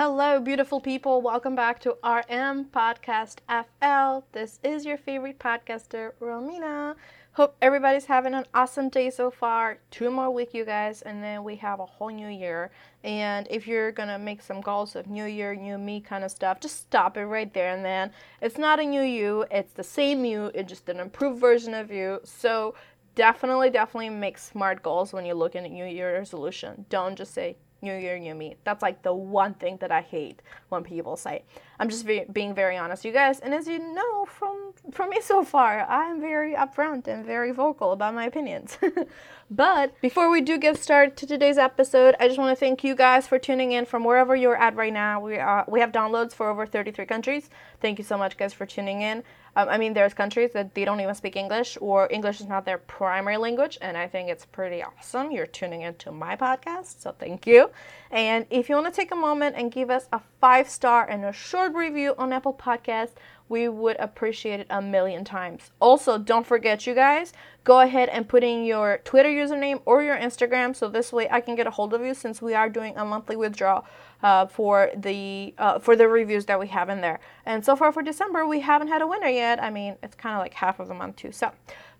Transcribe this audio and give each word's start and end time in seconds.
Hello, 0.00 0.38
beautiful 0.38 0.80
people. 0.80 1.20
Welcome 1.22 1.56
back 1.56 1.80
to 1.80 1.96
RM 2.04 2.66
Podcast 2.66 3.38
FL. 3.48 4.24
This 4.30 4.60
is 4.62 4.84
your 4.84 4.96
favorite 4.96 5.40
podcaster, 5.40 6.12
Romina. 6.20 6.94
Hope 7.32 7.56
everybody's 7.60 8.04
having 8.04 8.32
an 8.32 8.44
awesome 8.54 8.90
day 8.90 9.10
so 9.10 9.28
far. 9.28 9.78
Two 9.90 10.12
more 10.12 10.30
weeks, 10.30 10.54
you 10.54 10.64
guys, 10.64 11.02
and 11.02 11.20
then 11.20 11.42
we 11.42 11.56
have 11.56 11.80
a 11.80 11.84
whole 11.84 12.10
new 12.10 12.28
year. 12.28 12.70
And 13.02 13.48
if 13.50 13.66
you're 13.66 13.90
gonna 13.90 14.20
make 14.20 14.40
some 14.40 14.60
goals 14.60 14.94
of 14.94 15.08
new 15.08 15.24
year, 15.24 15.56
new 15.56 15.78
me 15.78 16.00
kind 16.00 16.22
of 16.22 16.30
stuff, 16.30 16.60
just 16.60 16.76
stop 16.76 17.16
it 17.16 17.24
right 17.26 17.52
there 17.52 17.74
and 17.74 17.84
then. 17.84 18.12
It's 18.40 18.56
not 18.56 18.78
a 18.78 18.84
new 18.84 19.02
you, 19.02 19.46
it's 19.50 19.72
the 19.72 19.82
same 19.82 20.24
you, 20.24 20.52
it's 20.54 20.68
just 20.68 20.88
an 20.88 21.00
improved 21.00 21.40
version 21.40 21.74
of 21.74 21.90
you. 21.90 22.20
So 22.22 22.76
definitely, 23.16 23.70
definitely 23.70 24.10
make 24.10 24.38
smart 24.38 24.80
goals 24.80 25.12
when 25.12 25.24
you're 25.26 25.34
looking 25.34 25.64
at 25.64 25.72
New 25.72 25.86
Year 25.86 26.12
resolution. 26.12 26.86
Don't 26.88 27.16
just 27.16 27.34
say 27.34 27.56
New 27.80 27.94
Year, 27.94 28.18
new 28.18 28.34
me. 28.34 28.56
That's 28.64 28.82
like 28.82 29.02
the 29.02 29.14
one 29.14 29.54
thing 29.54 29.76
that 29.78 29.92
I 29.92 30.00
hate 30.00 30.42
when 30.68 30.82
people 30.82 31.16
say. 31.16 31.44
I'm 31.78 31.88
just 31.88 32.06
be- 32.06 32.24
being 32.32 32.54
very 32.54 32.76
honest, 32.76 33.04
you 33.04 33.12
guys. 33.12 33.38
And 33.38 33.54
as 33.54 33.68
you 33.68 33.78
know 33.78 34.24
from 34.24 34.72
from 34.90 35.10
me 35.10 35.20
so 35.20 35.44
far, 35.44 35.82
I'm 35.88 36.20
very 36.20 36.54
upfront 36.54 37.06
and 37.06 37.24
very 37.24 37.52
vocal 37.52 37.92
about 37.92 38.14
my 38.14 38.24
opinions. 38.24 38.78
but 39.50 39.94
before 40.00 40.28
we 40.30 40.40
do 40.40 40.58
get 40.58 40.76
started 40.76 41.16
to 41.18 41.26
today's 41.26 41.58
episode, 41.58 42.16
I 42.18 42.26
just 42.26 42.38
want 42.38 42.50
to 42.50 42.58
thank 42.58 42.82
you 42.82 42.96
guys 42.96 43.28
for 43.28 43.38
tuning 43.38 43.72
in 43.72 43.86
from 43.86 44.02
wherever 44.04 44.34
you're 44.34 44.56
at 44.56 44.74
right 44.74 44.92
now. 44.92 45.20
We 45.20 45.38
are 45.38 45.64
we 45.68 45.78
have 45.80 45.92
downloads 45.92 46.32
for 46.34 46.48
over 46.50 46.66
33 46.66 47.06
countries. 47.06 47.48
Thank 47.80 47.98
you 47.98 48.04
so 48.04 48.18
much, 48.18 48.36
guys, 48.36 48.52
for 48.52 48.66
tuning 48.66 49.02
in. 49.02 49.22
Um, 49.58 49.68
I 49.68 49.76
mean, 49.76 49.92
there's 49.92 50.14
countries 50.14 50.52
that 50.52 50.72
they 50.76 50.84
don't 50.84 51.00
even 51.00 51.16
speak 51.16 51.34
English 51.34 51.76
or 51.80 52.06
English 52.12 52.40
is 52.40 52.46
not 52.46 52.64
their 52.64 52.78
primary 52.78 53.38
language, 53.38 53.76
and 53.80 53.96
I 53.96 54.06
think 54.06 54.28
it's 54.28 54.46
pretty 54.46 54.84
awesome. 54.84 55.32
You're 55.32 55.46
tuning 55.46 55.80
into 55.80 56.12
my 56.12 56.36
podcast, 56.36 57.00
so 57.00 57.10
thank 57.18 57.44
you. 57.44 57.68
And 58.12 58.46
if 58.50 58.68
you 58.68 58.76
want 58.76 58.86
to 58.86 58.92
take 58.92 59.10
a 59.10 59.16
moment 59.16 59.56
and 59.56 59.72
give 59.72 59.90
us 59.90 60.06
a 60.12 60.20
five 60.40 60.70
star 60.70 61.08
and 61.08 61.24
a 61.24 61.32
short 61.32 61.74
review 61.74 62.14
on 62.18 62.32
Apple 62.32 62.54
Podcasts, 62.54 63.14
we 63.48 63.68
would 63.68 63.96
appreciate 63.98 64.60
it 64.60 64.66
a 64.70 64.82
million 64.82 65.24
times. 65.24 65.70
Also, 65.80 66.18
don't 66.18 66.46
forget, 66.46 66.86
you 66.86 66.94
guys, 66.94 67.32
go 67.64 67.80
ahead 67.80 68.08
and 68.08 68.28
put 68.28 68.42
in 68.42 68.64
your 68.64 68.98
Twitter 69.04 69.28
username 69.28 69.80
or 69.84 70.02
your 70.02 70.16
Instagram 70.16 70.74
so 70.74 70.88
this 70.88 71.12
way 71.12 71.28
I 71.30 71.40
can 71.40 71.54
get 71.54 71.66
a 71.66 71.70
hold 71.70 71.94
of 71.94 72.02
you 72.02 72.14
since 72.14 72.40
we 72.40 72.54
are 72.54 72.68
doing 72.68 72.96
a 72.96 73.04
monthly 73.04 73.36
withdrawal 73.36 73.84
uh, 74.22 74.46
for 74.46 74.90
the 74.96 75.54
uh, 75.58 75.78
for 75.78 75.96
the 75.96 76.08
reviews 76.08 76.46
that 76.46 76.58
we 76.58 76.66
have 76.68 76.88
in 76.88 77.00
there. 77.00 77.20
And 77.46 77.64
so 77.64 77.76
far 77.76 77.92
for 77.92 78.02
December, 78.02 78.46
we 78.46 78.60
haven't 78.60 78.88
had 78.88 79.02
a 79.02 79.06
winner 79.06 79.28
yet. 79.28 79.62
I 79.62 79.70
mean, 79.70 79.96
it's 80.02 80.14
kind 80.14 80.34
of 80.34 80.40
like 80.40 80.54
half 80.54 80.80
of 80.80 80.88
the 80.88 80.94
month 80.94 81.16
too. 81.16 81.32
So, 81.32 81.52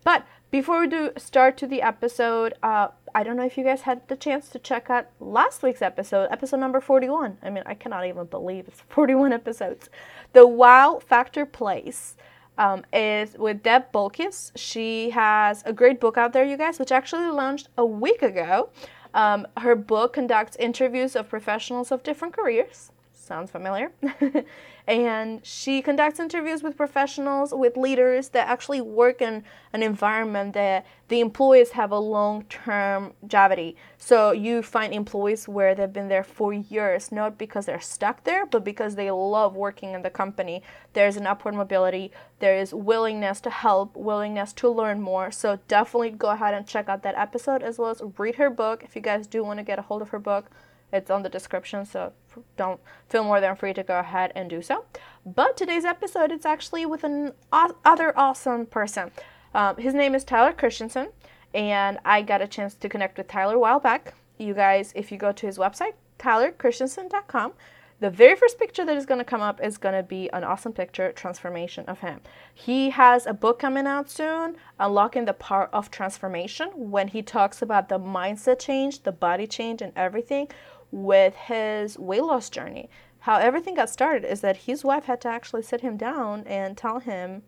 but 0.04 0.26
before 0.50 0.80
we 0.80 0.86
do 0.86 1.10
start 1.16 1.56
to 1.58 1.66
the 1.66 1.82
episode, 1.82 2.54
uh, 2.62 2.88
I 3.14 3.22
don't 3.22 3.36
know 3.36 3.44
if 3.44 3.56
you 3.56 3.64
guys 3.64 3.82
had 3.82 4.06
the 4.08 4.16
chance 4.16 4.48
to 4.50 4.58
check 4.58 4.90
out 4.90 5.06
last 5.20 5.62
week's 5.62 5.82
episode, 5.82 6.28
episode 6.30 6.58
number 6.58 6.80
41. 6.80 7.38
I 7.42 7.50
mean, 7.50 7.62
I 7.66 7.74
cannot 7.74 8.06
even 8.06 8.26
believe 8.26 8.68
it's 8.68 8.80
41 8.88 9.32
episodes. 9.32 9.90
The 10.32 10.46
Wow 10.46 11.00
Factor 11.06 11.46
Place 11.46 12.16
um, 12.56 12.84
is 12.92 13.36
with 13.38 13.62
Deb 13.62 13.92
Bolkis. 13.92 14.52
She 14.56 15.10
has 15.10 15.62
a 15.64 15.72
great 15.72 16.00
book 16.00 16.18
out 16.18 16.32
there, 16.32 16.44
you 16.44 16.56
guys, 16.56 16.78
which 16.78 16.92
actually 16.92 17.26
launched 17.26 17.68
a 17.78 17.86
week 17.86 18.22
ago. 18.22 18.70
Um, 19.14 19.46
her 19.56 19.74
book 19.74 20.12
conducts 20.12 20.56
interviews 20.56 21.16
of 21.16 21.28
professionals 21.28 21.90
of 21.90 22.02
different 22.02 22.34
careers. 22.34 22.90
Sounds 23.14 23.50
familiar. 23.50 23.92
and 24.88 25.44
she 25.44 25.82
conducts 25.82 26.18
interviews 26.18 26.62
with 26.62 26.74
professionals, 26.74 27.52
with 27.52 27.76
leaders 27.76 28.30
that 28.30 28.48
actually 28.48 28.80
work 28.80 29.20
in 29.20 29.44
an 29.74 29.82
environment 29.82 30.54
that 30.54 30.86
the 31.08 31.20
employees 31.20 31.72
have 31.72 31.92
a 31.92 31.98
long 31.98 32.44
term 32.44 33.12
longevity. 33.20 33.76
So 33.98 34.32
you 34.32 34.62
find 34.62 34.94
employees 34.94 35.46
where 35.46 35.74
they've 35.74 35.92
been 35.92 36.08
there 36.08 36.24
for 36.24 36.54
years, 36.54 37.12
not 37.12 37.36
because 37.36 37.66
they're 37.66 37.80
stuck 37.80 38.24
there, 38.24 38.46
but 38.46 38.64
because 38.64 38.94
they 38.94 39.10
love 39.10 39.54
working 39.54 39.92
in 39.92 40.00
the 40.00 40.08
company. 40.08 40.62
There's 40.94 41.18
an 41.18 41.26
upward 41.26 41.54
mobility, 41.54 42.10
there 42.38 42.56
is 42.56 42.72
willingness 42.72 43.42
to 43.42 43.50
help, 43.50 43.94
willingness 43.94 44.54
to 44.54 44.70
learn 44.70 45.02
more. 45.02 45.30
So 45.30 45.58
definitely 45.68 46.10
go 46.12 46.30
ahead 46.30 46.54
and 46.54 46.66
check 46.66 46.88
out 46.88 47.02
that 47.02 47.14
episode 47.18 47.62
as 47.62 47.78
well 47.78 47.90
as 47.90 48.00
read 48.16 48.36
her 48.36 48.48
book 48.48 48.82
if 48.82 48.96
you 48.96 49.02
guys 49.02 49.26
do 49.26 49.44
want 49.44 49.58
to 49.58 49.64
get 49.64 49.78
a 49.78 49.82
hold 49.82 50.00
of 50.00 50.08
her 50.08 50.18
book. 50.18 50.50
It's 50.90 51.10
on 51.10 51.22
the 51.22 51.28
description, 51.28 51.84
so 51.84 52.14
don't 52.56 52.80
feel 53.08 53.24
more 53.24 53.40
than 53.40 53.56
free 53.56 53.74
to 53.74 53.82
go 53.82 53.98
ahead 53.98 54.32
and 54.34 54.48
do 54.48 54.62
so. 54.62 54.84
But 55.24 55.56
today's 55.56 55.84
episode, 55.84 56.32
it's 56.32 56.46
actually 56.46 56.86
with 56.86 57.04
an 57.04 57.32
other 57.52 58.18
awesome 58.18 58.66
person. 58.66 59.10
Um, 59.54 59.76
his 59.76 59.94
name 59.94 60.14
is 60.14 60.24
Tyler 60.24 60.52
Christensen, 60.52 61.08
and 61.54 61.98
I 62.04 62.22
got 62.22 62.42
a 62.42 62.46
chance 62.46 62.74
to 62.74 62.88
connect 62.88 63.18
with 63.18 63.28
Tyler 63.28 63.54
a 63.54 63.58
while 63.58 63.80
back. 63.80 64.14
You 64.38 64.54
guys, 64.54 64.92
if 64.94 65.10
you 65.10 65.18
go 65.18 65.32
to 65.32 65.46
his 65.46 65.58
website, 65.58 65.94
tylerchristensen.com, 66.18 67.52
the 68.00 68.10
very 68.10 68.36
first 68.36 68.60
picture 68.60 68.84
that 68.84 68.96
is 68.96 69.06
going 69.06 69.18
to 69.18 69.24
come 69.24 69.40
up 69.40 69.60
is 69.60 69.76
going 69.76 69.96
to 69.96 70.04
be 70.04 70.30
an 70.32 70.44
awesome 70.44 70.72
picture 70.72 71.10
transformation 71.10 71.84
of 71.86 71.98
him. 71.98 72.20
He 72.54 72.90
has 72.90 73.26
a 73.26 73.34
book 73.34 73.58
coming 73.58 73.88
out 73.88 74.08
soon, 74.08 74.56
Unlocking 74.78 75.24
the 75.24 75.32
Power 75.32 75.68
of 75.72 75.90
Transformation, 75.90 76.70
when 76.74 77.08
he 77.08 77.22
talks 77.22 77.60
about 77.60 77.88
the 77.88 77.98
mindset 77.98 78.60
change, 78.60 79.02
the 79.02 79.10
body 79.10 79.48
change, 79.48 79.82
and 79.82 79.92
everything 79.96 80.48
with 80.90 81.34
his 81.34 81.98
weight 81.98 82.24
loss 82.24 82.50
journey. 82.50 82.88
How 83.20 83.36
everything 83.36 83.74
got 83.74 83.90
started 83.90 84.24
is 84.30 84.40
that 84.40 84.58
his 84.58 84.84
wife 84.84 85.04
had 85.04 85.20
to 85.22 85.28
actually 85.28 85.62
sit 85.62 85.80
him 85.80 85.96
down 85.96 86.44
and 86.46 86.76
tell 86.76 87.00
him, 87.00 87.42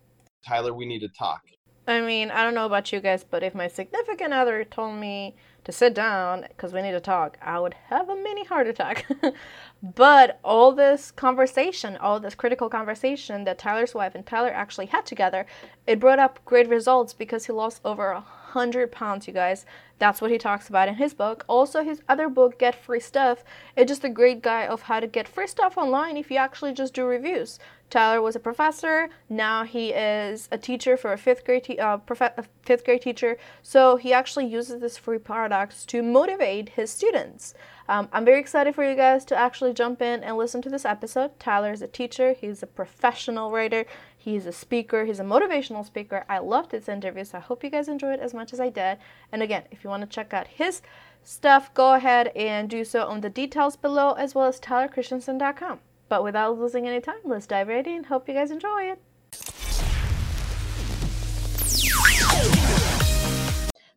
Tyler, 0.46 0.72
we 0.72 0.86
need 0.86 1.00
to 1.00 1.08
talk. 1.08 1.42
I 1.86 2.00
mean, 2.00 2.30
I 2.30 2.44
don't 2.44 2.54
know 2.54 2.66
about 2.66 2.92
you 2.92 3.00
guys, 3.00 3.24
but 3.24 3.42
if 3.42 3.54
my 3.54 3.66
significant 3.66 4.32
other 4.32 4.64
told 4.64 4.96
me 4.96 5.34
to 5.64 5.72
sit 5.72 5.94
down 5.94 6.46
because 6.48 6.72
we 6.72 6.82
need 6.82 6.92
to 6.92 7.00
talk, 7.00 7.36
I 7.42 7.58
would 7.58 7.74
have 7.88 8.08
a 8.08 8.16
mini 8.16 8.44
heart 8.44 8.68
attack. 8.68 9.06
but 9.82 10.38
all 10.44 10.72
this 10.72 11.10
conversation, 11.10 11.96
all 11.96 12.20
this 12.20 12.34
critical 12.34 12.68
conversation 12.68 13.44
that 13.44 13.58
Tyler's 13.58 13.94
wife 13.94 14.14
and 14.14 14.24
Tyler 14.24 14.50
actually 14.50 14.86
had 14.86 15.04
together, 15.04 15.46
it 15.86 16.00
brought 16.00 16.18
up 16.18 16.38
great 16.44 16.68
results 16.68 17.12
because 17.12 17.46
he 17.46 17.52
lost 17.52 17.80
over 17.84 18.10
a 18.10 18.20
100 18.54 18.92
pounds, 18.92 19.26
you 19.26 19.32
guys. 19.32 19.64
That's 19.98 20.20
what 20.20 20.30
he 20.30 20.38
talks 20.38 20.68
about 20.68 20.88
in 20.88 20.94
his 20.94 21.12
book. 21.14 21.44
Also, 21.46 21.82
his 21.82 22.02
other 22.08 22.28
book, 22.28 22.58
Get 22.58 22.74
Free 22.74 23.00
Stuff, 23.00 23.44
is 23.76 23.86
just 23.86 24.04
a 24.04 24.08
great 24.08 24.42
guide 24.42 24.68
of 24.68 24.82
how 24.82 25.00
to 25.00 25.06
get 25.06 25.28
free 25.28 25.46
stuff 25.46 25.76
online 25.76 26.16
if 26.16 26.30
you 26.30 26.36
actually 26.38 26.72
just 26.72 26.94
do 26.94 27.04
reviews. 27.04 27.58
Tyler 27.90 28.22
was 28.22 28.36
a 28.36 28.40
professor. 28.40 29.08
Now 29.28 29.64
he 29.64 29.90
is 29.90 30.48
a 30.52 30.56
teacher 30.58 30.96
for 30.96 31.12
a 31.12 31.18
fifth 31.18 31.44
grade 31.44 31.64
te- 31.64 31.78
uh, 31.78 31.98
prof- 31.98 32.38
a 32.38 32.44
fifth 32.62 32.84
grade 32.84 33.02
teacher. 33.02 33.36
So 33.62 33.96
he 33.96 34.12
actually 34.12 34.46
uses 34.46 34.80
this 34.80 34.96
free 34.96 35.18
products 35.18 35.84
to 35.86 36.02
motivate 36.02 36.70
his 36.70 36.90
students. 36.90 37.52
Um, 37.88 38.08
I'm 38.12 38.24
very 38.24 38.38
excited 38.38 38.76
for 38.76 38.88
you 38.88 38.94
guys 38.94 39.24
to 39.26 39.36
actually 39.36 39.74
jump 39.74 40.00
in 40.00 40.22
and 40.22 40.36
listen 40.36 40.62
to 40.62 40.70
this 40.70 40.84
episode. 40.84 41.38
Tyler 41.40 41.72
is 41.72 41.82
a 41.82 41.88
teacher. 41.88 42.32
He's 42.32 42.62
a 42.62 42.68
professional 42.68 43.50
writer. 43.50 43.84
He's 44.22 44.44
a 44.44 44.52
speaker. 44.52 45.06
He's 45.06 45.18
a 45.18 45.24
motivational 45.24 45.82
speaker. 45.82 46.26
I 46.28 46.40
loved 46.40 46.72
this 46.72 46.90
interview, 46.90 47.24
so 47.24 47.38
I 47.38 47.40
hope 47.40 47.64
you 47.64 47.70
guys 47.70 47.88
enjoyed 47.88 48.20
as 48.20 48.34
much 48.34 48.52
as 48.52 48.60
I 48.60 48.68
did. 48.68 48.98
And 49.32 49.42
again, 49.42 49.62
if 49.70 49.82
you 49.82 49.88
want 49.88 50.02
to 50.02 50.06
check 50.06 50.34
out 50.34 50.46
his 50.46 50.82
stuff, 51.24 51.72
go 51.72 51.94
ahead 51.94 52.28
and 52.36 52.68
do 52.68 52.84
so 52.84 53.06
on 53.06 53.22
the 53.22 53.30
details 53.30 53.76
below 53.76 54.12
as 54.12 54.34
well 54.34 54.46
as 54.46 54.60
tylerchristensen.com. 54.60 55.80
But 56.10 56.22
without 56.22 56.58
losing 56.58 56.86
any 56.86 57.00
time, 57.00 57.20
let's 57.24 57.46
dive 57.46 57.68
right 57.68 57.86
in. 57.86 58.04
Hope 58.04 58.28
you 58.28 58.34
guys 58.34 58.50
enjoy 58.50 58.92
it. 58.92 59.59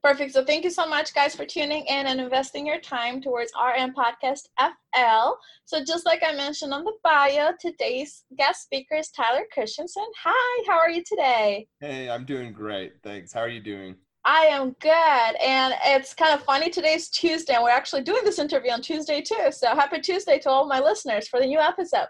Perfect. 0.04 0.34
So 0.34 0.44
thank 0.44 0.66
you 0.66 0.70
so 0.70 0.86
much, 0.86 1.14
guys, 1.14 1.34
for 1.34 1.46
tuning 1.46 1.86
in 1.86 2.08
and 2.08 2.20
investing 2.20 2.68
your 2.68 2.82
time 2.82 3.22
towards 3.22 3.54
RM 3.56 3.94
Podcast 3.94 4.50
FL. 4.60 5.36
So 5.64 5.82
just 5.82 6.06
like 6.06 6.22
I 6.28 6.36
mentioned 6.36 6.74
on 6.74 6.84
the 6.84 6.92
bio, 7.06 7.52
today's 7.58 8.26
guest 8.38 8.64
speaker 8.64 8.96
is 8.96 9.10
Tyler 9.12 9.46
Christensen. 9.54 10.04
Hi, 10.22 10.64
how 10.68 10.78
are 10.78 10.90
you 10.90 11.04
today? 11.08 11.68
Hey, 11.80 12.10
I'm 12.10 12.26
doing 12.26 12.52
great. 12.52 12.96
Thanks. 13.02 13.32
How 13.32 13.40
are 13.40 13.48
you 13.48 13.62
doing? 13.62 13.96
I 14.26 14.48
am 14.48 14.76
good. 14.82 15.36
And 15.42 15.74
it's 15.86 16.14
kind 16.14 16.34
of 16.34 16.44
funny. 16.44 16.70
Today's 16.70 17.08
Tuesday, 17.08 17.54
and 17.54 17.64
we're 17.64 17.70
actually 17.70 18.04
doing 18.04 18.26
this 18.26 18.40
interview 18.40 18.72
on 18.72 18.82
Tuesday 18.82 19.22
too. 19.22 19.52
So 19.52 19.68
happy 19.68 20.02
Tuesday 20.02 20.38
to 20.40 20.50
all 20.50 20.68
my 20.68 20.82
listeners 20.82 21.30
for 21.30 21.40
the 21.40 21.46
new 21.46 21.60
episode. 21.60 22.08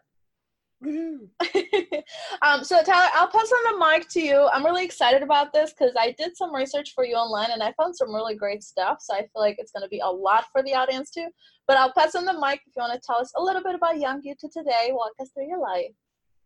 um, 2.41 2.63
so 2.63 2.81
Tyler, 2.83 3.09
I'll 3.13 3.27
pass 3.27 3.51
on 3.51 3.73
the 3.73 3.85
mic 3.85 4.09
to 4.09 4.21
you. 4.21 4.49
I'm 4.51 4.65
really 4.65 4.83
excited 4.83 5.23
about 5.23 5.53
this 5.53 5.73
because 5.73 5.93
I 5.97 6.11
did 6.17 6.35
some 6.35 6.53
research 6.53 6.91
for 6.93 7.05
you 7.05 7.15
online 7.15 7.51
and 7.51 7.63
I 7.63 7.73
found 7.73 7.95
some 7.95 8.13
really 8.13 8.35
great 8.35 8.63
stuff. 8.63 8.97
So 9.01 9.13
I 9.13 9.19
feel 9.19 9.41
like 9.41 9.55
it's 9.59 9.71
going 9.71 9.83
to 9.83 9.89
be 9.89 9.99
a 9.99 10.09
lot 10.09 10.45
for 10.51 10.61
the 10.63 10.73
audience 10.73 11.11
too. 11.11 11.27
But 11.67 11.77
I'll 11.77 11.93
pass 11.93 12.15
on 12.15 12.25
the 12.25 12.33
mic 12.33 12.61
if 12.65 12.73
you 12.75 12.81
want 12.81 12.93
to 12.93 13.01
tell 13.05 13.19
us 13.19 13.31
a 13.37 13.41
little 13.41 13.63
bit 13.63 13.75
about 13.75 13.99
Young 13.99 14.21
You 14.23 14.35
to 14.39 14.49
today. 14.49 14.89
Walk 14.91 15.11
us 15.21 15.29
through 15.33 15.47
your 15.47 15.59
life. 15.59 15.91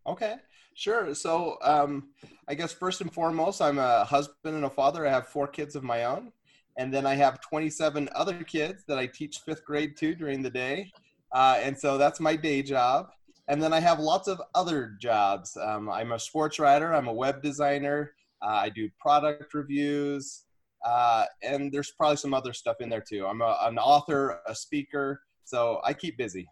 Okay, 0.05 0.35
sure. 0.75 1.13
So 1.15 1.57
um, 1.63 2.09
I 2.47 2.53
guess 2.53 2.71
first 2.71 3.01
and 3.01 3.11
foremost, 3.11 3.61
I'm 3.61 3.79
a 3.79 4.05
husband 4.05 4.55
and 4.55 4.65
a 4.65 4.69
father. 4.69 5.05
I 5.05 5.11
have 5.11 5.27
four 5.27 5.47
kids 5.47 5.75
of 5.75 5.83
my 5.83 6.05
own. 6.05 6.31
And 6.77 6.93
then 6.93 7.07
I 7.07 7.15
have 7.15 7.41
27 7.41 8.07
other 8.13 8.43
kids 8.43 8.83
that 8.87 8.99
I 8.99 9.07
teach 9.07 9.39
fifth 9.39 9.65
grade 9.65 9.97
to 9.97 10.13
during 10.13 10.43
the 10.43 10.49
day. 10.49 10.91
Uh, 11.31 11.57
and 11.61 11.77
so 11.77 11.97
that's 11.97 12.19
my 12.19 12.35
day 12.35 12.61
job. 12.61 13.09
And 13.47 13.61
then 13.61 13.73
I 13.73 13.79
have 13.79 13.99
lots 13.99 14.27
of 14.27 14.41
other 14.55 14.97
jobs. 14.99 15.55
Um, 15.57 15.89
I'm 15.89 16.11
a 16.11 16.19
sports 16.19 16.59
writer, 16.59 16.93
I'm 16.93 17.07
a 17.07 17.13
web 17.13 17.41
designer, 17.41 18.13
uh, 18.41 18.47
I 18.47 18.69
do 18.69 18.89
product 18.99 19.53
reviews, 19.53 20.43
uh, 20.85 21.25
and 21.41 21.71
there's 21.71 21.91
probably 21.91 22.17
some 22.17 22.33
other 22.33 22.53
stuff 22.53 22.77
in 22.81 22.89
there 22.89 23.03
too. 23.07 23.25
I'm 23.25 23.41
a, 23.41 23.57
an 23.61 23.77
author, 23.77 24.39
a 24.47 24.53
speaker, 24.53 25.21
so 25.43 25.79
I 25.83 25.93
keep 25.93 26.17
busy. 26.17 26.47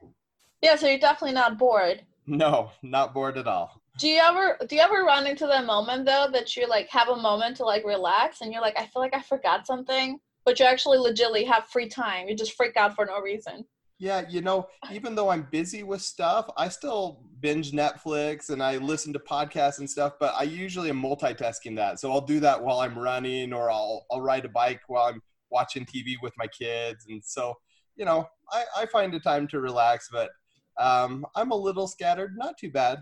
Yeah, 0.62 0.76
so 0.76 0.88
you're 0.88 1.00
definitely 1.00 1.36
not 1.36 1.58
bored. 1.58 2.02
No, 2.28 2.72
not 2.82 3.14
bored 3.14 3.38
at 3.38 3.48
all. 3.48 3.82
Do 3.98 4.10
you 4.10 4.20
ever 4.20 4.58
do 4.68 4.76
you 4.76 4.82
ever 4.82 5.04
run 5.04 5.28
into 5.28 5.48
that 5.48 5.66
moment 5.66 6.06
though 6.06 6.28
that 6.34 6.56
you 6.58 6.68
like 6.68 6.90
have 6.90 7.08
a 7.10 7.16
moment 7.16 7.58
to 7.58 7.66
like 7.66 7.86
relax 7.86 8.42
and 8.42 8.52
you're 8.52 8.62
like 8.62 8.78
I 8.78 8.88
feel 8.88 9.02
like 9.02 9.16
I 9.16 9.22
forgot 9.22 9.68
something, 9.68 10.20
but 10.44 10.60
you 10.60 10.66
actually 10.66 10.98
legitimately 10.98 11.46
have 11.46 11.68
free 11.68 11.88
time. 11.88 12.28
You 12.28 12.36
just 12.36 12.54
freak 12.54 12.76
out 12.78 12.96
for 12.96 13.06
no 13.06 13.22
reason. 13.22 13.66
Yeah, 13.98 14.24
you 14.28 14.42
know, 14.42 14.68
even 14.92 15.16
though 15.16 15.30
I'm 15.30 15.48
busy 15.52 15.84
with 15.84 16.02
stuff, 16.02 16.50
I 16.58 16.68
still 16.68 17.22
binge 17.40 17.72
Netflix 17.72 18.50
and 18.50 18.62
I 18.62 18.76
listen 18.78 19.14
to 19.14 19.20
podcasts 19.20 19.80
and 19.80 19.90
stuff, 19.90 20.14
but 20.20 20.34
I 20.36 20.44
usually 20.44 20.90
am 20.90 21.02
multitasking 21.02 21.78
that. 21.78 22.00
So 22.00 22.12
I'll 22.12 22.20
do 22.20 22.42
that 22.42 22.62
while 22.62 22.80
I'm 22.80 22.98
running 22.98 23.54
or 23.54 23.72
I'll 23.72 24.06
I'll 24.12 24.22
ride 24.22 24.44
a 24.44 24.50
bike 24.50 24.82
while 24.88 25.06
I'm 25.06 25.22
watching 25.50 25.86
TV 25.86 26.16
with 26.22 26.34
my 26.38 26.48
kids. 26.48 27.06
And 27.08 27.24
so, 27.24 27.54
you 27.96 28.04
know, 28.04 28.28
I, 28.52 28.66
I 28.80 28.86
find 28.88 29.14
a 29.14 29.20
time 29.20 29.48
to 29.50 29.62
relax, 29.62 30.10
but 30.12 30.30
um, 30.78 31.26
I'm 31.36 31.52
a 31.52 31.56
little 31.56 31.88
scattered, 31.88 32.36
not 32.36 32.58
too 32.58 32.72
bad. 32.72 33.00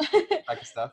of 0.00 0.58
stuff. 0.62 0.92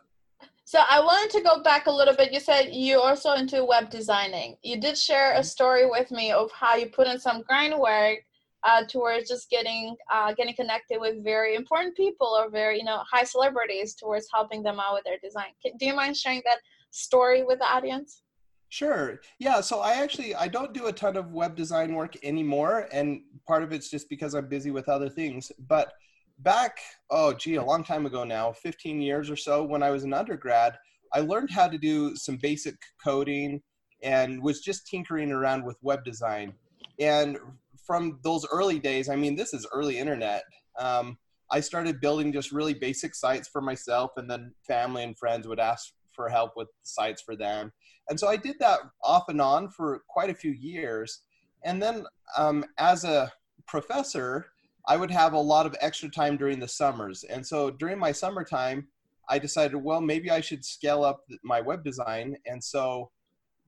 So 0.68 0.80
I 0.90 1.00
wanted 1.00 1.30
to 1.38 1.44
go 1.44 1.62
back 1.62 1.86
a 1.86 1.92
little 1.92 2.16
bit. 2.16 2.34
You 2.34 2.40
said 2.40 2.70
you're 2.72 3.00
also 3.00 3.34
into 3.34 3.64
web 3.64 3.92
designing. 3.92 4.58
You 4.64 4.82
did 4.82 4.98
share 4.98 5.34
a 5.34 5.36
mm-hmm. 5.36 5.44
story 5.44 5.88
with 5.88 6.10
me 6.10 6.32
of 6.32 6.52
how 6.52 6.76
you 6.76 6.88
put 6.88 7.06
in 7.06 7.20
some 7.20 7.44
grind 7.44 7.78
work 7.78 8.20
uh, 8.66 8.84
towards 8.90 9.30
just 9.30 9.50
getting 9.50 9.96
uh, 10.12 10.34
getting 10.34 10.56
connected 10.56 11.00
with 11.00 11.24
very 11.24 11.56
important 11.56 11.96
people 11.96 12.28
or 12.28 12.50
very 12.50 12.78
you 12.78 12.84
know 12.84 13.02
high 13.10 13.24
celebrities 13.24 13.96
towards 13.96 14.28
helping 14.34 14.64
them 14.64 14.80
out 14.80 14.94
with 14.94 15.04
their 15.04 15.20
design. 15.24 15.52
Do 15.64 15.86
you 15.86 15.96
mind 15.96 16.18
sharing 16.18 16.42
that 16.46 16.60
story 16.92 17.44
with 17.44 17.60
the 17.60 17.66
audience? 17.66 18.24
Sure. 18.70 19.22
Yeah. 19.40 19.62
So 19.62 19.80
I 19.80 19.94
actually 19.94 20.36
I 20.36 20.48
don't 20.48 20.74
do 20.74 20.88
a 20.88 20.94
ton 20.94 21.16
of 21.16 21.32
web 21.32 21.56
design 21.56 21.94
work 21.94 22.16
anymore, 22.24 22.88
and 22.92 23.22
part 23.48 23.64
of 23.64 23.72
it's 23.72 23.90
just 23.90 24.10
because 24.10 24.34
I'm 24.34 24.48
busy 24.48 24.72
with 24.72 24.90
other 24.90 25.10
things. 25.10 25.52
But 25.68 25.94
back, 26.40 26.80
oh, 27.10 27.34
gee, 27.34 27.56
a 27.56 27.64
long 27.64 27.84
time 27.84 28.06
ago 28.06 28.24
now, 28.24 28.52
15 28.52 29.02
years 29.02 29.30
or 29.30 29.36
so, 29.36 29.64
when 29.64 29.84
I 29.84 29.92
was 29.92 30.04
an 30.04 30.14
undergrad, 30.14 30.78
I 31.14 31.20
learned 31.20 31.52
how 31.52 31.68
to 31.68 31.78
do 31.78 32.16
some 32.16 32.38
basic 32.38 32.76
coding 33.04 33.62
and 34.04 34.42
was 34.42 34.60
just 34.60 34.88
tinkering 34.88 35.32
around 35.32 35.64
with 35.64 35.78
web 35.82 36.04
design. 36.04 36.54
And 37.00 37.38
from 37.86 38.20
those 38.24 38.46
early 38.52 38.80
days, 38.80 39.10
I 39.10 39.16
mean, 39.16 39.36
this 39.36 39.54
is 39.54 39.68
early 39.74 39.98
internet. 39.98 40.44
Um, 40.80 41.18
I 41.52 41.60
started 41.60 42.02
building 42.02 42.34
just 42.34 42.52
really 42.52 42.74
basic 42.74 43.14
sites 43.16 43.48
for 43.48 43.62
myself, 43.62 44.12
and 44.18 44.30
then 44.30 44.54
family 44.68 45.04
and 45.04 45.18
friends 45.18 45.48
would 45.48 45.60
ask 45.60 45.94
for 46.14 46.30
help 46.30 46.54
with 46.56 46.70
sites 46.84 47.22
for 47.22 47.36
them. 47.36 47.72
And 48.10 48.20
so 48.20 48.28
I 48.28 48.38
did 48.38 48.58
that 48.60 48.80
off 49.04 49.30
and 49.30 49.42
on 49.42 49.70
for 49.70 50.02
quite 50.08 50.30
a 50.30 50.36
few 50.36 50.52
years. 50.52 51.22
And 51.64 51.82
then 51.82 52.06
um, 52.38 52.66
as 52.78 53.04
a 53.04 53.32
professor, 53.68 54.48
I 54.88 54.98
would 54.98 55.12
have 55.12 55.34
a 55.34 55.40
lot 55.40 55.66
of 55.66 55.76
extra 55.82 56.10
time 56.10 56.38
during 56.38 56.60
the 56.60 56.68
summers. 56.68 57.24
And 57.24 57.46
so 57.46 57.72
during 57.72 57.98
my 57.98 58.12
summertime, 58.12 58.88
I 59.28 59.40
decided, 59.40 59.78
well, 59.78 60.02
maybe 60.02 60.30
I 60.30 60.42
should 60.42 60.64
scale 60.64 61.04
up 61.04 61.26
my 61.44 61.62
web 61.62 61.84
design. 61.84 62.38
And 62.46 62.64
so 62.64 63.10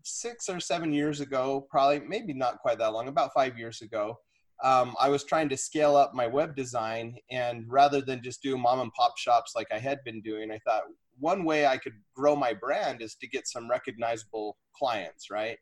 six 0.07 0.49
or 0.49 0.59
seven 0.59 0.93
years 0.93 1.19
ago, 1.19 1.67
probably 1.69 1.99
maybe 1.99 2.33
not 2.33 2.59
quite 2.59 2.79
that 2.79 2.93
long, 2.93 3.07
about 3.07 3.33
five 3.33 3.57
years 3.57 3.81
ago, 3.81 4.17
um, 4.63 4.95
I 4.99 5.09
was 5.09 5.23
trying 5.23 5.49
to 5.49 5.57
scale 5.57 5.95
up 5.95 6.13
my 6.13 6.27
web 6.27 6.55
design. 6.55 7.15
And 7.29 7.65
rather 7.67 8.01
than 8.01 8.23
just 8.23 8.41
do 8.41 8.57
mom 8.57 8.79
and 8.79 8.93
pop 8.93 9.17
shops 9.17 9.53
like 9.55 9.67
I 9.71 9.79
had 9.79 10.03
been 10.03 10.21
doing, 10.21 10.51
I 10.51 10.59
thought 10.59 10.83
one 11.19 11.43
way 11.43 11.65
I 11.65 11.77
could 11.77 11.93
grow 12.15 12.35
my 12.35 12.53
brand 12.53 13.01
is 13.01 13.15
to 13.15 13.27
get 13.27 13.47
some 13.47 13.69
recognizable 13.69 14.57
clients, 14.75 15.29
right? 15.29 15.57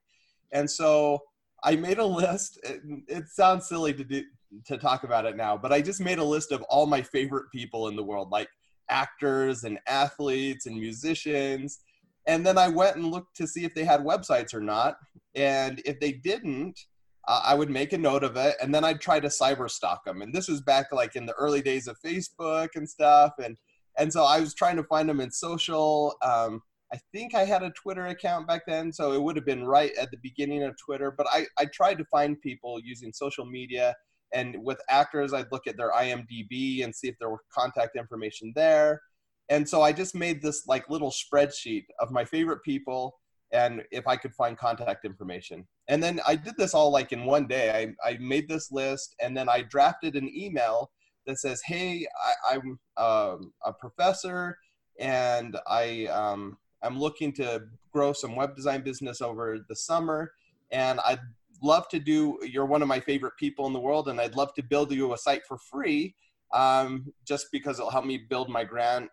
And 0.52 0.70
so 0.70 1.20
I 1.64 1.76
made 1.76 1.98
a 1.98 2.06
list. 2.06 2.60
It, 2.64 2.82
it 3.08 3.28
sounds 3.28 3.68
silly 3.68 3.94
to 3.94 4.04
do, 4.04 4.24
to 4.66 4.78
talk 4.78 5.04
about 5.04 5.26
it 5.26 5.36
now, 5.36 5.58
but 5.58 5.74
I 5.74 5.82
just 5.82 6.00
made 6.00 6.20
a 6.20 6.24
list 6.24 6.52
of 6.52 6.62
all 6.64 6.86
my 6.86 7.02
favorite 7.02 7.46
people 7.52 7.88
in 7.88 7.96
the 7.96 8.04
world, 8.04 8.30
like 8.32 8.50
actors 8.90 9.64
and 9.64 9.80
athletes 9.88 10.66
and 10.68 10.76
musicians. 10.78 11.80
And 12.28 12.46
then 12.46 12.58
I 12.58 12.68
went 12.68 12.96
and 12.96 13.12
looked 13.12 13.36
to 13.38 13.48
see 13.48 13.66
if 13.66 13.76
they 13.76 13.86
had 13.86 14.02
websites 14.02 14.54
or 14.54 14.62
not. 14.62 14.98
And 15.36 15.82
if 15.86 16.00
they 16.00 16.14
didn't, 16.14 16.80
uh, 17.28 17.42
I 17.44 17.56
would 17.56 17.70
make 17.70 17.94
a 17.94 17.98
note 17.98 18.24
of 18.24 18.38
it 18.38 18.56
and 18.62 18.74
then 18.74 18.84
I'd 18.84 19.02
try 19.02 19.20
to 19.20 19.28
cyber 19.28 19.70
stalk 19.70 20.06
them. 20.06 20.22
And 20.22 20.34
this 20.34 20.48
was 20.48 20.62
back 20.62 20.92
like 20.92 21.16
in 21.16 21.26
the 21.26 21.34
early 21.34 21.62
days 21.62 21.88
of 21.88 21.98
Facebook 22.06 22.70
and 22.76 22.90
stuff. 22.90 23.34
And, 23.44 23.58
and 23.98 24.12
so 24.12 24.24
I 24.24 24.40
was 24.40 24.54
trying 24.54 24.76
to 24.78 24.84
find 24.84 25.08
them 25.08 25.20
in 25.20 25.32
social. 25.32 26.16
Um, 26.22 26.62
I 26.94 27.00
think 27.12 27.34
I 27.34 27.46
had 27.46 27.64
a 27.64 27.72
Twitter 27.72 28.08
account 28.08 28.48
back 28.48 28.62
then, 28.68 28.92
so 28.94 29.14
it 29.14 29.22
would 29.22 29.36
have 29.36 29.46
been 29.46 29.66
right 29.66 29.92
at 30.00 30.12
the 30.12 30.18
beginning 30.22 30.64
of 30.64 30.76
Twitter. 30.78 31.12
But 31.12 31.28
I, 31.32 31.46
I 31.58 31.66
tried 31.66 31.98
to 31.98 32.06
find 32.06 32.40
people 32.42 32.80
using 32.84 33.12
social 33.12 33.46
media 33.46 33.96
and 34.36 34.58
with 34.64 34.80
actors, 34.90 35.34
I'd 35.34 35.52
look 35.52 35.66
at 35.66 35.78
their 35.78 35.92
IMDb 35.92 36.84
and 36.84 36.94
see 36.94 37.08
if 37.08 37.16
there 37.20 37.30
were 37.30 37.40
contact 37.54 37.96
information 37.96 38.52
there. 38.56 39.02
And 39.50 39.68
so 39.68 39.82
I 39.82 39.92
just 39.92 40.16
made 40.16 40.42
this 40.42 40.68
like 40.68 40.90
little 40.90 41.12
spreadsheet 41.12 41.86
of 42.00 42.12
my 42.12 42.26
favorite 42.26 42.64
people 42.64 43.20
and 43.52 43.84
if 43.92 44.08
I 44.08 44.16
could 44.16 44.34
find 44.34 44.58
contact 44.58 45.06
information. 45.06 45.66
And 45.88 46.02
then 46.02 46.20
I 46.28 46.36
did 46.36 46.56
this 46.58 46.74
all 46.74 46.92
like 46.92 47.12
in 47.12 47.26
one 47.26 47.48
day. 47.48 47.94
I, 48.04 48.10
I 48.10 48.18
made 48.18 48.50
this 48.50 48.72
list 48.72 49.16
and 49.22 49.38
then 49.38 49.48
I 49.48 49.62
drafted 49.62 50.16
an 50.16 50.30
email 50.36 50.92
that 51.28 51.40
says, 51.40 51.62
Hey, 51.66 52.08
I, 52.50 52.56
am 52.56 52.80
um, 52.98 53.54
a 53.64 53.72
professor 53.72 54.58
and 55.00 55.58
I, 55.68 56.08
um, 56.08 56.58
I'm 56.82 57.00
looking 57.00 57.32
to 57.34 57.64
grow 57.92 58.14
some 58.14 58.36
web 58.36 58.56
design 58.56 58.82
business 58.82 59.22
over 59.22 59.60
the 59.70 59.76
summer 59.76 60.32
and 60.72 61.00
I'd 61.06 61.20
love 61.62 61.88
to 61.90 62.00
do. 62.00 62.40
You're 62.44 62.66
one 62.66 62.82
of 62.82 62.88
my 62.88 63.00
favorite 63.00 63.34
people 63.38 63.68
in 63.68 63.74
the 63.74 63.80
world, 63.80 64.08
and 64.08 64.20
I'd 64.20 64.36
love 64.36 64.54
to 64.56 64.64
build 64.64 64.92
you 64.92 65.14
a 65.14 65.18
site 65.18 65.46
for 65.48 65.58
free, 65.58 66.16
um, 66.54 67.12
just 67.26 67.48
because 67.52 67.80
it'll 67.80 67.92
help 67.92 68.06
me 68.06 68.18
build 68.18 68.50
my 68.50 68.64
brand. 68.64 69.10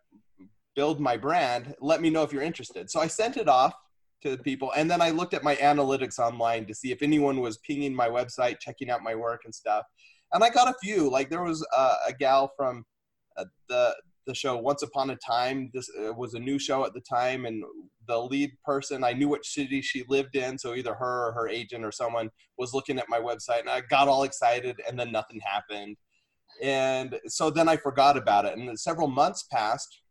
Build 0.75 1.01
my 1.01 1.17
brand. 1.17 1.75
Let 1.81 2.01
me 2.01 2.11
know 2.11 2.23
if 2.23 2.33
you're 2.33 2.43
interested. 2.43 2.91
So 2.91 3.01
I 3.01 3.07
sent 3.07 3.37
it 3.37 3.49
off 3.49 3.75
to 4.23 4.31
the 4.31 4.43
people, 4.43 4.73
and 4.77 4.91
then 4.91 5.03
I 5.03 5.11
looked 5.11 5.35
at 5.35 5.43
my 5.43 5.57
analytics 5.57 6.19
online 6.19 6.67
to 6.67 6.75
see 6.75 6.93
if 6.93 7.03
anyone 7.03 7.41
was 7.41 7.59
pinging 7.59 7.95
my 7.95 8.09
website, 8.09 8.61
checking 8.61 8.89
out 8.89 9.03
my 9.03 9.15
work 9.15 9.43
and 9.45 9.55
stuff. 9.55 9.85
And 10.33 10.43
I 10.43 10.51
got 10.51 10.69
a 10.69 10.75
few. 10.83 11.11
Like 11.11 11.29
there 11.29 11.43
was 11.43 11.67
a, 11.77 11.91
a 12.09 12.13
gal 12.19 12.53
from 12.57 12.85
uh, 13.37 13.45
the 13.69 13.95
the 14.27 14.35
show 14.35 14.57
Once 14.57 14.83
Upon 14.83 15.11
a 15.11 15.17
Time. 15.17 15.71
This 15.75 15.91
uh, 16.01 16.13
was 16.13 16.35
a 16.35 16.39
new 16.39 16.59
show 16.59 16.85
at 16.85 16.95
the 16.95 17.01
time, 17.01 17.45
and 17.45 17.63
the 18.07 18.19
lead 18.19 18.53
person, 18.65 19.05
I 19.05 19.13
knew 19.13 19.29
which 19.29 19.49
city 19.49 19.83
she 19.83 20.05
lived 20.09 20.37
in, 20.37 20.59
so 20.59 20.75
either 20.75 20.95
her 20.95 21.29
or 21.29 21.33
her 21.33 21.49
agent 21.49 21.85
or 21.85 21.93
someone 21.93 22.31
was 22.59 22.75
looking 22.75 22.99
at 22.99 23.09
my 23.09 23.19
website, 23.19 23.61
and 23.61 23.71
I 23.71 23.81
got 23.81 24.09
all 24.09 24.23
excited, 24.23 24.81
and 24.89 24.99
then 24.99 25.13
nothing 25.13 25.41
happened. 25.45 25.97
And 26.63 27.19
so 27.27 27.51
then 27.51 27.69
I 27.69 27.77
forgot 27.77 28.17
about 28.17 28.45
it, 28.45 28.57
and 28.57 28.79
several 28.79 29.09
months 29.09 29.45
passed, 29.51 30.02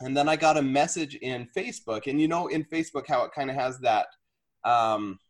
and 0.00 0.16
then 0.16 0.28
I 0.28 0.36
got 0.36 0.56
a 0.56 0.62
message 0.62 1.14
in 1.16 1.48
Facebook, 1.56 2.06
and 2.06 2.20
you 2.20 2.28
know, 2.28 2.48
in 2.48 2.64
Facebook, 2.64 3.06
how 3.06 3.24
it 3.24 3.32
kind 3.32 3.50
of 3.50 3.56
has 3.56 3.78
that. 3.80 4.06
Um, 4.64 5.20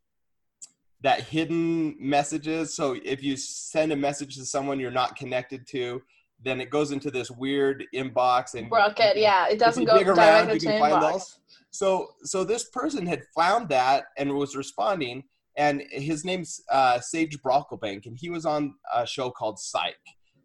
that 1.02 1.20
hidden 1.20 1.94
messages. 2.00 2.74
So 2.74 2.96
if 3.04 3.22
you 3.22 3.36
send 3.36 3.92
a 3.92 3.96
message 3.96 4.34
to 4.36 4.46
someone 4.46 4.80
you're 4.80 4.90
not 4.90 5.14
connected 5.14 5.66
to, 5.68 6.02
then 6.42 6.60
it 6.60 6.70
goes 6.70 6.92
into 6.92 7.10
this 7.10 7.30
weird 7.30 7.84
inbox 7.94 8.54
and 8.54 8.68
bucket. 8.68 9.16
Yeah, 9.16 9.46
it 9.48 9.58
doesn't 9.58 9.84
go 9.84 10.02
directly 10.02 10.58
to 10.58 10.66
inbox. 10.66 11.00
Those. 11.00 11.38
So, 11.70 12.08
so 12.22 12.44
this 12.44 12.64
person 12.70 13.06
had 13.06 13.22
found 13.34 13.68
that 13.70 14.04
and 14.16 14.34
was 14.34 14.56
responding, 14.56 15.24
and 15.56 15.82
his 15.90 16.24
name's 16.24 16.60
uh, 16.70 17.00
Sage 17.00 17.38
Brocklebank, 17.42 18.06
and 18.06 18.16
he 18.18 18.30
was 18.30 18.44
on 18.44 18.74
a 18.94 19.06
show 19.06 19.30
called 19.30 19.58
Psych, 19.58 19.94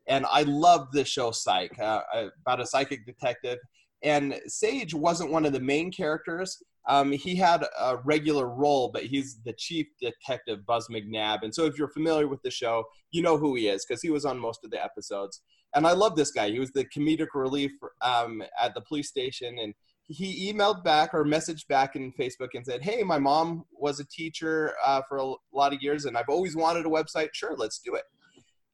and 0.07 0.25
I 0.29 0.43
loved 0.43 0.93
this 0.93 1.07
show 1.07 1.31
Psych 1.31 1.77
uh, 1.79 2.01
about 2.45 2.61
a 2.61 2.65
psychic 2.65 3.05
detective. 3.05 3.57
And 4.03 4.39
Sage 4.47 4.93
wasn't 4.93 5.31
one 5.31 5.45
of 5.45 5.53
the 5.53 5.59
main 5.59 5.91
characters. 5.91 6.61
Um, 6.87 7.11
he 7.11 7.35
had 7.35 7.63
a 7.79 7.97
regular 8.03 8.49
role, 8.49 8.89
but 8.91 9.03
he's 9.03 9.39
the 9.45 9.53
chief 9.53 9.87
detective, 10.01 10.65
Buzz 10.65 10.87
McNab. 10.89 11.43
And 11.43 11.53
so, 11.53 11.65
if 11.65 11.77
you're 11.77 11.89
familiar 11.89 12.27
with 12.27 12.41
the 12.41 12.49
show, 12.49 12.83
you 13.11 13.21
know 13.21 13.37
who 13.37 13.55
he 13.55 13.67
is 13.67 13.85
because 13.85 14.01
he 14.01 14.09
was 14.09 14.25
on 14.25 14.39
most 14.39 14.61
of 14.63 14.71
the 14.71 14.83
episodes 14.83 15.41
and 15.75 15.87
I 15.87 15.93
love 15.93 16.15
this 16.15 16.31
guy. 16.31 16.49
He 16.49 16.59
was 16.59 16.71
the 16.71 16.85
comedic 16.85 17.27
relief 17.33 17.71
um, 18.01 18.43
at 18.61 18.73
the 18.73 18.81
police 18.81 19.07
station, 19.07 19.57
and 19.59 19.73
he 20.07 20.51
emailed 20.51 20.83
back 20.83 21.13
or 21.13 21.23
messaged 21.23 21.67
back 21.67 21.95
in 21.95 22.11
Facebook 22.13 22.49
and 22.53 22.65
said, 22.65 22.81
"Hey, 22.81 23.03
my 23.03 23.17
mom 23.17 23.63
was 23.71 23.99
a 23.99 24.05
teacher 24.05 24.73
uh, 24.83 25.01
for 25.07 25.17
a 25.17 25.33
lot 25.53 25.73
of 25.73 25.81
years, 25.81 26.05
and 26.05 26.17
I've 26.17 26.29
always 26.29 26.55
wanted 26.55 26.85
a 26.85 26.89
website. 26.89 27.29
Sure, 27.33 27.55
let's 27.55 27.79
do 27.79 27.95
it." 27.95 28.03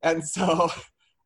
And 0.01 0.23
so 0.27 0.69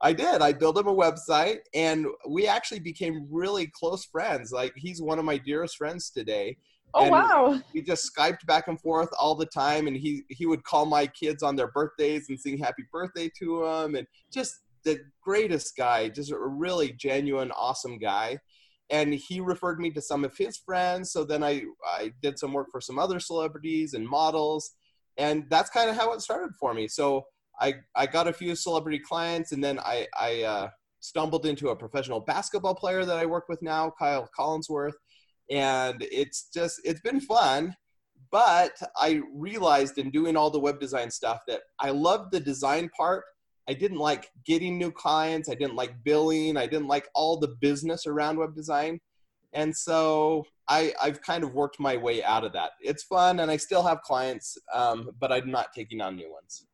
I 0.02 0.14
did. 0.14 0.42
I 0.42 0.54
built 0.54 0.78
him 0.78 0.88
a 0.88 0.96
website, 0.96 1.60
and 1.74 2.08
we 2.28 2.48
actually 2.48 2.80
became 2.80 3.28
really 3.30 3.68
close 3.68 4.06
friends. 4.06 4.52
Like 4.52 4.74
he's 4.76 5.02
one 5.02 5.20
of 5.20 5.26
my 5.26 5.38
dearest 5.38 5.78
friends 5.78 6.10
today. 6.10 6.58
Oh 6.94 7.04
and 7.04 7.12
wow! 7.12 7.62
We 7.74 7.82
just 7.82 8.12
skyped 8.14 8.46
back 8.48 8.68
and 8.68 8.82
forth 8.82 9.10
all 9.18 9.36
the 9.36 9.46
time, 9.46 9.88
and 9.88 9.96
he 9.96 10.24
he 10.30 10.46
would 10.46 10.64
call 10.64 10.86
my 10.86 11.08
kids 11.08 11.44
on 11.44 11.56
their 11.56 11.72
birthdays 11.72 12.30
and 12.30 12.40
sing 12.40 12.58
happy 12.58 12.84
birthday 12.92 13.30
to 13.40 13.64
them, 13.64 13.96
and 13.96 14.08
just 14.32 14.56
the 14.84 15.00
greatest 15.24 15.76
guy, 15.78 16.10
just 16.10 16.32
a 16.32 16.38
really 16.38 16.92
genuine, 16.94 17.52
awesome 17.52 17.98
guy. 17.98 18.40
And 18.90 19.14
he 19.14 19.40
referred 19.40 19.80
me 19.80 19.92
to 19.92 20.02
some 20.02 20.26
of 20.26 20.38
his 20.38 20.58
friends. 20.58 21.12
So 21.12 21.24
then 21.24 21.44
I, 21.44 21.64
I 21.86 22.12
did 22.22 22.38
some 22.38 22.52
work 22.52 22.68
for 22.72 22.82
some 22.82 23.00
other 23.00 23.20
celebrities 23.20 23.94
and 23.94 24.08
models. 24.08 24.72
And 25.18 25.46
that's 25.50 25.70
kind 25.70 25.90
of 25.90 25.96
how 25.96 26.12
it 26.14 26.22
started 26.22 26.52
for 26.60 26.74
me. 26.74 26.88
So 26.88 27.26
I, 27.60 27.76
I 27.96 28.08
got 28.08 28.28
a 28.28 28.34
few 28.34 28.56
celebrity 28.56 29.00
clients 29.00 29.52
and 29.52 29.64
then 29.64 29.80
I, 29.80 30.08
I, 30.20 30.44
uh, 30.44 30.70
stumbled 31.02 31.46
into 31.46 31.70
a 31.70 31.76
professional 31.76 32.20
basketball 32.20 32.76
player 32.76 33.04
that 33.04 33.18
I 33.18 33.26
work 33.26 33.50
with 33.50 33.62
now, 33.62 33.92
Kyle 33.98 34.30
Collinsworth, 34.38 34.94
and 35.50 35.98
it's 36.00 36.50
just 36.54 36.80
it's 36.86 37.02
been 37.02 37.20
fun. 37.20 37.76
But 38.32 38.72
I 38.96 39.22
realized 39.34 39.98
in 39.98 40.10
doing 40.10 40.38
all 40.38 40.50
the 40.50 40.60
web 40.60 40.80
design 40.80 41.12
stuff 41.12 41.42
that 41.48 41.62
I 41.80 41.90
loved 41.90 42.32
the 42.32 42.40
design 42.40 42.90
part. 42.96 43.26
I 43.68 43.74
didn't 43.74 43.98
like 43.98 44.30
getting 44.46 44.78
new 44.78 44.92
clients. 44.92 45.50
I 45.50 45.56
didn't 45.56 45.76
like 45.76 46.04
billing. 46.04 46.56
I 46.56 46.66
didn't 46.66 46.88
like 46.88 47.10
all 47.14 47.38
the 47.38 47.56
business 47.60 48.08
around 48.08 48.38
web 48.38 48.56
design. 48.56 49.00
And 49.54 49.76
so 49.76 50.46
I, 50.70 50.94
I've 51.02 51.22
kind 51.22 51.44
of 51.44 51.54
worked 51.54 51.78
my 51.78 51.98
way 51.98 52.24
out 52.24 52.46
of 52.46 52.54
that. 52.54 52.72
It's 52.80 53.04
fun, 53.04 53.42
and 53.42 53.52
I 53.52 53.58
still 53.58 53.84
have 53.84 54.02
clients, 54.02 54.58
um, 54.74 55.10
but 55.20 55.32
I'm 55.32 55.52
not 55.52 55.74
taking 55.76 56.00
on 56.00 56.16
new 56.16 56.32
ones. 56.32 56.68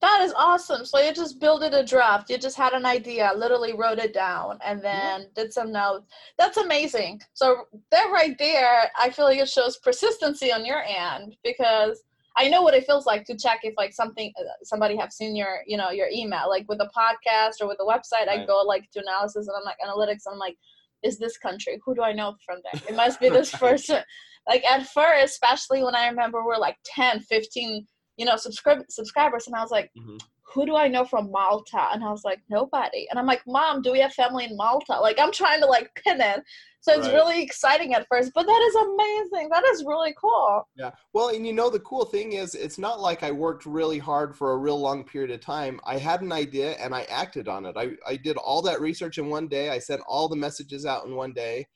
That 0.00 0.20
is 0.22 0.32
awesome. 0.36 0.84
So 0.84 1.00
you 1.00 1.12
just 1.12 1.40
built 1.40 1.64
it 1.64 1.74
a 1.74 1.84
draft. 1.84 2.30
You 2.30 2.38
just 2.38 2.56
had 2.56 2.72
an 2.72 2.86
idea, 2.86 3.32
literally 3.36 3.72
wrote 3.72 3.98
it 3.98 4.14
down, 4.14 4.58
and 4.64 4.80
then 4.80 5.26
did 5.34 5.52
some 5.52 5.72
notes. 5.72 6.06
That's 6.38 6.56
amazing. 6.56 7.20
So 7.34 7.64
that 7.90 8.10
right 8.12 8.36
there, 8.38 8.90
I 8.96 9.10
feel 9.10 9.24
like 9.24 9.38
it 9.38 9.48
shows 9.48 9.78
persistency 9.78 10.52
on 10.52 10.64
your 10.64 10.84
end 10.84 11.36
because 11.42 12.00
I 12.36 12.48
know 12.48 12.62
what 12.62 12.74
it 12.74 12.86
feels 12.86 13.06
like 13.06 13.24
to 13.24 13.36
check 13.36 13.60
if 13.64 13.74
like 13.76 13.92
something 13.92 14.32
uh, 14.38 14.44
somebody 14.62 14.96
have 14.96 15.12
seen 15.12 15.34
your 15.34 15.62
you 15.66 15.76
know 15.76 15.90
your 15.90 16.06
email 16.12 16.48
like 16.48 16.66
with 16.68 16.80
a 16.80 16.90
podcast 16.96 17.60
or 17.60 17.66
with 17.66 17.78
a 17.80 17.84
website. 17.84 18.28
Right. 18.28 18.40
I 18.40 18.46
go 18.46 18.62
like 18.64 18.88
to 18.92 19.00
analysis 19.00 19.48
and 19.48 19.56
I'm 19.58 19.64
like 19.64 19.78
analytics. 19.84 20.22
And 20.26 20.34
I'm 20.34 20.38
like, 20.38 20.56
is 21.02 21.18
this 21.18 21.36
country? 21.38 21.80
Who 21.84 21.96
do 21.96 22.02
I 22.02 22.12
know 22.12 22.36
from 22.46 22.60
there? 22.62 22.80
It 22.88 22.94
must 22.94 23.18
be 23.18 23.30
this 23.30 23.50
person. 23.54 24.02
like 24.46 24.64
at 24.64 24.86
first, 24.86 25.32
especially 25.32 25.82
when 25.82 25.96
I 25.96 26.06
remember 26.06 26.44
we're 26.44 26.56
like 26.56 26.76
10, 26.84 27.20
15 27.20 27.84
you 28.18 28.26
know, 28.26 28.36
subscribe 28.36 28.82
subscribers. 28.90 29.46
And 29.46 29.56
I 29.56 29.62
was 29.62 29.70
like, 29.70 29.90
mm-hmm. 29.98 30.16
who 30.42 30.66
do 30.66 30.76
I 30.76 30.88
know 30.88 31.04
from 31.04 31.30
Malta? 31.30 31.86
And 31.92 32.04
I 32.04 32.10
was 32.10 32.24
like, 32.24 32.40
nobody. 32.50 33.06
And 33.08 33.18
I'm 33.18 33.26
like, 33.26 33.42
mom, 33.46 33.80
do 33.80 33.92
we 33.92 34.00
have 34.00 34.12
family 34.12 34.44
in 34.44 34.56
Malta? 34.56 34.98
Like, 35.00 35.18
I'm 35.18 35.32
trying 35.32 35.60
to 35.60 35.66
like 35.66 35.88
pin 36.04 36.20
it. 36.20 36.42
So 36.80 36.92
it's 36.94 37.06
right. 37.06 37.14
really 37.14 37.42
exciting 37.42 37.94
at 37.94 38.06
first, 38.08 38.32
but 38.34 38.46
that 38.46 38.62
is 38.68 38.74
amazing. 38.74 39.48
That 39.50 39.64
is 39.72 39.84
really 39.84 40.14
cool. 40.20 40.66
Yeah. 40.76 40.92
Well, 41.12 41.28
and 41.28 41.46
you 41.46 41.52
know, 41.52 41.70
the 41.70 41.80
cool 41.80 42.04
thing 42.04 42.32
is, 42.32 42.54
it's 42.54 42.78
not 42.78 43.00
like 43.00 43.22
I 43.22 43.30
worked 43.30 43.66
really 43.66 43.98
hard 43.98 44.36
for 44.36 44.52
a 44.52 44.56
real 44.56 44.80
long 44.80 45.04
period 45.04 45.30
of 45.30 45.40
time. 45.40 45.80
I 45.84 45.98
had 45.98 46.22
an 46.22 46.32
idea 46.32 46.72
and 46.72 46.94
I 46.94 47.02
acted 47.04 47.48
on 47.48 47.66
it. 47.66 47.76
I, 47.76 47.90
I 48.06 48.16
did 48.16 48.36
all 48.36 48.62
that 48.62 48.80
research 48.80 49.18
in 49.18 49.28
one 49.28 49.48
day. 49.48 49.70
I 49.70 49.78
sent 49.78 50.02
all 50.08 50.28
the 50.28 50.36
messages 50.36 50.86
out 50.86 51.04
in 51.04 51.14
one 51.14 51.32
day. 51.32 51.66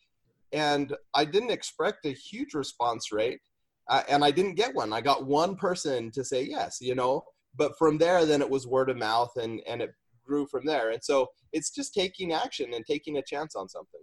And 0.52 0.94
I 1.14 1.24
didn't 1.24 1.50
expect 1.50 2.06
a 2.06 2.12
huge 2.12 2.54
response 2.54 3.10
rate 3.10 3.40
uh, 3.88 4.02
and 4.08 4.24
I 4.24 4.30
didn't 4.30 4.54
get 4.54 4.74
one. 4.74 4.92
I 4.92 5.00
got 5.00 5.26
one 5.26 5.56
person 5.56 6.10
to 6.12 6.24
say 6.24 6.42
yes, 6.42 6.78
you 6.80 6.94
know. 6.94 7.24
But 7.56 7.76
from 7.78 7.98
there, 7.98 8.24
then 8.24 8.40
it 8.40 8.48
was 8.48 8.66
word 8.66 8.90
of 8.90 8.96
mouth, 8.96 9.32
and 9.36 9.60
and 9.66 9.82
it 9.82 9.90
grew 10.24 10.46
from 10.46 10.64
there. 10.64 10.90
And 10.90 11.02
so 11.02 11.28
it's 11.52 11.70
just 11.70 11.94
taking 11.94 12.32
action 12.32 12.72
and 12.74 12.84
taking 12.86 13.18
a 13.18 13.22
chance 13.22 13.54
on 13.54 13.68
something. 13.68 14.00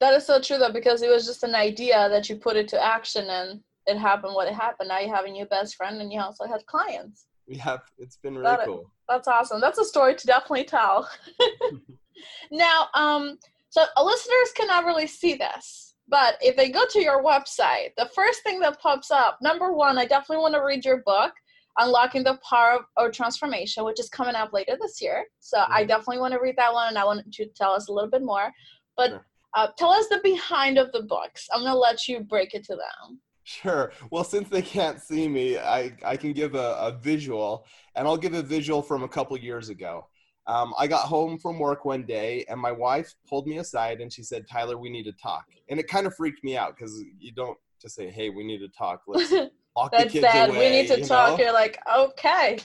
That 0.00 0.14
is 0.14 0.26
so 0.26 0.40
true, 0.40 0.58
though, 0.58 0.72
because 0.72 1.02
it 1.02 1.10
was 1.10 1.26
just 1.26 1.42
an 1.42 1.54
idea 1.54 2.08
that 2.08 2.28
you 2.28 2.36
put 2.36 2.56
it 2.56 2.68
to 2.68 2.84
action, 2.84 3.26
and 3.28 3.60
it 3.86 3.98
happened. 3.98 4.34
What 4.34 4.48
it 4.48 4.54
happened. 4.54 4.88
Now 4.88 5.00
you 5.00 5.12
have 5.12 5.24
a 5.24 5.30
new 5.30 5.46
best 5.46 5.76
friend, 5.76 6.00
and 6.00 6.12
you 6.12 6.20
also 6.20 6.46
have 6.46 6.64
clients. 6.66 7.26
Yeah, 7.46 7.78
it's 7.98 8.16
been 8.16 8.34
really 8.34 8.44
that 8.44 8.66
cool. 8.66 8.90
That's 9.08 9.28
awesome. 9.28 9.60
That's 9.60 9.78
a 9.78 9.84
story 9.84 10.14
to 10.14 10.26
definitely 10.26 10.64
tell. 10.64 11.08
now, 12.50 12.88
um, 12.94 13.38
so 13.68 13.84
listeners 14.02 14.52
cannot 14.54 14.84
really 14.84 15.06
see 15.06 15.34
this 15.34 15.93
but 16.08 16.36
if 16.40 16.56
they 16.56 16.70
go 16.70 16.84
to 16.90 17.00
your 17.00 17.22
website, 17.22 17.94
the 17.96 18.10
first 18.14 18.42
thing 18.42 18.60
that 18.60 18.80
pops 18.80 19.10
up, 19.10 19.38
number 19.40 19.72
one, 19.72 19.98
I 19.98 20.04
definitely 20.04 20.42
want 20.42 20.54
to 20.54 20.60
read 20.60 20.84
your 20.84 21.02
book, 21.04 21.32
Unlocking 21.78 22.22
the 22.22 22.38
Power 22.48 22.80
of 22.96 23.12
Transformation, 23.12 23.84
which 23.84 23.98
is 23.98 24.08
coming 24.08 24.34
up 24.34 24.52
later 24.52 24.76
this 24.80 25.00
year. 25.00 25.24
So 25.40 25.58
mm-hmm. 25.58 25.72
I 25.72 25.84
definitely 25.84 26.18
want 26.18 26.34
to 26.34 26.40
read 26.40 26.56
that 26.56 26.72
one 26.72 26.88
and 26.88 26.98
I 26.98 27.04
want 27.04 27.26
you 27.38 27.46
to 27.46 27.52
tell 27.52 27.72
us 27.72 27.88
a 27.88 27.92
little 27.92 28.10
bit 28.10 28.22
more. 28.22 28.52
But 28.96 29.10
sure. 29.10 29.26
uh, 29.54 29.68
tell 29.78 29.90
us 29.90 30.08
the 30.08 30.20
behind 30.22 30.78
of 30.78 30.92
the 30.92 31.02
books. 31.02 31.48
I'm 31.52 31.62
going 31.62 31.72
to 31.72 31.78
let 31.78 32.06
you 32.06 32.20
break 32.20 32.54
it 32.54 32.64
to 32.66 32.76
them. 32.76 33.20
Sure. 33.44 33.92
Well, 34.10 34.24
since 34.24 34.48
they 34.48 34.62
can't 34.62 35.00
see 35.00 35.28
me, 35.28 35.58
I, 35.58 35.92
I 36.04 36.16
can 36.16 36.32
give 36.32 36.54
a, 36.54 36.76
a 36.78 36.98
visual, 37.02 37.66
and 37.94 38.06
I'll 38.06 38.16
give 38.16 38.32
a 38.34 38.42
visual 38.42 38.80
from 38.80 39.02
a 39.02 39.08
couple 39.08 39.36
years 39.38 39.68
ago. 39.68 40.06
Um, 40.46 40.74
I 40.78 40.86
got 40.86 41.06
home 41.06 41.38
from 41.38 41.58
work 41.58 41.84
one 41.84 42.04
day 42.04 42.44
and 42.48 42.60
my 42.60 42.72
wife 42.72 43.14
pulled 43.26 43.46
me 43.46 43.58
aside 43.58 44.00
and 44.00 44.12
she 44.12 44.22
said, 44.22 44.46
Tyler, 44.46 44.76
we 44.76 44.90
need 44.90 45.04
to 45.04 45.12
talk. 45.12 45.46
And 45.70 45.80
it 45.80 45.88
kind 45.88 46.06
of 46.06 46.14
freaked 46.14 46.44
me 46.44 46.56
out 46.56 46.76
because 46.76 47.02
you 47.18 47.32
don't 47.32 47.56
just 47.80 47.94
say, 47.94 48.10
hey, 48.10 48.28
we 48.28 48.44
need 48.44 48.58
to 48.58 48.68
talk. 48.68 49.02
Let's 49.06 49.32
lock 49.76 49.92
That's 49.92 50.04
the 50.04 50.20
kids 50.20 50.32
sad. 50.32 50.50
away. 50.50 50.58
We 50.58 50.82
need 50.82 50.88
to 50.88 51.06
talk. 51.06 51.38
Know? 51.38 51.44
You're 51.44 51.54
like, 51.54 51.78
okay. 51.96 52.58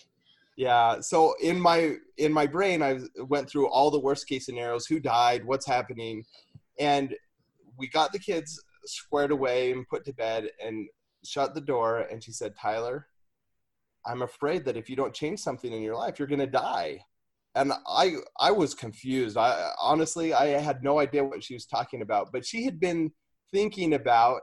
Yeah. 0.58 1.00
So 1.00 1.36
in 1.42 1.60
my 1.60 1.96
in 2.18 2.34
my 2.34 2.46
brain, 2.46 2.84
I 2.84 3.00
went 3.30 3.50
through 3.50 3.70
all 3.70 3.92
the 3.92 4.00
worst 4.00 4.28
case 4.28 4.46
scenarios: 4.46 4.86
who 4.86 5.00
died, 5.00 5.46
what's 5.46 5.66
happening, 5.66 6.26
and 6.78 7.16
we 7.78 7.88
got 7.88 8.12
the 8.12 8.20
kids 8.20 8.62
squared 8.86 9.32
away 9.32 9.72
and 9.72 9.88
put 9.88 10.04
to 10.06 10.14
bed 10.14 10.50
and 10.62 10.90
shut 11.24 11.54
the 11.54 11.62
door. 11.62 12.00
And 12.12 12.22
she 12.22 12.34
said, 12.34 12.58
Tyler, 12.58 13.08
I'm 14.06 14.22
afraid 14.22 14.66
that 14.66 14.76
if 14.76 14.90
you 14.90 14.98
don't 14.98 15.14
change 15.14 15.40
something 15.40 15.72
in 15.72 15.82
your 15.82 15.96
life, 15.96 16.20
you're 16.20 16.28
going 16.28 16.40
to 16.40 16.48
die 16.48 17.06
and 17.56 17.74
I 17.88 18.16
I 18.40 18.52
was 18.52 18.74
confused. 18.74 19.38
I 19.38 19.72
honestly 19.82 20.34
I 20.34 20.48
had 20.60 20.84
no 20.84 21.00
idea 21.00 21.24
what 21.24 21.44
she 21.44 21.54
was 21.54 21.66
talking 21.66 22.02
about, 22.02 22.32
but 22.32 22.46
she 22.46 22.66
had 22.66 22.80
been 22.80 23.12
thinking 23.52 23.94
about 23.94 24.42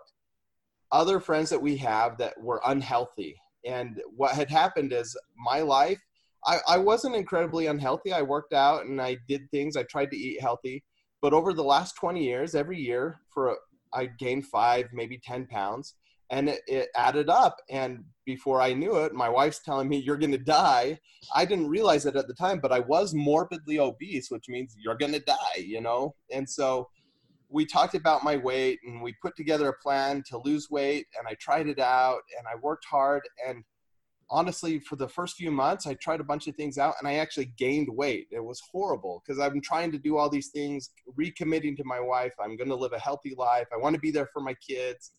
other 0.92 1.20
friends 1.20 1.50
that 1.50 1.62
we 1.62 1.76
have 1.76 2.18
that 2.18 2.40
were 2.40 2.60
unhealthy. 2.66 3.36
And 3.64 4.00
what 4.14 4.34
had 4.34 4.50
happened 4.50 4.92
is 4.92 5.16
my 5.36 5.60
life, 5.60 6.00
I, 6.44 6.58
I 6.68 6.78
wasn't 6.78 7.16
incredibly 7.16 7.66
unhealthy. 7.66 8.12
I 8.12 8.22
worked 8.22 8.52
out 8.52 8.86
and 8.86 9.00
I 9.00 9.18
did 9.28 9.50
things. 9.50 9.76
I 9.76 9.82
tried 9.84 10.10
to 10.12 10.16
eat 10.16 10.40
healthy. 10.40 10.84
But 11.20 11.32
over 11.32 11.52
the 11.52 11.64
last 11.64 11.96
20 11.96 12.22
years, 12.22 12.54
every 12.54 12.78
year 12.78 13.20
for 13.34 13.48
a, 13.48 13.54
I 13.92 14.06
gained 14.06 14.46
five, 14.46 14.86
maybe 14.92 15.18
10 15.18 15.46
pounds 15.46 15.94
and 16.30 16.48
it, 16.48 16.60
it, 16.66 16.88
added 16.96 17.28
up. 17.28 17.56
And 17.70 18.04
before 18.26 18.60
i 18.60 18.74
knew 18.74 18.96
it 18.96 19.14
my 19.14 19.28
wife's 19.28 19.60
telling 19.60 19.88
me 19.88 19.96
you're 19.96 20.18
going 20.18 20.32
to 20.32 20.38
die. 20.38 20.98
I 21.34 21.44
didn't 21.44 21.68
realize 21.68 22.04
it 22.04 22.16
at 22.16 22.26
the 22.26 22.34
time 22.34 22.58
but 22.60 22.72
i 22.72 22.80
was 22.80 23.14
morbidly 23.14 23.78
obese 23.78 24.30
which 24.30 24.48
means 24.48 24.74
you're 24.76 24.96
going 24.96 25.12
to 25.12 25.20
die 25.20 25.58
you 25.58 25.80
know? 25.80 26.14
And 26.30 26.48
so 26.48 26.88
we 27.48 27.64
talked 27.64 27.94
about 27.94 28.24
my 28.24 28.36
weight 28.36 28.80
and 28.84 29.00
we 29.00 29.14
put 29.22 29.36
together 29.36 29.68
a 29.68 29.78
plan 29.80 30.22
to 30.28 30.38
lose 30.44 30.68
weight 30.68 31.06
and 31.16 31.26
i 31.28 31.34
tried 31.40 31.68
it 31.68 31.78
out 31.78 32.20
and 32.36 32.46
i 32.48 32.56
worked 32.60 32.84
hard 32.84 33.22
and 33.46 33.62
honestly 34.28 34.80
for 34.80 34.96
the 34.96 35.08
first 35.08 35.36
few 35.36 35.52
months 35.52 35.86
i 35.86 35.94
tried 35.94 36.20
a 36.20 36.24
bunch 36.24 36.48
of 36.48 36.56
things 36.56 36.78
out 36.78 36.94
and 36.98 37.06
i 37.06 37.14
actually 37.14 37.52
gained 37.56 37.88
weight. 37.88 38.26
It 38.32 38.44
was 38.44 38.60
horrible 38.72 39.22
because 39.24 39.40
i've 39.40 39.52
been 39.52 39.62
trying 39.62 39.92
to 39.92 39.98
do 39.98 40.16
all 40.16 40.28
these 40.28 40.48
things 40.48 40.90
recommitting 41.16 41.76
to 41.76 41.84
my 41.84 42.00
wife 42.00 42.34
i'm 42.40 42.56
going 42.56 42.70
to 42.70 42.74
live 42.74 42.92
a 42.92 42.98
healthy 42.98 43.36
life 43.38 43.68
i 43.72 43.76
want 43.76 43.94
to 43.94 44.00
be 44.00 44.10
there 44.10 44.28
for 44.32 44.42
my 44.42 44.54
kids 44.54 45.12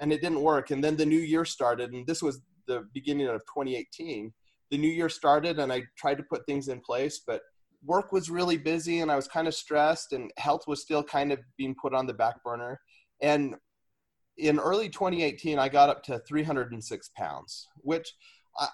and 0.00 0.12
it 0.12 0.20
didn't 0.20 0.42
work. 0.42 0.70
And 0.70 0.82
then 0.82 0.96
the 0.96 1.06
new 1.06 1.18
year 1.18 1.44
started, 1.44 1.92
and 1.92 2.06
this 2.06 2.22
was 2.22 2.40
the 2.66 2.86
beginning 2.94 3.28
of 3.28 3.40
2018. 3.42 4.32
The 4.70 4.78
new 4.78 4.88
year 4.88 5.08
started, 5.08 5.58
and 5.58 5.72
I 5.72 5.82
tried 5.96 6.18
to 6.18 6.24
put 6.24 6.44
things 6.46 6.68
in 6.68 6.80
place, 6.80 7.20
but 7.26 7.42
work 7.84 8.12
was 8.12 8.28
really 8.28 8.58
busy, 8.58 9.00
and 9.00 9.10
I 9.10 9.16
was 9.16 9.28
kind 9.28 9.48
of 9.48 9.54
stressed, 9.54 10.12
and 10.12 10.30
health 10.36 10.66
was 10.66 10.82
still 10.82 11.02
kind 11.02 11.32
of 11.32 11.38
being 11.56 11.74
put 11.80 11.94
on 11.94 12.06
the 12.06 12.14
back 12.14 12.42
burner. 12.44 12.80
And 13.22 13.54
in 14.36 14.58
early 14.58 14.88
2018, 14.88 15.58
I 15.58 15.68
got 15.68 15.88
up 15.88 16.02
to 16.04 16.18
306 16.20 17.10
pounds, 17.16 17.68
which 17.78 18.12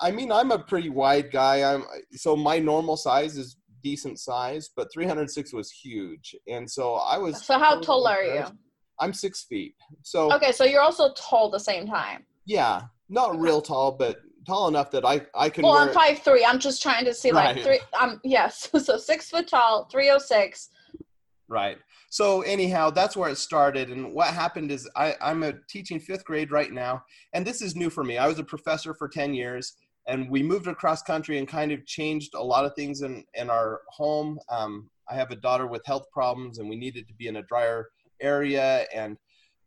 I 0.00 0.10
mean, 0.10 0.32
I'm 0.32 0.50
a 0.50 0.58
pretty 0.58 0.88
wide 0.88 1.30
guy. 1.30 1.62
I'm 1.62 1.84
so 2.12 2.34
my 2.36 2.58
normal 2.58 2.96
size 2.96 3.36
is 3.36 3.56
decent 3.82 4.18
size, 4.18 4.70
but 4.74 4.90
306 4.92 5.52
was 5.52 5.70
huge, 5.70 6.34
and 6.48 6.70
so 6.70 6.94
I 6.94 7.18
was. 7.18 7.44
So 7.44 7.58
how 7.58 7.80
tall 7.80 8.06
are 8.06 8.22
you? 8.22 8.44
I'm 9.00 9.12
six 9.12 9.44
feet. 9.44 9.74
So 10.02 10.32
okay, 10.32 10.52
so 10.52 10.64
you're 10.64 10.82
also 10.82 11.12
tall 11.16 11.46
at 11.46 11.52
the 11.52 11.60
same 11.60 11.86
time. 11.86 12.24
Yeah, 12.46 12.82
not 13.08 13.38
real 13.38 13.60
tall, 13.60 13.92
but 13.92 14.18
tall 14.46 14.68
enough 14.68 14.90
that 14.92 15.04
I 15.04 15.22
I 15.34 15.48
can. 15.48 15.64
Well, 15.64 15.74
I'm 15.74 15.92
five 15.92 16.20
three. 16.20 16.44
I'm 16.44 16.58
just 16.58 16.82
trying 16.82 17.04
to 17.04 17.14
see 17.14 17.30
right. 17.30 17.56
like 17.56 17.64
three. 17.64 17.80
Um, 17.98 18.20
yes, 18.24 18.70
so 18.84 18.96
six 18.96 19.30
foot 19.30 19.48
tall, 19.48 19.88
three 19.90 20.10
oh 20.10 20.18
six. 20.18 20.70
Right. 21.48 21.78
So 22.10 22.42
anyhow, 22.42 22.90
that's 22.90 23.16
where 23.16 23.28
it 23.28 23.38
started. 23.38 23.90
And 23.90 24.14
what 24.14 24.28
happened 24.28 24.70
is 24.70 24.88
I, 24.96 25.14
I'm 25.20 25.42
a 25.42 25.54
teaching 25.68 25.98
fifth 25.98 26.24
grade 26.24 26.52
right 26.52 26.72
now, 26.72 27.02
and 27.32 27.46
this 27.46 27.60
is 27.60 27.74
new 27.74 27.90
for 27.90 28.04
me. 28.04 28.18
I 28.18 28.28
was 28.28 28.38
a 28.38 28.44
professor 28.44 28.94
for 28.94 29.08
ten 29.08 29.34
years, 29.34 29.74
and 30.06 30.30
we 30.30 30.42
moved 30.42 30.68
across 30.68 31.02
country 31.02 31.38
and 31.38 31.48
kind 31.48 31.72
of 31.72 31.84
changed 31.86 32.34
a 32.34 32.42
lot 32.42 32.64
of 32.64 32.74
things 32.74 33.02
in 33.02 33.24
in 33.34 33.50
our 33.50 33.80
home. 33.88 34.38
Um, 34.48 34.90
I 35.10 35.14
have 35.16 35.30
a 35.30 35.36
daughter 35.36 35.66
with 35.66 35.84
health 35.84 36.06
problems, 36.12 36.58
and 36.58 36.68
we 36.68 36.76
needed 36.76 37.08
to 37.08 37.14
be 37.14 37.26
in 37.26 37.36
a 37.36 37.42
drier 37.42 37.88
area 38.20 38.86
and 38.94 39.16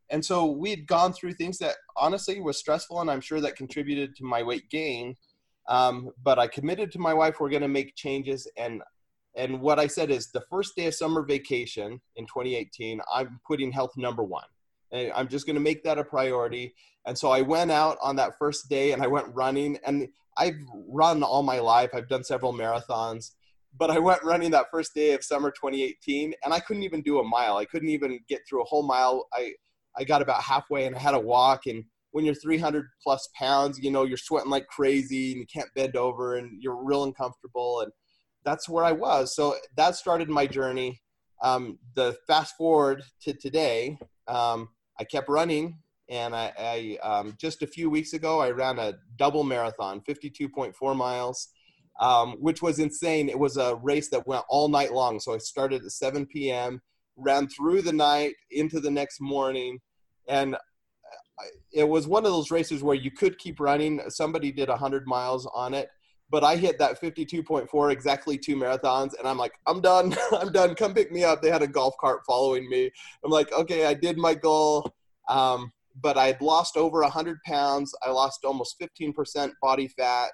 and 0.10 0.24
so 0.24 0.46
we 0.46 0.70
had 0.70 0.88
gone 0.88 1.12
through 1.12 1.34
things 1.34 1.58
that 1.58 1.76
honestly 1.98 2.40
was 2.40 2.58
stressful 2.58 3.02
and 3.02 3.10
i'm 3.10 3.22
sure 3.22 3.42
that 3.42 3.56
contributed 3.56 4.16
to 4.16 4.24
my 4.24 4.44
weight 4.44 4.70
gain. 4.70 5.16
Um, 5.68 6.12
but 6.24 6.40
i 6.40 6.48
committed 6.48 6.92
to 6.94 7.00
my 7.00 7.14
wife 7.14 7.40
we're 7.40 7.50
going 7.50 7.62
to 7.62 7.68
make 7.68 7.96
changes 7.96 8.48
and 8.58 8.82
and 9.36 9.60
what 9.60 9.80
i 9.80 9.88
said 9.88 10.10
is 10.10 10.32
the 10.32 10.44
first 10.50 10.76
day 10.76 10.88
of 10.88 10.96
summer 10.96 11.24
vacation 11.24 12.00
in 12.16 12.26
2018 12.26 13.02
i'm 13.14 13.40
putting 13.46 13.72
health 13.72 13.92
number 13.98 14.24
one. 14.24 14.46
And 14.92 15.12
i'm 15.14 15.28
just 15.28 15.46
going 15.46 15.56
to 15.56 15.62
make 15.62 15.84
that 15.84 15.98
a 15.98 16.04
priority. 16.04 16.74
And 17.06 17.18
so 17.18 17.30
i 17.32 17.42
went 17.42 17.72
out 17.72 17.98
on 18.02 18.16
that 18.16 18.38
first 18.40 18.70
day 18.70 18.94
and 18.94 19.04
i 19.04 19.08
went 19.08 19.28
running 19.34 19.78
and 19.86 20.08
i've 20.38 20.58
run 20.88 21.22
all 21.22 21.44
my 21.44 21.60
life. 21.60 21.90
I've 21.94 22.08
done 22.08 22.24
several 22.24 22.54
marathons 22.54 23.32
but 23.78 23.92
I 23.92 24.00
went 24.00 24.24
running 24.24 24.52
that 24.52 24.68
first 24.72 24.94
day 24.94 25.14
of 25.14 25.24
summer 25.24 25.52
2018, 25.52 26.34
and 26.44 26.54
I 26.54 26.60
couldn't 26.60 26.84
even 26.84 27.02
do 27.02 27.20
a 27.20 27.24
mile. 27.24 27.58
I 27.58 27.66
couldn't 27.66 27.90
even 27.90 28.20
get 28.28 28.42
through 28.48 28.62
a 28.62 28.66
whole 28.66 28.84
mile. 28.84 29.28
I 29.34 29.54
I 29.98 30.04
got 30.04 30.22
about 30.22 30.42
halfway, 30.42 30.86
and 30.86 30.96
I 30.96 31.00
had 31.00 31.12
to 31.12 31.20
walk. 31.20 31.66
And 31.66 31.84
when 32.12 32.24
you're 32.24 32.36
300 32.36 32.86
plus 33.04 33.28
pounds, 33.38 33.80
you 33.80 33.92
know 33.92 34.04
you're 34.04 34.18
sweating 34.18 34.52
like 34.52 34.68
crazy, 34.68 35.32
and 35.32 35.42
you 35.42 35.48
can't 35.48 35.74
bend 35.76 35.96
over, 35.96 36.36
and 36.36 36.62
you're 36.62 36.84
real 36.84 37.04
uncomfortable. 37.04 37.82
And 37.82 37.92
that's 38.44 38.70
where 38.70 38.84
I 38.84 38.92
was. 38.92 39.36
So 39.36 39.56
that 39.76 39.96
started 39.96 40.30
my 40.30 40.48
journey. 40.48 41.02
Um, 41.44 41.78
the 41.96 42.16
fast 42.28 42.56
forward 42.58 43.04
to 43.22 43.34
today, 43.34 44.00
um, 44.28 44.70
I 45.00 45.04
kept 45.04 45.30
running, 45.30 45.78
and 46.10 46.36
I, 46.36 46.52
I 46.58 47.08
um, 47.08 47.36
just 47.40 47.62
a 47.62 47.68
few 47.68 47.90
weeks 47.90 48.14
ago 48.14 48.40
I 48.40 48.50
ran 48.52 48.80
a 48.80 48.94
double 49.18 49.44
marathon, 49.44 50.02
52.4 50.02 50.96
miles 50.96 51.50
um, 52.00 52.34
which 52.40 52.62
was 52.62 52.80
insane. 52.80 53.30
It 53.30 53.40
was 53.40 53.58
a 53.58 53.76
race 53.76 54.10
that 54.10 54.28
went 54.28 54.46
all 54.50 54.70
night 54.70 54.94
long. 54.94 55.20
So 55.20 55.34
I 55.34 55.38
started 55.38 55.84
at 55.84 55.92
7 55.92 56.26
p.m., 56.28 56.82
ran 57.16 57.48
through 57.48 57.82
the 57.82 57.94
night 57.94 58.36
into 58.52 58.80
the 58.80 58.92
next 58.92 59.20
morning, 59.20 59.80
and 60.28 60.56
it 61.72 61.88
was 61.88 62.08
one 62.08 62.26
of 62.26 62.32
those 62.32 62.52
races 62.52 62.84
where 62.84 62.96
you 62.96 63.12
could 63.12 63.38
keep 63.38 63.60
running. 63.60 64.02
Somebody 64.10 64.52
did 64.52 64.70
100 64.70 65.08
miles 65.08 65.48
on 65.54 65.74
it, 65.74 65.90
but 66.30 66.44
I 66.44 66.56
hit 66.56 66.80
that 66.80 67.00
52.4 67.02 67.92
exactly 67.92 68.38
two 68.38 68.56
marathons, 68.56 69.18
and 69.18 69.28
I'm 69.28 69.38
like, 69.38 69.54
I'm 69.66 69.82
done. 69.82 70.16
I'm 70.32 70.52
done. 70.52 70.76
Come 70.76 70.94
pick 70.94 71.12
me 71.12 71.24
up. 71.24 71.42
They 71.42 71.50
had 71.50 71.62
a 71.62 71.68
golf 71.68 71.96
cart 72.00 72.22
following 72.26 72.70
me. 72.70 72.90
I'm 73.24 73.32
like, 73.32 73.52
okay, 73.54 73.86
I 73.86 73.94
did 73.94 74.18
my 74.18 74.34
goal. 74.34 74.92
Um, 75.30 75.72
but 76.00 76.18
I 76.18 76.28
had 76.28 76.42
lost 76.42 76.78
over 76.78 77.02
100 77.02 77.42
pounds. 77.44 77.94
I 78.04 78.12
lost 78.12 78.46
almost 78.46 78.80
15% 78.80 79.52
body 79.62 79.88
fat 79.88 80.30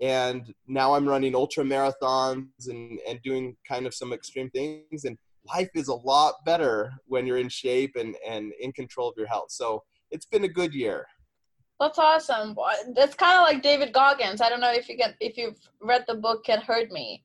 and 0.00 0.52
now 0.66 0.92
i'm 0.94 1.08
running 1.08 1.34
ultra 1.34 1.64
marathons 1.64 2.68
and, 2.68 2.98
and 3.08 3.20
doing 3.22 3.56
kind 3.66 3.86
of 3.86 3.94
some 3.94 4.12
extreme 4.12 4.50
things 4.50 5.04
and 5.04 5.16
life 5.46 5.70
is 5.74 5.88
a 5.88 5.94
lot 5.94 6.34
better 6.44 6.92
when 7.06 7.26
you're 7.26 7.38
in 7.38 7.48
shape 7.48 7.96
and, 7.96 8.16
and 8.26 8.52
in 8.60 8.72
control 8.72 9.08
of 9.08 9.14
your 9.16 9.26
health. 9.26 9.50
So 9.50 9.82
it's 10.10 10.26
been 10.26 10.44
a 10.44 10.48
good 10.48 10.74
year. 10.74 11.06
That's 11.80 11.98
awesome. 11.98 12.56
It's 12.96 13.14
kind 13.14 13.40
of 13.40 13.42
like 13.42 13.62
david 13.62 13.92
goggins. 13.92 14.40
I 14.40 14.48
don't 14.48 14.60
know 14.60 14.72
if 14.72 14.88
you 14.88 14.96
get 14.96 15.16
if 15.20 15.36
you've 15.36 15.58
read 15.80 16.04
the 16.06 16.14
book 16.14 16.44
Can't 16.44 16.62
Hurt 16.62 16.90
Me 16.92 17.24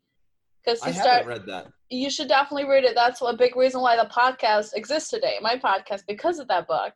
because 0.63 0.81
i 0.81 0.91
start, 0.91 1.07
haven't 1.07 1.27
read 1.27 1.45
that. 1.45 1.67
You 1.89 2.09
should 2.09 2.27
definitely 2.27 2.67
read 2.67 2.83
it. 2.83 2.95
That's 2.95 3.21
a 3.21 3.33
big 3.37 3.55
reason 3.55 3.81
why 3.81 3.95
the 3.95 4.09
podcast 4.09 4.73
exists 4.75 5.09
today 5.09 5.37
my 5.41 5.55
podcast 5.55 6.01
because 6.07 6.39
of 6.39 6.47
that 6.47 6.67
book 6.67 6.93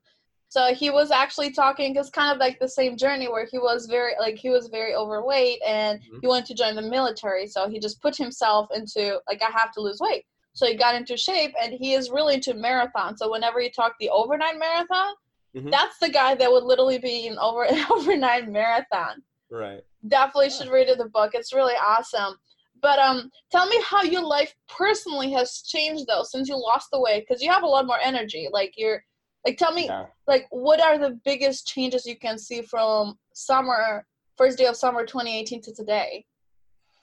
so 0.53 0.71
he 0.71 0.91
was 0.91 1.09
actually 1.09 1.49
talking 1.49 1.95
it's 1.95 2.11
kind 2.11 2.31
of 2.31 2.37
like 2.37 2.59
the 2.59 2.67
same 2.67 2.95
journey 2.95 3.27
where 3.27 3.47
he 3.49 3.57
was 3.57 3.87
very 3.87 4.13
like 4.19 4.35
he 4.35 4.51
was 4.51 4.67
very 4.67 4.93
overweight 4.93 5.59
and 5.65 5.99
mm-hmm. 5.99 6.19
he 6.21 6.27
wanted 6.27 6.45
to 6.45 6.53
join 6.53 6.75
the 6.75 6.81
military. 6.83 7.47
So 7.47 7.67
he 7.67 7.79
just 7.79 7.99
put 8.03 8.15
himself 8.15 8.67
into 8.71 9.19
like 9.27 9.41
i 9.41 9.49
have 9.49 9.71
to 9.71 9.81
lose 9.81 9.99
weight. 9.99 10.25
So 10.53 10.67
he 10.67 10.75
got 10.75 10.93
into 10.93 11.17
shape 11.17 11.55
and 11.59 11.73
he 11.73 11.93
is 11.93 12.11
really 12.11 12.35
into 12.35 12.53
marathon 12.53 13.17
so 13.17 13.31
whenever 13.31 13.59
you 13.61 13.71
talk 13.71 13.95
the 13.99 14.11
overnight 14.11 14.59
marathon 14.59 15.15
mm-hmm. 15.57 15.71
that's 15.71 15.97
the 15.97 16.09
guy 16.09 16.35
that 16.35 16.51
would 16.51 16.65
literally 16.65 16.99
be 16.99 17.25
in 17.25 17.39
over 17.39 17.63
an 17.71 17.83
overnight 17.89 18.47
marathon. 18.47 19.23
Right. 19.49 19.81
Definitely 20.07 20.49
yeah. 20.49 20.57
should 20.57 20.69
read 20.69 20.87
the 20.95 21.09
book. 21.09 21.31
It's 21.33 21.51
really 21.51 21.79
awesome. 21.83 22.35
But 22.79 22.99
um 22.99 23.31
tell 23.51 23.65
me 23.65 23.81
how 23.83 24.03
your 24.03 24.21
life 24.21 24.53
personally 24.69 25.31
has 25.31 25.63
changed 25.63 26.05
though 26.07 26.21
since 26.21 26.47
you 26.47 26.57
lost 26.57 26.89
the 26.91 27.01
weight 27.01 27.25
because 27.27 27.41
you 27.41 27.51
have 27.51 27.63
a 27.63 27.73
lot 27.75 27.87
more 27.87 27.99
energy. 28.03 28.49
Like 28.51 28.73
you're 28.77 29.03
like, 29.45 29.57
tell 29.57 29.73
me, 29.73 29.85
yeah. 29.85 30.05
like, 30.27 30.47
what 30.51 30.79
are 30.79 30.97
the 30.97 31.19
biggest 31.25 31.67
changes 31.67 32.05
you 32.05 32.17
can 32.17 32.37
see 32.37 32.61
from 32.61 33.17
summer, 33.33 34.05
first 34.37 34.57
day 34.57 34.65
of 34.65 34.75
summer 34.75 35.05
2018 35.05 35.61
to 35.63 35.73
today? 35.73 36.25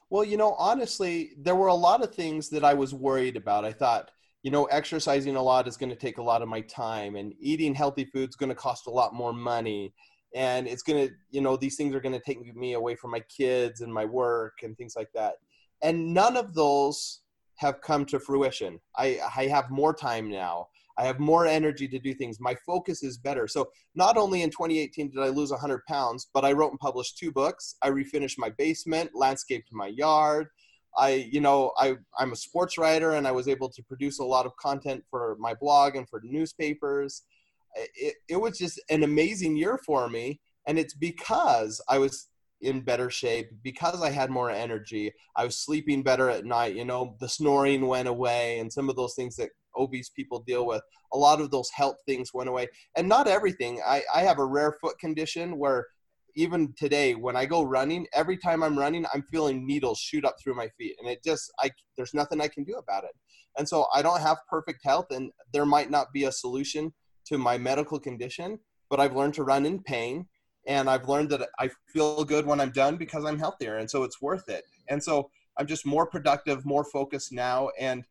Well, 0.08 0.24
you 0.24 0.36
know, 0.36 0.54
honestly, 0.54 1.32
there 1.38 1.54
were 1.54 1.68
a 1.68 1.74
lot 1.74 2.02
of 2.02 2.14
things 2.14 2.48
that 2.50 2.64
I 2.64 2.74
was 2.74 2.94
worried 2.94 3.36
about. 3.36 3.64
I 3.64 3.72
thought, 3.72 4.10
you 4.42 4.50
know, 4.50 4.64
exercising 4.64 5.36
a 5.36 5.42
lot 5.42 5.68
is 5.68 5.76
going 5.76 5.90
to 5.90 5.96
take 5.96 6.18
a 6.18 6.22
lot 6.22 6.42
of 6.42 6.48
my 6.48 6.62
time, 6.62 7.14
and 7.16 7.34
eating 7.38 7.74
healthy 7.74 8.04
food 8.06 8.30
is 8.30 8.36
going 8.36 8.48
to 8.48 8.54
cost 8.54 8.86
a 8.86 8.90
lot 8.90 9.14
more 9.14 9.32
money. 9.32 9.92
And 10.34 10.66
it's 10.66 10.82
going 10.82 11.08
to, 11.08 11.14
you 11.30 11.40
know, 11.40 11.56
these 11.56 11.76
things 11.76 11.94
are 11.94 12.00
going 12.00 12.14
to 12.14 12.20
take 12.20 12.54
me 12.56 12.74
away 12.74 12.94
from 12.94 13.10
my 13.10 13.20
kids 13.20 13.80
and 13.80 13.92
my 13.92 14.04
work 14.04 14.58
and 14.62 14.76
things 14.76 14.94
like 14.96 15.10
that. 15.14 15.34
And 15.82 16.14
none 16.14 16.36
of 16.36 16.54
those 16.54 17.20
have 17.56 17.80
come 17.80 18.04
to 18.06 18.18
fruition. 18.18 18.80
I, 18.96 19.18
I 19.36 19.46
have 19.48 19.70
more 19.70 19.92
time 19.92 20.30
now. 20.30 20.68
I 20.98 21.04
have 21.04 21.18
more 21.18 21.46
energy 21.46 21.88
to 21.88 21.98
do 21.98 22.14
things. 22.14 22.38
My 22.40 22.54
focus 22.66 23.02
is 23.02 23.18
better. 23.18 23.46
So 23.48 23.70
not 23.94 24.16
only 24.16 24.42
in 24.42 24.50
2018 24.50 25.10
did 25.10 25.22
I 25.22 25.28
lose 25.28 25.50
100 25.50 25.84
pounds, 25.86 26.28
but 26.32 26.44
I 26.44 26.52
wrote 26.52 26.70
and 26.70 26.80
published 26.80 27.18
two 27.18 27.32
books. 27.32 27.76
I 27.82 27.90
refinished 27.90 28.38
my 28.38 28.50
basement, 28.50 29.10
landscaped 29.14 29.68
my 29.72 29.88
yard. 29.88 30.48
I, 30.98 31.28
you 31.30 31.40
know, 31.40 31.72
I, 31.78 31.96
I'm 32.18 32.32
a 32.32 32.36
sports 32.36 32.76
writer 32.76 33.12
and 33.12 33.26
I 33.26 33.32
was 33.32 33.48
able 33.48 33.68
to 33.70 33.82
produce 33.84 34.18
a 34.18 34.24
lot 34.24 34.46
of 34.46 34.56
content 34.56 35.04
for 35.08 35.36
my 35.38 35.54
blog 35.54 35.96
and 35.96 36.08
for 36.08 36.20
newspapers. 36.24 37.22
It, 37.94 38.16
it 38.28 38.36
was 38.36 38.58
just 38.58 38.80
an 38.90 39.04
amazing 39.04 39.56
year 39.56 39.78
for 39.86 40.08
me. 40.08 40.40
And 40.66 40.78
it's 40.78 40.94
because 40.94 41.80
I 41.88 41.98
was 41.98 42.28
in 42.60 42.80
better 42.80 43.10
shape 43.10 43.50
because 43.62 44.02
I 44.02 44.10
had 44.10 44.30
more 44.30 44.50
energy. 44.50 45.12
I 45.36 45.44
was 45.44 45.56
sleeping 45.56 46.02
better 46.02 46.28
at 46.28 46.44
night. 46.44 46.74
You 46.74 46.84
know, 46.84 47.16
the 47.20 47.28
snoring 47.28 47.86
went 47.86 48.08
away 48.08 48.58
and 48.58 48.72
some 48.72 48.90
of 48.90 48.96
those 48.96 49.14
things 49.14 49.36
that 49.36 49.50
obese 49.76 50.10
people 50.10 50.40
deal 50.46 50.66
with. 50.66 50.82
A 51.12 51.18
lot 51.18 51.40
of 51.40 51.50
those 51.50 51.70
health 51.70 51.96
things 52.06 52.32
went 52.34 52.48
away, 52.48 52.68
and 52.96 53.08
not 53.08 53.26
everything. 53.26 53.80
I, 53.86 54.02
I 54.14 54.22
have 54.22 54.38
a 54.38 54.44
rare 54.44 54.76
foot 54.80 54.98
condition 54.98 55.58
where 55.58 55.86
even 56.36 56.72
today 56.78 57.14
when 57.14 57.36
I 57.36 57.44
go 57.44 57.62
running, 57.62 58.06
every 58.14 58.36
time 58.36 58.62
I'm 58.62 58.78
running, 58.78 59.04
I'm 59.12 59.24
feeling 59.30 59.66
needles 59.66 59.98
shoot 59.98 60.24
up 60.24 60.36
through 60.42 60.54
my 60.54 60.68
feet, 60.78 60.96
and 61.00 61.08
it 61.08 61.22
just 61.24 61.52
I 61.60 61.70
there's 61.96 62.14
nothing 62.14 62.40
I 62.40 62.48
can 62.48 62.64
do 62.64 62.74
about 62.74 63.04
it. 63.04 63.10
And 63.58 63.68
so 63.68 63.86
I 63.94 64.02
don't 64.02 64.20
have 64.20 64.38
perfect 64.48 64.80
health, 64.84 65.06
and 65.10 65.30
there 65.52 65.66
might 65.66 65.90
not 65.90 66.12
be 66.12 66.24
a 66.24 66.32
solution 66.32 66.92
to 67.26 67.38
my 67.38 67.58
medical 67.58 67.98
condition, 67.98 68.58
but 68.88 69.00
I've 69.00 69.16
learned 69.16 69.34
to 69.34 69.44
run 69.44 69.66
in 69.66 69.82
pain 69.82 70.26
and 70.66 70.90
I've 70.90 71.08
learned 71.08 71.30
that 71.30 71.48
I 71.58 71.70
feel 71.92 72.24
good 72.24 72.46
when 72.46 72.60
I'm 72.60 72.70
done 72.70 72.96
because 72.96 73.24
I'm 73.24 73.38
healthier, 73.38 73.78
and 73.78 73.90
so 73.90 74.02
it's 74.02 74.20
worth 74.20 74.48
it. 74.48 74.64
And 74.88 75.02
so 75.02 75.30
I'm 75.56 75.66
just 75.66 75.86
more 75.86 76.06
productive, 76.06 76.64
more 76.64 76.84
focused 76.84 77.32
now, 77.32 77.70
and 77.78 78.04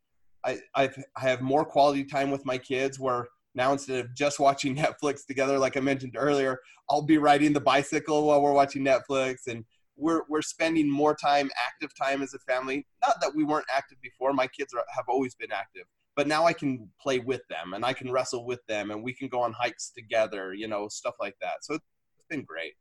I, 0.45 0.59
I've, 0.75 0.97
I 1.17 1.21
have 1.21 1.41
more 1.41 1.65
quality 1.65 2.03
time 2.03 2.31
with 2.31 2.45
my 2.45 2.57
kids 2.57 2.99
where 2.99 3.27
now 3.55 3.71
instead 3.71 4.03
of 4.03 4.13
just 4.13 4.39
watching 4.39 4.75
Netflix 4.83 5.25
together, 5.25 5.57
like 5.57 5.77
I 5.77 5.81
mentioned 5.81 6.15
earlier, 6.17 6.59
I'll 6.89 7.01
be 7.01 7.17
riding 7.17 7.53
the 7.53 7.61
bicycle 7.61 8.27
while 8.27 8.41
we're 8.41 8.53
watching 8.53 8.83
Netflix 8.83 9.47
and 9.47 9.63
we're, 9.95 10.21
we're 10.29 10.41
spending 10.41 10.89
more 10.89 11.13
time, 11.13 11.49
active 11.67 11.93
time 11.93 12.21
as 12.21 12.33
a 12.33 12.39
family. 12.39 12.87
Not 13.05 13.19
that 13.21 13.35
we 13.35 13.43
weren't 13.43 13.65
active 13.73 13.97
before. 14.01 14.33
My 14.33 14.47
kids 14.47 14.73
are, 14.73 14.83
have 14.95 15.05
always 15.09 15.35
been 15.35 15.51
active, 15.51 15.83
but 16.15 16.27
now 16.27 16.45
I 16.45 16.53
can 16.53 16.89
play 17.01 17.19
with 17.19 17.41
them 17.49 17.73
and 17.73 17.83
I 17.83 17.93
can 17.93 18.11
wrestle 18.11 18.45
with 18.45 18.65
them 18.67 18.91
and 18.91 19.03
we 19.03 19.13
can 19.13 19.27
go 19.27 19.41
on 19.41 19.51
hikes 19.53 19.91
together, 19.91 20.53
you 20.53 20.67
know, 20.67 20.87
stuff 20.87 21.15
like 21.19 21.35
that. 21.41 21.63
So 21.63 21.73
it's 21.75 21.83
been 22.29 22.43
great. 22.45 22.73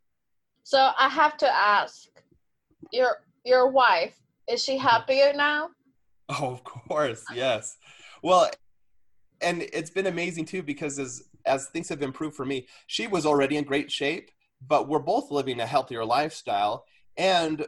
So 0.62 0.90
I 0.96 1.08
have 1.08 1.36
to 1.38 1.50
ask 1.50 2.08
your, 2.92 3.16
your 3.44 3.70
wife, 3.70 4.16
is 4.48 4.62
she 4.62 4.78
happier 4.78 5.32
now? 5.34 5.70
Oh, 6.28 6.50
of 6.52 6.64
course, 6.64 7.24
yes. 7.34 7.76
Well, 8.22 8.50
and 9.42 9.62
it's 9.72 9.90
been 9.90 10.06
amazing 10.06 10.46
too 10.46 10.62
because 10.62 10.98
as 10.98 11.22
as 11.46 11.68
things 11.68 11.88
have 11.88 12.02
improved 12.02 12.36
for 12.36 12.46
me, 12.46 12.66
she 12.86 13.06
was 13.06 13.26
already 13.26 13.56
in 13.56 13.64
great 13.64 13.90
shape, 13.92 14.30
but 14.66 14.88
we're 14.88 14.98
both 15.00 15.30
living 15.30 15.60
a 15.60 15.66
healthier 15.66 16.04
lifestyle 16.04 16.84
and 17.16 17.66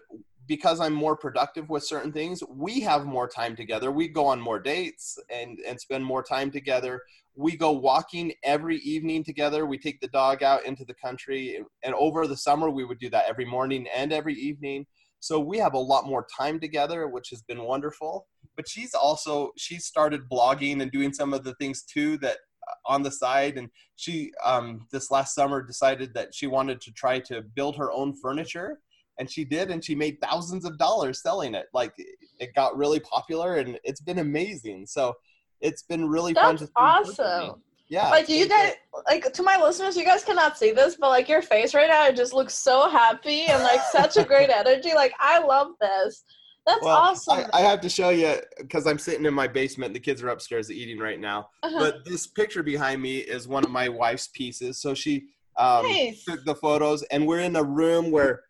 because 0.48 0.80
I'm 0.80 0.94
more 0.94 1.16
productive 1.16 1.70
with 1.70 1.84
certain 1.84 2.12
things, 2.12 2.42
we 2.50 2.80
have 2.80 3.06
more 3.06 3.28
time 3.28 3.56
together. 3.56 3.92
We 3.92 4.08
go 4.08 4.26
on 4.26 4.40
more 4.40 4.58
dates 4.60 5.18
and 5.30 5.58
and 5.68 5.80
spend 5.80 6.04
more 6.04 6.22
time 6.22 6.50
together. 6.50 7.02
We 7.36 7.56
go 7.56 7.72
walking 7.72 8.32
every 8.44 8.78
evening 8.78 9.24
together. 9.24 9.66
We 9.66 9.78
take 9.78 10.00
the 10.00 10.08
dog 10.08 10.42
out 10.42 10.66
into 10.66 10.84
the 10.84 10.94
country 10.94 11.60
and 11.84 11.94
over 11.94 12.26
the 12.26 12.36
summer 12.36 12.70
we 12.70 12.84
would 12.84 12.98
do 12.98 13.10
that 13.10 13.26
every 13.28 13.46
morning 13.46 13.86
and 13.94 14.12
every 14.12 14.34
evening. 14.34 14.86
So 15.20 15.40
we 15.40 15.58
have 15.58 15.74
a 15.74 15.78
lot 15.78 16.06
more 16.06 16.26
time 16.36 16.60
together, 16.60 17.08
which 17.08 17.30
has 17.30 17.42
been 17.42 17.62
wonderful 17.64 18.26
but 18.56 18.68
she's 18.68 18.94
also 18.94 19.50
she 19.56 19.78
started 19.78 20.28
blogging 20.30 20.82
and 20.82 20.90
doing 20.90 21.12
some 21.12 21.32
of 21.32 21.44
the 21.44 21.54
things 21.54 21.82
too 21.82 22.16
that 22.18 22.38
uh, 22.68 22.92
on 22.92 23.02
the 23.02 23.10
side 23.10 23.56
and 23.56 23.68
she 23.96 24.32
um, 24.44 24.86
this 24.92 25.10
last 25.10 25.34
summer 25.34 25.62
decided 25.62 26.12
that 26.14 26.34
she 26.34 26.46
wanted 26.46 26.80
to 26.80 26.92
try 26.92 27.18
to 27.18 27.42
build 27.42 27.76
her 27.76 27.90
own 27.92 28.14
furniture 28.14 28.80
and 29.20 29.30
she 29.30 29.44
did 29.44 29.70
and 29.70 29.84
she 29.84 29.94
made 29.94 30.18
thousands 30.20 30.64
of 30.64 30.78
dollars 30.78 31.22
selling 31.22 31.54
it. 31.54 31.66
Like 31.74 31.92
it 31.96 32.54
got 32.54 32.76
really 32.76 33.00
popular 33.00 33.56
and 33.56 33.78
it's 33.84 34.00
been 34.00 34.18
amazing. 34.18 34.86
So 34.86 35.14
it's 35.60 35.82
been 35.82 36.08
really 36.08 36.32
That's 36.32 36.62
fun 36.62 36.66
to 36.66 36.72
awesome. 36.74 37.62
Yeah 37.88 38.08
like 38.08 38.28
you. 38.28 38.48
guys 38.48 38.74
like 39.08 39.32
to 39.32 39.42
my 39.42 39.60
listeners 39.60 39.96
you 39.96 40.04
guys 40.04 40.22
cannot 40.22 40.56
see 40.56 40.70
this 40.70 40.94
but 40.94 41.08
like 41.08 41.28
your 41.28 41.42
face 41.42 41.74
right 41.74 41.88
now 41.88 42.06
it 42.06 42.14
just 42.14 42.32
looks 42.32 42.54
so 42.54 42.88
happy 42.88 43.46
and 43.46 43.64
like 43.64 43.80
such 43.90 44.16
a 44.16 44.24
great 44.24 44.48
energy. 44.62 44.94
Like 44.94 45.12
i 45.18 45.40
love 45.40 45.72
this 45.80 46.22
that's 46.66 46.84
well, 46.84 46.96
awesome. 46.96 47.38
I, 47.52 47.60
I, 47.60 47.60
have 47.62 47.80
to 47.80 47.88
show 47.88 48.10
you 48.10 48.34
because 48.58 48.86
I'm 48.86 48.98
sitting 48.98 49.24
in 49.24 49.34
my 49.34 49.48
basement. 49.48 49.94
The 49.94 50.00
kids 50.00 50.22
are 50.22 50.28
upstairs 50.28 50.70
eating 50.70 50.98
right 50.98 51.18
now. 51.18 51.48
Uh-huh. 51.62 51.78
But 51.78 52.04
this 52.04 52.26
picture 52.26 52.62
behind 52.62 53.00
me 53.00 53.18
is 53.18 53.48
one 53.48 53.64
of 53.64 53.70
my 53.70 53.88
wife's 53.88 54.28
pieces. 54.28 54.78
So 54.78 54.94
she 54.94 55.28
um, 55.56 55.86
nice. 55.86 56.24
took 56.24 56.44
the 56.44 56.54
photos, 56.54 57.02
and 57.04 57.26
we're 57.26 57.40
in 57.40 57.56
a 57.56 57.62
room 57.62 58.10
where 58.10 58.42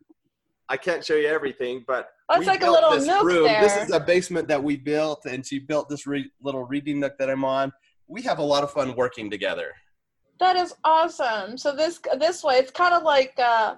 I 0.69 0.77
can't 0.77 1.05
show 1.05 1.15
you 1.15 1.29
everything, 1.29 1.85
but 1.87 2.11
That's 2.29 2.47
like 2.47 2.63
a 2.63 2.71
little 2.71 2.97
nook 2.99 3.25
room. 3.25 3.45
there. 3.45 3.61
This 3.61 3.77
is 3.77 3.91
a 3.91 4.01
basement 4.01 4.49
that 4.49 4.63
we 4.63 4.77
built, 4.77 5.25
and 5.27 5.45
she 5.45 5.59
built 5.59 5.89
this 5.89 6.07
re- 6.07 6.31
little 6.43 6.65
reading 6.65 7.01
nook 7.01 7.19
that 7.19 7.29
I'm 7.29 7.45
on. 7.45 7.73
We 8.07 8.23
have 8.23 8.39
a 8.39 8.43
lot 8.43 8.63
of 8.63 8.71
fun 8.71 8.95
working 8.95 9.31
together. 9.31 9.73
That 10.39 10.57
is 10.57 10.75
awesome. 10.85 11.59
So 11.59 11.75
this 11.75 12.01
this 12.19 12.43
way, 12.43 12.57
it's 12.57 12.71
kind 12.71 12.95
of 12.95 13.03
like 13.03 13.35
uh, 13.39 13.75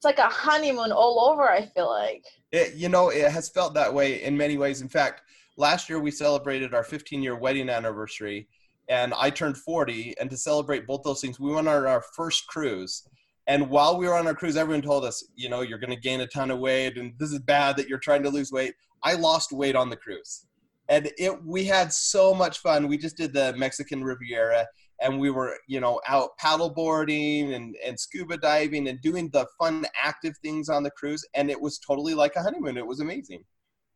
it's 0.00 0.04
like 0.06 0.18
a 0.18 0.32
honeymoon 0.32 0.92
all 0.92 1.30
over. 1.30 1.50
I 1.50 1.66
feel 1.66 1.90
like. 1.90 2.24
It, 2.52 2.74
you 2.74 2.88
know, 2.88 3.10
it 3.10 3.30
has 3.30 3.50
felt 3.50 3.74
that 3.74 3.92
way 3.92 4.22
in 4.22 4.34
many 4.34 4.56
ways. 4.56 4.80
In 4.80 4.88
fact, 4.88 5.20
last 5.58 5.90
year 5.90 6.00
we 6.00 6.10
celebrated 6.10 6.72
our 6.72 6.82
15 6.82 7.22
year 7.22 7.36
wedding 7.36 7.68
anniversary, 7.68 8.48
and 8.88 9.12
I 9.14 9.28
turned 9.28 9.58
40. 9.58 10.14
And 10.18 10.30
to 10.30 10.38
celebrate 10.38 10.86
both 10.86 11.02
those 11.02 11.20
things, 11.20 11.38
we 11.38 11.52
went 11.52 11.68
on 11.68 11.86
our 11.86 12.02
first 12.16 12.46
cruise. 12.46 13.06
And 13.46 13.68
while 13.68 13.98
we 13.98 14.08
were 14.08 14.14
on 14.14 14.26
our 14.26 14.34
cruise, 14.34 14.56
everyone 14.56 14.80
told 14.80 15.04
us, 15.04 15.22
you 15.34 15.50
know, 15.50 15.60
you're 15.60 15.78
going 15.78 15.94
to 15.94 16.00
gain 16.00 16.22
a 16.22 16.26
ton 16.26 16.50
of 16.50 16.60
weight, 16.60 16.96
and 16.96 17.12
this 17.18 17.30
is 17.30 17.40
bad 17.40 17.76
that 17.76 17.86
you're 17.86 17.98
trying 17.98 18.22
to 18.22 18.30
lose 18.30 18.50
weight. 18.50 18.72
I 19.02 19.14
lost 19.14 19.52
weight 19.52 19.76
on 19.76 19.90
the 19.90 19.96
cruise, 19.96 20.46
and 20.88 21.10
it 21.18 21.44
we 21.44 21.64
had 21.64 21.92
so 21.92 22.32
much 22.32 22.60
fun. 22.60 22.88
We 22.88 22.96
just 22.96 23.18
did 23.18 23.34
the 23.34 23.54
Mexican 23.54 24.02
Riviera, 24.02 24.66
and 25.00 25.18
we 25.18 25.30
were, 25.30 25.56
you 25.66 25.80
know, 25.80 26.00
out 26.08 26.30
paddleboarding 26.40 27.54
and 27.54 27.76
and 27.84 27.98
scuba 27.98 28.36
diving 28.36 28.88
and 28.88 29.00
doing 29.00 29.30
the 29.30 29.46
fun, 29.58 29.84
active 30.02 30.34
things 30.42 30.68
on 30.68 30.82
the 30.82 30.90
cruise, 30.90 31.24
and 31.34 31.50
it 31.50 31.60
was 31.60 31.78
totally 31.78 32.14
like 32.14 32.36
a 32.36 32.42
honeymoon. 32.42 32.76
It 32.76 32.86
was 32.86 33.00
amazing. 33.00 33.44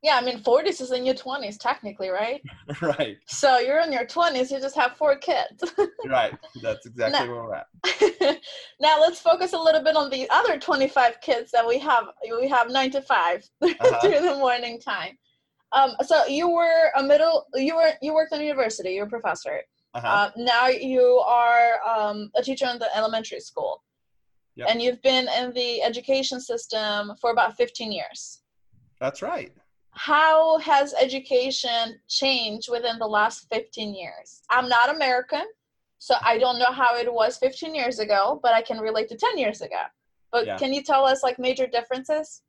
Yeah, 0.05 0.17
I 0.17 0.23
mean, 0.23 0.43
40s 0.43 0.83
is 0.83 0.93
in 0.93 1.07
your 1.07 1.14
20s, 1.14 1.59
technically, 1.59 2.11
right? 2.11 2.43
right. 2.83 3.17
So 3.27 3.59
you're 3.59 3.81
in 3.81 3.90
your 3.90 4.05
20s, 4.05 4.51
you 4.51 4.61
just 4.61 4.77
have 4.77 4.99
four 4.99 5.17
kids. 5.17 5.64
right. 6.07 6.35
That's 6.61 6.85
exactly 6.85 7.27
where 7.27 7.43
we're 7.43 7.55
at. 7.55 8.38
now 8.81 9.01
let's 9.01 9.19
focus 9.19 9.55
a 9.55 9.59
little 9.59 9.83
bit 9.83 9.97
on 9.97 10.11
the 10.11 10.29
other 10.29 10.59
25 10.59 11.23
kids 11.23 11.51
that 11.53 11.67
we 11.67 11.79
have. 11.79 12.05
We 12.38 12.47
have 12.49 12.71
nine 12.71 12.90
to 12.90 13.01
5 13.01 13.49
uh-huh. 13.62 13.99
during 14.03 14.27
the 14.27 14.35
morning 14.35 14.79
time. 14.79 15.17
Um, 15.73 15.93
so 16.07 16.27
you 16.27 16.51
were 16.51 16.90
a 16.97 17.03
middle, 17.03 17.47
you 17.55 17.75
were 17.75 17.93
you 18.03 18.12
worked 18.12 18.35
in 18.35 18.43
university. 18.43 18.90
You're 18.90 19.07
a 19.07 19.09
professor. 19.09 19.62
Uh-huh. 19.95 20.07
Uh, 20.07 20.31
now 20.37 20.67
you 20.69 21.23
are 21.25 21.75
um, 21.89 22.31
a 22.37 22.43
teacher 22.43 22.67
in 22.67 22.79
the 22.79 22.97
elementary 22.97 23.41
school, 23.41 23.83
yep. 24.57 24.69
and 24.71 24.83
you've 24.83 25.01
been 25.03 25.29
in 25.39 25.53
the 25.53 25.83
education 25.83 26.41
system 26.41 27.13
for 27.21 27.31
about 27.31 27.57
15 27.57 27.93
years. 27.93 28.43
That's 29.01 29.23
right 29.23 29.53
how 29.95 30.59
has 30.59 30.95
education 31.01 31.99
changed 32.09 32.69
within 32.71 32.99
the 32.99 33.07
last 33.07 33.47
15 33.51 33.95
years? 33.95 34.43
I'm 34.51 34.69
not 34.69 34.95
American, 34.95 35.45
so 35.99 36.17
I 36.23 36.39
don't 36.39 36.59
know 36.59 36.73
how 36.73 36.97
it 36.97 37.13
was 37.13 37.39
15 37.39 37.75
years 37.75 38.01
ago, 38.01 38.41
but 38.43 38.53
I 38.53 38.63
can 38.63 38.79
relate 38.79 39.09
to 39.11 39.17
10 39.17 39.39
years 39.39 39.61
ago. 39.61 39.83
But 40.33 40.47
yeah. 40.47 40.59
can 40.59 40.73
you 40.73 40.83
tell 40.83 41.05
us 41.05 41.23
like 41.23 41.39
major 41.39 41.67
differences? 41.67 42.43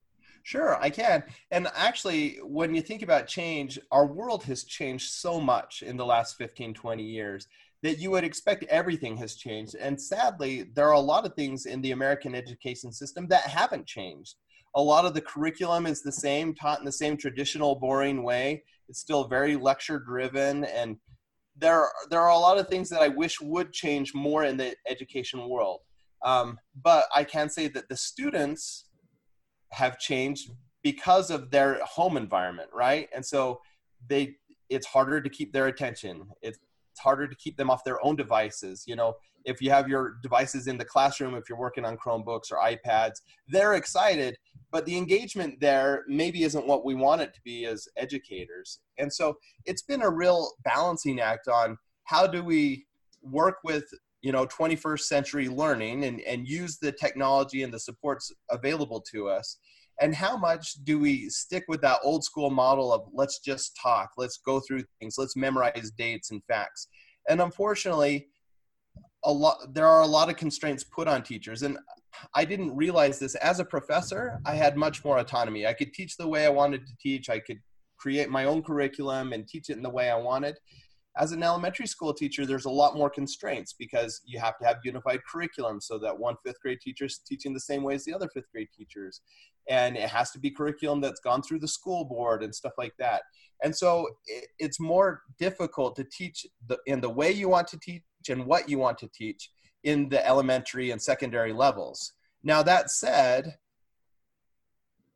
Sure, 0.46 0.82
I 0.82 0.90
can. 0.90 1.24
And 1.52 1.68
actually, 1.76 2.38
when 2.44 2.74
you 2.74 2.82
think 2.82 3.02
about 3.02 3.28
change, 3.28 3.80
our 3.92 4.06
world 4.06 4.44
has 4.46 4.64
changed 4.64 5.12
so 5.12 5.42
much 5.42 5.84
in 5.84 5.98
the 5.98 6.06
last 6.06 6.38
15, 6.38 6.74
20 6.74 7.04
years 7.04 7.48
that 7.84 8.00
you 8.00 8.12
would 8.12 8.24
expect 8.24 8.64
everything 8.66 9.18
has 9.18 9.36
changed. 9.36 9.76
And 9.76 10.02
sadly, 10.02 10.64
there 10.74 10.88
are 10.88 10.94
a 10.94 11.00
lot 11.00 11.26
of 11.26 11.34
things 11.36 11.66
in 11.66 11.82
the 11.82 11.92
American 11.92 12.34
education 12.34 12.92
system 12.94 13.28
that 13.28 13.42
haven't 13.42 13.86
changed 13.86 14.36
a 14.76 14.82
lot 14.82 15.06
of 15.06 15.14
the 15.14 15.22
curriculum 15.22 15.86
is 15.88 16.02
the 16.02 16.12
same, 16.12 16.54
taught 16.54 16.80
in 16.80 16.86
the 16.86 16.92
same 16.92 17.18
traditional, 17.18 17.76
boring 17.76 18.24
way. 18.24 18.64
It's 18.90 19.00
still 19.00 19.28
very 19.28 19.56
lecture 19.56 20.00
driven, 20.00 20.66
and 20.66 20.98
there 21.58 21.88
there 22.10 22.22
are 22.22 22.32
a 22.32 22.38
lot 22.38 22.58
of 22.58 22.68
things 22.68 22.90
that 22.90 23.02
I 23.02 23.08
wish 23.08 23.40
would 23.42 23.72
change 23.72 24.14
more 24.14 24.44
in 24.44 24.58
the 24.58 24.76
education 24.88 25.48
world. 25.48 25.82
Um, 26.24 26.60
but 26.84 27.06
I 27.16 27.24
can 27.24 27.50
say 27.50 27.68
that 27.70 27.88
the 27.88 27.96
students 27.96 28.85
have 29.71 29.99
changed 29.99 30.51
because 30.84 31.32
of 31.32 31.51
their 31.51 31.80
home 31.84 32.17
environment, 32.17 32.69
right? 32.73 33.10
And 33.13 33.25
so 33.25 33.62
they 34.08 34.36
it's 34.69 34.88
harder 34.88 35.21
to 35.21 35.30
keep 35.30 35.54
their 35.54 35.67
attention. 35.67 36.28
It's 36.41 36.58
harder 36.99 37.28
to 37.28 37.36
keep 37.36 37.58
them 37.58 37.69
off 37.69 37.84
their 37.84 38.04
own 38.04 38.15
devices. 38.15 38.84
You 38.88 38.95
know, 38.95 39.15
if 39.45 39.62
you 39.62 39.69
have 39.69 39.88
your 39.88 40.17
devices 40.23 40.67
in 40.67 40.78
the 40.78 40.86
classroom, 40.86 41.36
if 41.36 41.47
you're 41.47 41.58
working 41.58 41.86
on 41.86 41.97
Chromebooks 41.97 42.51
or 42.51 42.58
iPads, 42.58 43.21
they're 43.47 43.75
excited, 43.75 44.36
but 44.71 44.86
the 44.86 44.97
engagement 44.97 45.60
there 45.60 46.04
maybe 46.08 46.43
isn't 46.43 46.67
what 46.67 46.84
we 46.84 46.95
want 46.95 47.21
it 47.21 47.34
to 47.34 47.41
be 47.43 47.65
as 47.65 47.88
educators. 47.95 48.80
And 48.97 49.12
so 49.12 49.38
it's 49.65 49.84
been 49.84 50.01
a 50.01 50.10
real 50.10 50.51
balancing 50.63 51.19
act 51.19 51.47
on 51.47 51.78
how 52.06 52.28
do 52.28 52.43
we 52.43 52.86
work 53.21 53.58
with 53.63 53.86
you 54.26 54.32
know 54.32 54.48
21st 54.48 55.02
century 55.02 55.48
learning 55.48 56.06
and, 56.06 56.20
and 56.22 56.48
use 56.48 56.80
the 56.80 56.92
technology 56.92 57.62
and 57.62 57.72
the 57.72 57.80
supports 57.80 58.34
available 58.50 59.00
to 59.00 59.30
us. 59.30 59.60
And 60.02 60.16
how 60.16 60.36
much 60.36 60.84
do 60.84 60.98
we 60.98 61.30
stick 61.30 61.66
with 61.68 61.80
that 61.82 62.00
old 62.04 62.24
school 62.24 62.50
model 62.50 62.92
of 62.92 63.04
let's 63.14 63.40
just 63.40 63.78
talk. 63.82 64.10
Let's 64.18 64.38
go 64.38 64.60
through 64.60 64.84
things. 65.00 65.16
Let's 65.20 65.36
memorize 65.36 65.92
dates 65.96 66.32
and 66.32 66.42
facts. 66.46 66.88
And 67.30 67.40
unfortunately 67.40 68.30
a 69.26 69.32
lot 69.32 69.58
there 69.76 69.86
are 69.86 70.02
a 70.02 70.08
lot 70.08 70.30
of 70.30 70.38
constraints 70.38 70.84
put 70.84 71.08
on 71.08 71.22
teachers. 71.22 71.62
And 71.62 71.78
i 72.34 72.44
didn't 72.46 72.76
realize 72.76 73.20
this. 73.20 73.36
As 73.36 73.60
a 73.60 73.66
professor 73.66 74.40
i 74.44 74.56
had 74.56 74.76
much 74.76 75.06
more 75.06 75.20
autonomy. 75.20 75.68
I 75.68 75.74
could 75.74 75.94
teach 75.94 76.18
the 76.18 76.28
way 76.28 76.48
i 76.48 76.50
wanted 76.50 76.88
to 76.88 76.94
teach. 77.00 77.30
I 77.30 77.38
could 77.38 77.60
create 78.00 78.32
my 78.32 78.46
own 78.46 78.64
curriculum 78.64 79.34
and 79.34 79.48
teach 79.48 79.70
it 79.70 79.78
in 79.78 79.84
the 79.84 79.90
way 79.90 80.10
i 80.10 80.18
wanted 80.18 80.56
as 81.17 81.32
an 81.32 81.43
elementary 81.43 81.88
school 81.88 82.13
teacher 82.13 82.45
there's 82.45 82.65
a 82.65 82.69
lot 82.69 82.95
more 82.95 83.10
constraints 83.10 83.73
because 83.73 84.21
you 84.25 84.39
have 84.39 84.58
to 84.58 84.65
have 84.65 84.78
unified 84.84 85.19
curriculum 85.30 85.80
so 85.80 85.97
that 85.97 86.17
one 86.17 86.36
fifth 86.45 86.60
grade 86.62 86.80
teacher 86.82 87.06
is 87.06 87.19
teaching 87.19 87.54
the 87.54 87.60
same 87.60 87.84
way 87.84 87.95
as 87.95 88.06
the 88.06 88.13
other 88.13 88.30
fifth 88.34 88.51
grade 88.51 88.69
teachers 88.75 89.21
and 89.69 89.97
it 89.97 90.10
has 90.10 90.32
to 90.32 90.39
be 90.39 90.51
curriculum 90.51 91.01
that's 91.01 91.19
gone 91.21 91.41
through 91.41 91.60
the 91.60 91.67
school 91.67 92.06
board 92.06 92.43
and 92.43 92.54
stuff 92.54 92.73
like 92.78 92.93
that 92.99 93.21
and 93.63 93.75
so 93.75 94.08
it's 94.60 94.80
more 94.80 95.21
difficult 95.39 95.95
to 95.95 96.04
teach 96.04 96.45
in 96.86 97.01
the 97.01 97.10
way 97.10 97.32
you 97.32 97.49
want 97.49 97.67
to 97.67 97.80
teach 97.80 98.04
and 98.30 98.45
what 98.45 98.69
you 98.69 98.78
want 98.78 98.97
to 98.97 99.08
teach 99.08 99.49
in 99.84 100.10
the 100.10 100.25
elementary 100.28 100.91
and 100.91 101.01
secondary 101.01 101.54
levels. 101.54 102.13
Now, 102.43 102.63
that 102.63 102.89
said, 102.89 103.56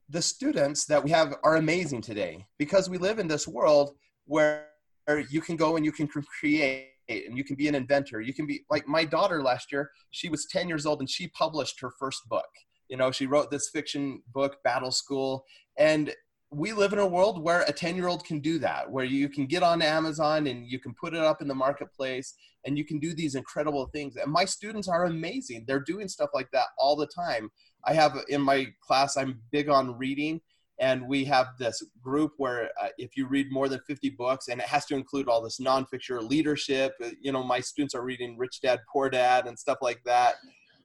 the 0.10 0.22
students 0.22 0.86
that 0.86 1.04
we 1.04 1.12
have 1.12 1.36
are 1.44 1.58
amazing 1.58 2.02
today 2.02 2.48
because 2.58 2.90
we 2.90 2.98
live 2.98 3.20
in 3.20 3.28
this 3.28 3.48
world 3.48 3.96
where 4.26 4.69
you 5.18 5.42
can 5.42 5.56
go 5.56 5.76
and 5.76 5.86
you 5.86 5.92
can 5.92 6.08
create 6.08 6.90
and 7.10 7.38
you 7.38 7.44
can 7.44 7.56
be 7.56 7.68
an 7.68 7.76
inventor. 7.76 8.22
You 8.22 8.34
can 8.34 8.46
be 8.46 8.62
like 8.70 8.88
my 8.88 9.04
daughter 9.04 9.42
last 9.42 9.72
year, 9.72 9.90
she 10.12 10.30
was 10.30 10.46
10 10.46 10.68
years 10.68 10.86
old 10.86 11.00
and 11.00 11.10
she 11.10 11.28
published 11.30 11.80
her 11.82 11.92
first 12.00 12.30
book. 12.30 12.46
You 12.88 12.98
know, 12.98 13.12
she 13.12 13.26
wrote 13.26 13.52
this 13.52 13.70
fiction 13.70 14.22
book, 14.34 14.58
Battle 14.64 14.92
School, 14.92 15.46
and 15.78 16.14
we 16.52 16.74
live 16.74 16.94
in 16.94 17.00
a 17.00 17.08
world 17.08 17.44
where 17.44 17.62
a 17.62 17.72
10 17.72 17.96
year 17.96 18.08
old 18.08 18.26
can 18.26 18.40
do 18.40 18.58
that, 18.60 18.90
where 18.90 19.06
you 19.06 19.30
can 19.30 19.46
get 19.46 19.64
on 19.64 19.82
Amazon 19.82 20.48
and 20.48 20.66
you 20.66 20.80
can 20.80 20.94
put 21.00 21.14
it 21.14 21.20
up 21.20 21.42
in 21.42 21.48
the 21.48 21.56
marketplace 21.56 22.34
and 22.66 22.78
you 22.78 22.84
can 22.84 23.00
do 23.00 23.14
these 23.14 23.36
incredible 23.36 23.88
things. 23.94 24.16
And 24.16 24.32
my 24.32 24.46
students 24.46 24.88
are 24.88 25.06
amazing. 25.06 25.66
They're 25.68 25.80
doing 25.80 26.08
stuff 26.08 26.30
like 26.34 26.50
that 26.52 26.66
all 26.78 26.96
the 26.96 27.08
time. 27.08 27.50
I 27.86 27.94
have 27.94 28.18
in 28.28 28.42
my 28.42 28.68
class, 28.82 29.16
I'm 29.16 29.42
big 29.52 29.70
on 29.70 29.98
reading. 29.98 30.42
And 30.80 31.08
we 31.08 31.26
have 31.26 31.48
this 31.58 31.84
group 32.02 32.34
where 32.38 32.70
uh, 32.82 32.88
if 32.98 33.18
you 33.18 33.28
read 33.28 33.52
more 33.52 33.68
than 33.68 33.82
50 33.86 34.12
books, 34.12 34.48
and 34.48 34.62
it 34.62 34.68
has 34.68 34.86
to 34.86 34.96
include 34.96 35.28
all 35.28 35.42
this 35.42 35.60
nonfiction 35.60 36.30
leadership, 36.30 36.94
uh, 37.04 37.10
you 37.22 37.32
know, 37.32 37.44
my 37.44 37.60
students 37.60 37.94
are 37.94 38.04
reading 38.04 38.38
Rich 38.38 38.62
Dad, 38.62 38.80
Poor 38.92 39.10
Dad, 39.10 39.46
and 39.46 39.60
stuff 39.60 39.80
like 39.82 40.02
that. 40.06 40.36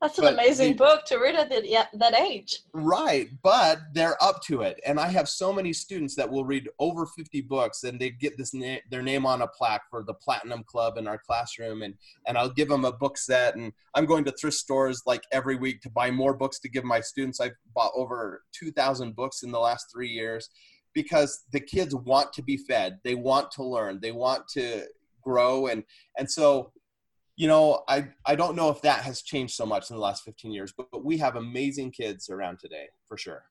That's 0.04 0.18
an 0.18 0.24
but 0.24 0.34
amazing 0.34 0.72
the, 0.72 0.78
book 0.78 1.06
to 1.06 1.16
read 1.16 1.34
at 1.34 1.48
the, 1.48 1.86
that 1.94 2.14
age. 2.14 2.60
Right, 2.74 3.30
but 3.42 3.78
they're 3.94 4.22
up 4.22 4.42
to 4.42 4.60
it, 4.60 4.78
and 4.84 5.00
I 5.00 5.08
have 5.08 5.30
so 5.30 5.50
many 5.50 5.72
students 5.72 6.14
that 6.16 6.30
will 6.30 6.44
read 6.44 6.68
over 6.78 7.06
50 7.06 7.40
books, 7.40 7.84
and 7.84 7.98
they 7.98 8.10
get 8.10 8.36
this 8.36 8.52
na- 8.52 8.84
their 8.90 9.00
name 9.00 9.24
on 9.24 9.40
a 9.40 9.48
plaque 9.48 9.88
for 9.88 10.02
the 10.02 10.12
Platinum 10.12 10.62
Club 10.64 10.98
in 10.98 11.08
our 11.08 11.16
classroom, 11.16 11.80
and 11.80 11.94
and 12.26 12.36
I'll 12.36 12.50
give 12.50 12.68
them 12.68 12.84
a 12.84 12.92
book 12.92 13.16
set, 13.16 13.56
and 13.56 13.72
I'm 13.94 14.04
going 14.04 14.24
to 14.24 14.32
thrift 14.32 14.58
stores 14.58 15.00
like 15.06 15.22
every 15.32 15.56
week 15.56 15.80
to 15.80 15.90
buy 15.90 16.10
more 16.10 16.34
books 16.34 16.60
to 16.60 16.68
give 16.68 16.84
my 16.84 17.00
students. 17.00 17.40
I've 17.40 17.56
bought 17.74 17.92
over 17.96 18.42
2,000 18.52 19.16
books 19.16 19.42
in 19.42 19.52
the 19.52 19.58
last 19.58 19.86
three 19.90 20.10
years 20.10 20.50
because 20.92 21.44
the 21.50 21.60
kids 21.60 21.94
want 21.94 22.30
to 22.34 22.42
be 22.42 22.58
fed, 22.58 22.98
they 23.04 23.14
want 23.14 23.50
to 23.52 23.64
learn, 23.64 24.00
they 24.02 24.12
want 24.12 24.48
to 24.48 24.84
grow, 25.22 25.68
and 25.68 25.82
and 26.18 26.30
so 26.30 26.72
you 27.36 27.48
know, 27.48 27.82
I, 27.88 28.08
I 28.24 28.36
don't 28.36 28.56
know 28.56 28.68
if 28.70 28.80
that 28.82 29.00
has 29.00 29.22
changed 29.22 29.54
so 29.54 29.66
much 29.66 29.90
in 29.90 29.96
the 29.96 30.02
last 30.02 30.24
15 30.24 30.52
years, 30.52 30.72
but, 30.76 30.86
but 30.92 31.04
we 31.04 31.18
have 31.18 31.36
amazing 31.36 31.90
kids 31.90 32.30
around 32.30 32.58
today 32.60 32.86
for 33.08 33.16
sure. 33.16 33.44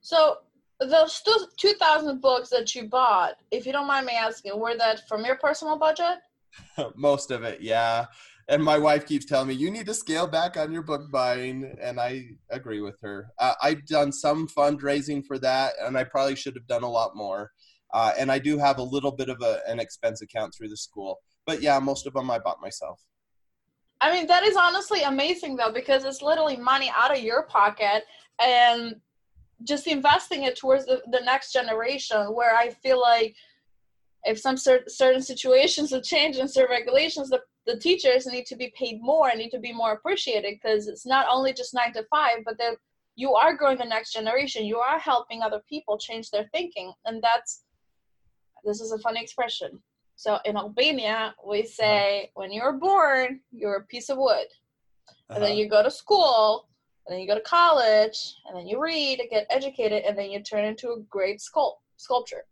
So 0.00 0.38
those 0.80 1.22
2000 1.58 2.20
books 2.20 2.48
that 2.48 2.74
you 2.74 2.88
bought, 2.88 3.34
if 3.50 3.66
you 3.66 3.72
don't 3.72 3.86
mind 3.86 4.06
me 4.06 4.14
asking, 4.14 4.58
were 4.58 4.76
that 4.76 5.06
from 5.06 5.24
your 5.24 5.36
personal 5.36 5.78
budget? 5.78 6.18
Most 6.96 7.30
of 7.30 7.42
it, 7.42 7.60
yeah. 7.60 8.06
And 8.48 8.64
my 8.64 8.78
wife 8.78 9.06
keeps 9.06 9.26
telling 9.26 9.48
me, 9.48 9.54
you 9.54 9.70
need 9.70 9.86
to 9.86 9.94
scale 9.94 10.26
back 10.26 10.56
on 10.56 10.72
your 10.72 10.82
book 10.82 11.10
buying. 11.12 11.72
And 11.80 12.00
I 12.00 12.24
agree 12.48 12.80
with 12.80 12.98
her. 13.02 13.28
Uh, 13.38 13.54
I've 13.62 13.86
done 13.86 14.10
some 14.10 14.48
fundraising 14.48 15.24
for 15.24 15.38
that, 15.38 15.74
and 15.80 15.96
I 15.96 16.04
probably 16.04 16.34
should 16.34 16.56
have 16.56 16.66
done 16.66 16.82
a 16.82 16.90
lot 16.90 17.14
more. 17.14 17.52
Uh, 17.92 18.12
and 18.18 18.32
I 18.32 18.38
do 18.38 18.58
have 18.58 18.78
a 18.78 18.82
little 18.82 19.12
bit 19.12 19.28
of 19.28 19.40
a, 19.42 19.60
an 19.68 19.78
expense 19.78 20.22
account 20.22 20.54
through 20.54 20.68
the 20.68 20.76
school. 20.76 21.20
But 21.46 21.62
yeah, 21.62 21.78
most 21.78 22.06
of 22.06 22.14
them 22.14 22.30
I 22.30 22.38
bought 22.38 22.60
myself. 22.60 23.00
I 24.00 24.12
mean, 24.12 24.26
that 24.28 24.44
is 24.44 24.56
honestly 24.56 25.02
amazing 25.02 25.56
though, 25.56 25.72
because 25.72 26.04
it's 26.04 26.22
literally 26.22 26.56
money 26.56 26.90
out 26.96 27.16
of 27.16 27.22
your 27.22 27.42
pocket 27.44 28.04
and 28.40 28.96
just 29.64 29.86
investing 29.86 30.44
it 30.44 30.56
towards 30.56 30.86
the, 30.86 31.02
the 31.10 31.20
next 31.22 31.52
generation 31.52 32.28
where 32.28 32.56
i 32.56 32.70
feel 32.70 32.98
like 32.98 33.36
if 34.24 34.38
some 34.38 34.56
cer- 34.56 34.84
certain 34.88 35.20
situations 35.20 35.90
have 35.92 36.02
changed 36.02 36.38
and 36.38 36.50
certain 36.50 36.74
regulations 36.74 37.28
the, 37.28 37.42
the 37.66 37.78
teachers 37.78 38.24
need 38.24 38.46
to 38.46 38.56
be 38.56 38.72
paid 38.74 39.02
more 39.02 39.28
and 39.28 39.38
need 39.38 39.50
to 39.50 39.58
be 39.58 39.70
more 39.70 39.92
appreciated 39.92 40.54
because 40.54 40.88
it's 40.88 41.04
not 41.04 41.26
only 41.30 41.52
just 41.52 41.74
nine 41.74 41.92
to 41.92 42.02
five 42.04 42.38
but 42.46 42.56
that 42.56 42.76
you 43.20 43.34
are 43.34 43.54
growing 43.54 43.76
the 43.76 43.84
next 43.84 44.12
generation. 44.12 44.64
You 44.64 44.78
are 44.78 44.98
helping 44.98 45.42
other 45.42 45.60
people 45.68 45.98
change 45.98 46.30
their 46.30 46.48
thinking. 46.52 46.92
And 47.04 47.22
that's 47.22 47.64
this 48.64 48.80
is 48.80 48.92
a 48.92 48.98
funny 48.98 49.22
expression 49.22 49.78
so 50.20 50.38
in 50.44 50.54
albania 50.54 51.34
we 51.50 51.64
say 51.64 52.30
when 52.34 52.52
you're 52.52 52.74
born 52.74 53.40
you're 53.52 53.76
a 53.76 53.84
piece 53.92 54.10
of 54.10 54.18
wood 54.18 54.48
and 55.30 55.42
then 55.42 55.52
Uh-huh. 55.52 55.60
you 55.60 55.66
go 55.76 55.82
to 55.82 55.90
school 56.02 56.68
and 57.06 57.10
then 57.10 57.20
you 57.22 57.26
go 57.32 57.34
to 57.42 57.48
college 57.60 58.18
and 58.44 58.52
then 58.56 58.66
you 58.70 58.76
read 58.92 59.18
and 59.20 59.30
get 59.30 59.46
educated 59.58 60.00
and 60.04 60.14
then 60.18 60.28
you 60.30 60.38
turn 60.42 60.64
into 60.70 60.86
a 60.92 61.00
great 61.16 61.38
sculpt 61.46 61.78
sculpture 61.96 62.44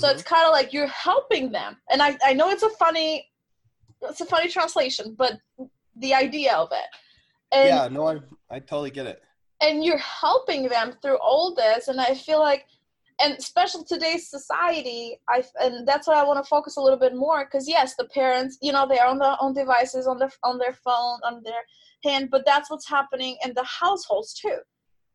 so 0.00 0.04
Mhm. 0.08 0.12
it's 0.12 0.24
kind 0.34 0.44
of 0.48 0.52
like 0.58 0.72
you're 0.74 0.94
helping 1.08 1.52
them 1.58 1.72
and 1.90 2.02
I, 2.02 2.10
I 2.30 2.32
know 2.38 2.48
it's 2.54 2.64
a 2.70 2.74
funny 2.84 3.10
it's 4.08 4.20
a 4.26 4.26
funny 4.34 4.48
translation 4.56 5.06
but 5.22 5.32
the 6.04 6.12
idea 6.24 6.52
of 6.64 6.68
it 6.82 6.88
and 7.52 7.68
yeah, 7.74 7.86
no, 7.96 8.02
I 8.12 8.14
I 8.56 8.58
totally 8.70 8.90
get 8.98 9.06
it. 9.12 9.18
and 9.66 9.84
you're 9.84 10.04
helping 10.24 10.62
them 10.76 10.88
through 11.00 11.18
all 11.28 11.46
this 11.62 11.82
and 11.90 11.98
i 12.08 12.12
feel 12.28 12.40
like 12.50 12.62
and 13.20 13.34
especially 13.34 13.84
today's 13.84 14.28
society 14.28 15.18
i 15.28 15.42
and 15.60 15.86
that's 15.86 16.06
why 16.08 16.14
i 16.14 16.24
want 16.24 16.42
to 16.42 16.48
focus 16.48 16.76
a 16.76 16.80
little 16.80 16.98
bit 16.98 17.14
more 17.14 17.44
because 17.44 17.68
yes 17.68 17.94
the 17.96 18.06
parents 18.06 18.58
you 18.62 18.72
know 18.72 18.86
they're 18.88 19.06
on 19.06 19.18
their 19.18 19.36
own 19.40 19.52
devices 19.52 20.06
on 20.06 20.18
their 20.18 20.30
on 20.42 20.58
their 20.58 20.72
phone 20.72 21.18
on 21.24 21.42
their 21.44 21.62
hand 22.04 22.28
but 22.30 22.44
that's 22.46 22.70
what's 22.70 22.88
happening 22.88 23.36
in 23.44 23.52
the 23.54 23.64
households 23.64 24.32
too. 24.34 24.58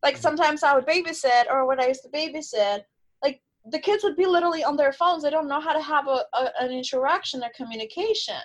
Like 0.02 0.16
Mhm. 0.16 0.20
sometimes 0.20 0.62
i 0.62 0.74
would 0.74 0.86
babysit 0.86 1.46
or 1.50 1.66
when 1.66 1.80
i 1.80 1.88
used 1.88 2.02
to 2.02 2.08
babysit 2.10 2.82
like 3.22 3.40
the 3.70 3.78
kids 3.78 4.04
would 4.04 4.16
be 4.16 4.26
literally 4.26 4.62
on 4.62 4.76
their 4.76 4.92
phones 4.92 5.22
they 5.22 5.30
don't 5.30 5.48
know 5.48 5.60
how 5.60 5.72
to 5.72 5.82
have 5.82 6.06
a, 6.06 6.24
a 6.34 6.52
an 6.60 6.70
interaction 6.70 7.42
or 7.42 7.50
communication. 7.56 8.42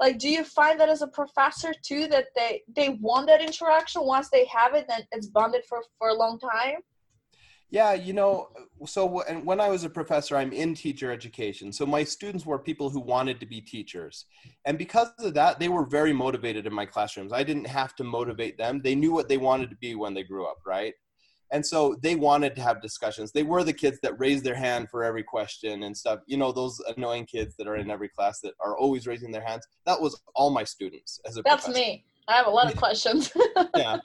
Like 0.00 0.18
do 0.18 0.28
you 0.30 0.44
find 0.44 0.80
that 0.80 0.88
as 0.88 1.02
a 1.02 1.06
professor 1.08 1.72
too 1.88 2.06
that 2.08 2.28
they 2.34 2.62
they 2.74 2.88
want 2.88 3.26
that 3.28 3.42
interaction 3.42 4.02
once 4.04 4.30
they 4.30 4.46
have 4.46 4.74
it 4.74 4.86
then 4.88 5.02
it's 5.12 5.28
bonded 5.28 5.64
for 5.68 5.82
for 5.98 6.08
a 6.08 6.14
long 6.14 6.38
time 6.38 6.80
Yeah, 7.70 7.94
you 7.94 8.12
know, 8.12 8.48
so 8.84 9.22
and 9.22 9.46
when 9.46 9.60
I 9.60 9.68
was 9.68 9.84
a 9.84 9.90
professor, 9.90 10.36
I'm 10.36 10.52
in 10.52 10.74
teacher 10.74 11.12
education. 11.12 11.72
So 11.72 11.86
my 11.86 12.02
students 12.02 12.44
were 12.44 12.58
people 12.58 12.90
who 12.90 12.98
wanted 12.98 13.38
to 13.40 13.46
be 13.46 13.60
teachers. 13.60 14.26
And 14.64 14.76
because 14.76 15.10
of 15.20 15.34
that, 15.34 15.60
they 15.60 15.68
were 15.68 15.84
very 15.84 16.12
motivated 16.12 16.66
in 16.66 16.74
my 16.74 16.84
classrooms. 16.84 17.32
I 17.32 17.44
didn't 17.44 17.66
have 17.66 17.94
to 17.96 18.04
motivate 18.04 18.58
them. 18.58 18.80
They 18.82 18.96
knew 18.96 19.12
what 19.12 19.28
they 19.28 19.36
wanted 19.36 19.70
to 19.70 19.76
be 19.76 19.94
when 19.94 20.14
they 20.14 20.24
grew 20.24 20.46
up, 20.46 20.58
right? 20.66 20.94
And 21.52 21.64
so 21.64 21.96
they 22.02 22.16
wanted 22.16 22.54
to 22.56 22.62
have 22.62 22.82
discussions. 22.82 23.32
They 23.32 23.42
were 23.42 23.64
the 23.64 23.72
kids 23.72 23.98
that 24.02 24.18
raised 24.18 24.44
their 24.44 24.54
hand 24.54 24.88
for 24.88 25.04
every 25.04 25.24
question 25.24 25.84
and 25.84 25.96
stuff. 25.96 26.20
You 26.26 26.36
know, 26.36 26.52
those 26.52 26.80
annoying 26.96 27.26
kids 27.26 27.54
that 27.56 27.68
are 27.68 27.76
in 27.76 27.90
every 27.90 28.08
class 28.08 28.40
that 28.40 28.54
are 28.64 28.76
always 28.76 29.06
raising 29.06 29.32
their 29.32 29.44
hands. 29.44 29.66
That 29.86 30.00
was 30.00 30.20
all 30.34 30.50
my 30.50 30.64
students 30.64 31.20
as 31.26 31.36
a 31.36 31.42
professor. 31.42 31.72
that's 31.72 31.78
professor 31.78 31.92
me 31.92 32.04
i 32.30 32.36
have 32.36 32.46
a 32.46 32.50
lot 32.50 32.70
of 32.70 32.76
questions. 32.76 33.32
Yeah. 33.76 33.98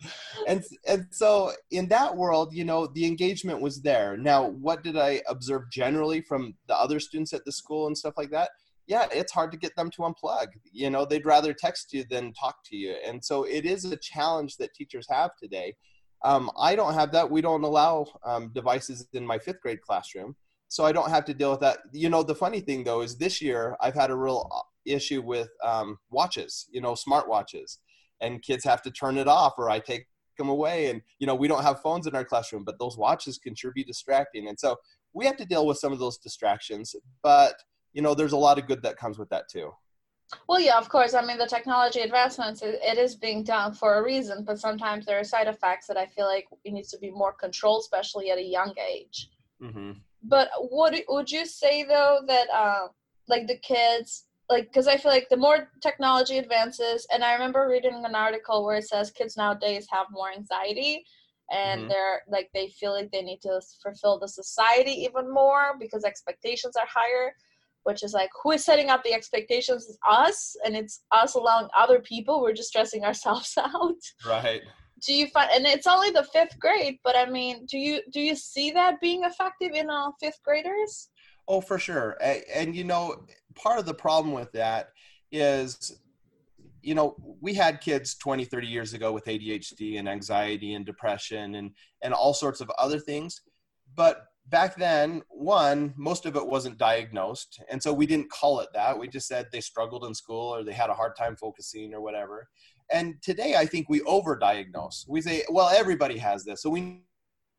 And 0.48 0.64
and 0.88 1.08
so 1.12 1.52
in 1.72 1.88
that 1.90 2.16
world 2.16 2.54
you 2.54 2.66
know 2.66 2.88
the 2.88 3.06
engagement 3.06 3.62
was 3.62 3.82
there. 3.82 4.18
Now 4.18 4.50
what 4.50 4.84
did 4.84 4.98
i 4.98 5.22
observe 5.28 5.64
generally 5.72 6.22
from 6.22 6.56
the 6.68 6.78
other 6.78 7.00
students 7.00 7.34
at 7.34 7.46
the 7.46 7.52
school 7.52 7.88
and 7.88 7.98
stuff 7.98 8.16
like 8.18 8.32
that? 8.32 8.50
Yeah 8.88 9.08
it's 9.12 9.32
hard 9.32 9.52
to 9.52 9.58
get 9.58 9.76
them 9.76 9.90
to 9.92 10.02
unplug. 10.02 10.48
You 10.72 10.90
know 10.90 11.06
they'd 11.06 11.26
rather 11.26 11.54
text 11.54 11.94
you 11.94 12.04
than 12.10 12.34
talk 12.34 12.58
to 12.66 12.76
you. 12.76 12.96
And 13.06 13.24
so 13.24 13.44
it 13.44 13.66
is 13.66 13.86
a 13.86 13.98
challenge 13.98 14.58
that 14.58 14.74
teachers 14.74 15.08
have 15.10 15.32
today. 15.42 15.76
Um, 16.24 16.50
i 16.60 16.76
don't 16.76 16.94
have 16.94 17.12
that. 17.12 17.30
We 17.30 17.42
don't 17.42 17.64
allow 17.64 18.08
um, 18.24 18.52
devices 18.54 19.08
in 19.14 19.26
my 19.26 19.40
fifth 19.40 19.62
grade 19.62 19.82
classroom 19.82 20.36
so 20.68 20.84
i 20.84 20.92
don't 20.92 21.10
have 21.10 21.26
to 21.26 21.34
deal 21.34 21.52
with 21.52 21.60
that. 21.62 21.80
You 21.92 22.10
know 22.10 22.24
the 22.24 22.36
funny 22.36 22.62
thing 22.62 22.84
though 22.84 23.02
is 23.02 23.18
this 23.18 23.42
year 23.42 23.76
i've 23.82 23.94
had 23.94 24.12
a 24.12 24.16
real 24.16 24.50
uh, 24.52 24.60
issue 24.86 25.22
with 25.22 25.50
um, 25.64 25.98
watches 26.12 26.68
you 26.72 26.82
know 26.82 26.96
smart 26.96 27.28
watches 27.28 27.80
and 28.26 28.42
kids 28.42 28.64
have 28.66 28.82
to 28.84 28.92
turn 28.92 29.18
it 29.18 29.28
off 29.28 29.54
or 29.58 29.70
I 29.70 29.80
take 29.80 30.06
them 30.38 30.50
away. 30.50 30.90
And, 30.90 31.02
you 31.20 31.28
know, 31.28 31.36
we 31.36 31.48
don't 31.48 31.64
have 31.64 31.82
phones 31.82 32.08
in 32.08 32.16
our 32.16 32.26
classroom, 32.26 32.64
but 32.66 32.80
those 32.80 32.98
watches 32.98 33.38
can 33.38 33.56
sure 33.56 33.72
be 33.72 33.84
distracting. 33.84 34.48
And 34.50 34.60
so 34.60 34.76
we 35.14 35.26
have 35.26 35.38
to 35.38 35.46
deal 35.46 35.66
with 35.66 35.78
some 35.78 35.94
of 35.94 36.00
those 36.00 36.18
distractions, 36.18 36.96
but, 37.24 37.56
you 37.94 38.02
know, 38.02 38.14
there's 38.14 38.34
a 38.34 38.38
lot 38.38 38.60
of 38.60 38.68
good 38.68 38.82
that 38.84 38.98
comes 38.98 39.18
with 39.18 39.30
that 39.30 39.48
too. 39.50 39.72
well 40.50 40.60
yeah 40.60 40.78
of 40.84 40.90
course 40.90 41.14
i 41.14 41.22
mean 41.28 41.38
the 41.38 41.46
technology 41.46 42.02
advancements 42.02 42.62
it, 42.64 42.98
is 42.98 43.16
being 43.16 43.44
done 43.44 43.72
for 43.82 43.90
a 44.00 44.04
reason 44.04 44.44
but 44.44 44.58
sometimes 44.60 45.06
there 45.06 45.20
are 45.20 45.24
side 45.24 45.48
effects 45.48 45.86
that 45.88 45.98
i 46.04 46.06
feel 46.16 46.26
like 46.26 46.46
it 46.64 46.74
needs 46.74 46.90
to 46.90 46.98
be 46.98 47.12
more 47.12 47.34
controlled 47.34 47.82
especially 47.82 48.32
at 48.32 48.38
a 48.38 48.48
young 48.58 48.74
age 48.94 49.18
Mm-hmm. 49.62 49.92
but 50.24 50.50
would 50.72 50.96
would 51.08 51.32
you 51.32 51.46
say 51.46 51.84
though 51.84 52.20
that 52.28 52.48
uh, 52.62 52.88
like 53.30 53.46
the 53.48 53.58
kids 53.60 54.26
like 54.50 54.66
because 54.68 54.88
i 54.88 54.98
feel 54.98 55.12
like 55.12 55.28
the 55.30 55.38
more 55.38 55.72
technology 55.82 56.38
advances 56.38 57.08
and 57.14 57.24
i 57.24 57.34
remember 57.34 57.68
reading 57.70 58.04
an 58.06 58.16
article 58.16 58.64
where 58.66 58.78
it 58.78 58.88
says 58.88 59.12
kids 59.12 59.38
nowadays 59.38 59.88
have 59.92 60.08
more 60.12 60.32
anxiety 60.32 61.04
and 61.52 61.82
Mhm. 61.82 61.90
they're 61.90 62.22
like 62.28 62.50
they 62.54 62.68
feel 62.70 62.92
like 62.94 63.12
they 63.12 63.22
need 63.22 63.42
to 63.42 63.62
fulfill 63.82 64.20
the 64.20 64.28
society 64.28 64.92
even 64.92 65.32
more 65.32 65.76
because 65.80 66.04
expectations 66.04 66.76
are 66.76 66.88
higher 66.88 67.34
which 67.84 68.04
is 68.04 68.14
like 68.14 68.30
who 68.42 68.52
is 68.52 68.66
setting 68.66 68.90
up 68.90 69.04
the 69.04 69.14
expectations 69.14 69.86
is 69.86 69.98
us 70.08 70.56
and 70.66 70.76
it's 70.76 71.04
us 71.12 71.36
allowing 71.36 71.68
other 71.78 72.00
people 72.00 72.42
we're 72.42 72.54
just 72.54 72.70
stressing 72.70 73.04
ourselves 73.10 73.54
out 73.58 74.02
Right. 74.26 74.62
do 75.06 75.14
you 75.14 75.28
find 75.28 75.52
and 75.52 75.66
it's 75.66 75.88
only 75.88 76.10
the 76.10 76.24
fifth 76.24 76.58
grade 76.60 76.98
but 77.04 77.16
i 77.16 77.26
mean 77.26 77.66
do 77.68 77.78
you 77.78 78.02
do 78.12 78.20
you 78.20 78.36
see 78.36 78.72
that 78.72 79.00
being 79.02 79.24
effective 79.24 79.72
in 79.74 79.90
uh, 79.90 80.12
fifth 80.20 80.42
graders 80.44 81.10
Oh, 81.48 81.62
for 81.62 81.78
sure. 81.78 82.18
And, 82.22 82.44
and, 82.54 82.76
you 82.76 82.84
know, 82.84 83.24
part 83.56 83.80
of 83.80 83.86
the 83.86 83.94
problem 83.94 84.34
with 84.34 84.52
that 84.54 84.90
is, 85.32 86.00
you 86.82 86.96
know, 86.96 87.16
we 87.42 87.54
had 87.54 87.82
kids 87.82 88.16
20, 88.16 88.46
30 88.46 88.68
years 88.68 88.94
ago 88.94 89.12
with 89.12 89.26
ADHD 89.26 89.98
and 90.00 90.08
anxiety 90.08 90.74
and 90.76 90.86
depression 90.86 91.56
and, 91.56 91.72
and 92.04 92.14
all 92.14 92.34
sorts 92.34 92.62
of 92.62 92.70
other 92.78 93.00
things. 93.00 93.42
But 93.96 94.28
back 94.48 94.76
then, 94.76 95.24
one, 95.30 95.94
most 95.98 96.26
of 96.26 96.36
it 96.36 96.46
wasn't 96.46 96.78
diagnosed. 96.78 97.62
And 97.70 97.82
so 97.82 97.92
we 97.94 98.06
didn't 98.06 98.30
call 98.30 98.60
it 98.60 98.70
that. 98.74 98.98
We 98.98 99.08
just 99.08 99.28
said 99.28 99.48
they 99.52 99.62
struggled 99.62 100.06
in 100.06 100.14
school 100.14 100.54
or 100.54 100.64
they 100.64 100.74
had 100.74 100.90
a 100.90 100.94
hard 100.94 101.16
time 101.16 101.36
focusing 101.36 101.94
or 101.94 102.02
whatever. 102.02 102.48
And 102.92 103.16
today, 103.24 103.56
I 103.56 103.66
think 103.66 103.90
we 103.90 104.02
overdiagnose. 104.02 105.06
We 105.08 105.22
say, 105.22 105.44
well, 105.50 105.70
everybody 105.70 106.18
has 106.20 106.44
this. 106.44 106.62
So 106.62 106.70
we 106.70 107.02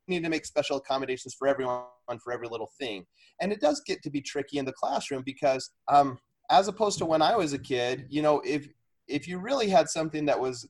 need 0.08 0.22
to 0.24 0.30
make 0.30 0.46
special 0.46 0.76
accommodations 0.76 1.34
for 1.38 1.48
everyone 1.48 1.84
for 2.22 2.32
every 2.32 2.48
little 2.48 2.70
thing. 2.78 3.04
And 3.40 3.52
it 3.52 3.60
does 3.60 3.82
get 3.86 4.02
to 4.02 4.10
be 4.10 4.20
tricky 4.20 4.58
in 4.58 4.64
the 4.64 4.72
classroom 4.72 5.22
because 5.24 5.70
um, 5.88 6.18
as 6.50 6.68
opposed 6.68 6.98
to 6.98 7.04
when 7.04 7.22
i 7.22 7.34
was 7.34 7.52
a 7.52 7.58
kid 7.58 8.06
you 8.08 8.22
know 8.22 8.40
if 8.44 8.68
if 9.08 9.26
you 9.26 9.38
really 9.38 9.68
had 9.68 9.88
something 9.88 10.24
that 10.26 10.38
was 10.38 10.68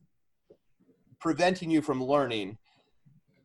preventing 1.20 1.70
you 1.70 1.83
from 1.83 2.03
learning 2.03 2.57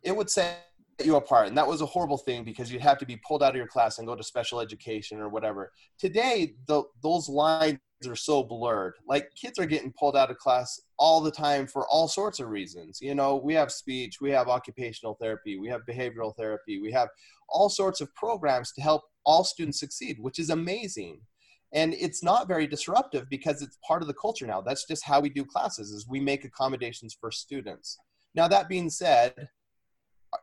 it 0.04 0.16
would 0.16 0.30
set 0.30 0.66
you 1.04 1.16
apart. 1.16 1.48
And 1.48 1.58
that 1.58 1.68
was 1.68 1.82
a 1.82 1.86
horrible 1.86 2.18
thing 2.18 2.44
because 2.44 2.72
you'd 2.72 2.82
have 2.82 2.98
to 3.00 3.06
be 3.06 3.20
pulled 3.28 3.42
out 3.42 3.52
of 3.52 3.56
your 3.56 3.68
class 3.68 3.98
and 3.98 4.08
go 4.08 4.16
to 4.16 4.24
special 4.24 4.60
education 4.60 5.20
or 5.20 5.30
whatever. 5.30 5.72
Today 5.98 6.54
the, 6.68 6.84
those 7.02 7.28
lines 7.30 7.80
are 8.08 8.16
so 8.16 8.44
blurred. 8.44 8.94
Like 9.08 9.34
kids 9.36 9.60
are 9.60 9.66
getting 9.66 9.94
pulled 9.98 10.16
out 10.16 10.32
of 10.32 10.38
class 10.38 10.80
all 10.98 11.22
the 11.22 11.32
time 11.32 11.68
for 11.68 11.88
all 11.88 12.08
sorts 12.08 12.40
of 12.40 12.50
reasons. 12.50 13.00
You 13.02 13.16
know 13.16 13.36
we 13.36 13.54
have 13.54 13.72
speech 13.72 14.22
we 14.22 14.32
have 14.32 14.48
occupational 14.48 15.16
therapy 15.16 15.58
we 15.58 15.68
have 15.70 15.82
behavioral 15.90 16.36
therapy 16.36 16.80
we 16.82 16.92
have 16.92 17.10
all 17.50 17.70
sorts 17.70 18.02
of 18.02 18.14
programs 18.16 18.72
to 18.74 18.82
help 18.82 19.04
all 19.26 19.44
students 19.44 19.80
succeed 19.80 20.18
which 20.20 20.40
is 20.40 20.50
amazing. 20.50 21.22
And 21.74 21.94
it's 21.94 22.22
not 22.22 22.50
very 22.50 22.68
disruptive 22.68 23.30
because 23.30 23.62
it's 23.62 23.78
part 23.88 24.02
of 24.02 24.10
the 24.10 24.14
culture 24.14 24.46
now. 24.46 24.60
That's 24.60 24.86
just 24.86 25.06
how 25.06 25.22
we 25.22 25.30
do 25.30 25.46
classes 25.46 25.92
is 25.92 26.08
we 26.08 26.20
make 26.20 26.44
accommodations 26.44 27.16
for 27.20 27.32
students. 27.32 27.98
Now 28.36 28.48
that 28.50 28.68
being 28.68 28.90
said 28.90 29.48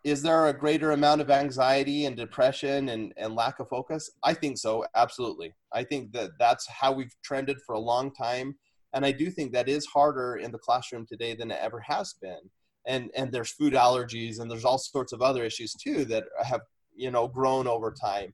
is 0.04 0.22
there 0.22 0.46
a 0.46 0.58
greater 0.58 0.92
amount 0.92 1.20
of 1.20 1.30
anxiety 1.30 2.04
and 2.04 2.16
depression 2.16 2.90
and, 2.90 3.12
and 3.16 3.34
lack 3.34 3.58
of 3.58 3.68
focus? 3.68 4.10
I 4.22 4.34
think 4.34 4.58
so 4.58 4.84
absolutely. 4.94 5.54
I 5.72 5.84
think 5.84 6.12
that 6.12 6.30
that's 6.38 6.66
how 6.68 6.92
we've 6.92 7.14
trended 7.24 7.58
for 7.66 7.74
a 7.74 7.80
long 7.80 8.12
time 8.12 8.56
and 8.94 9.04
i 9.04 9.12
do 9.12 9.30
think 9.30 9.52
that 9.52 9.68
is 9.68 9.84
harder 9.84 10.36
in 10.36 10.50
the 10.50 10.58
classroom 10.58 11.04
today 11.06 11.34
than 11.34 11.50
it 11.50 11.58
ever 11.60 11.80
has 11.80 12.14
been. 12.20 12.40
And 12.86 13.10
and 13.16 13.30
there's 13.32 13.52
food 13.52 13.74
allergies 13.74 14.40
and 14.40 14.50
there's 14.50 14.64
all 14.64 14.78
sorts 14.78 15.12
of 15.12 15.22
other 15.22 15.44
issues 15.44 15.74
too 15.74 16.04
that 16.06 16.24
have 16.42 16.62
you 16.94 17.10
know 17.10 17.28
grown 17.28 17.66
over 17.66 17.92
time. 17.92 18.32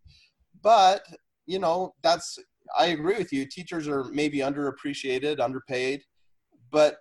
But 0.62 1.02
you 1.46 1.58
know 1.58 1.94
that's 2.02 2.38
i 2.78 2.86
agree 2.86 3.16
with 3.16 3.32
you 3.32 3.46
teachers 3.46 3.86
are 3.88 4.04
maybe 4.04 4.38
underappreciated 4.38 5.40
underpaid 5.40 6.02
but 6.70 6.96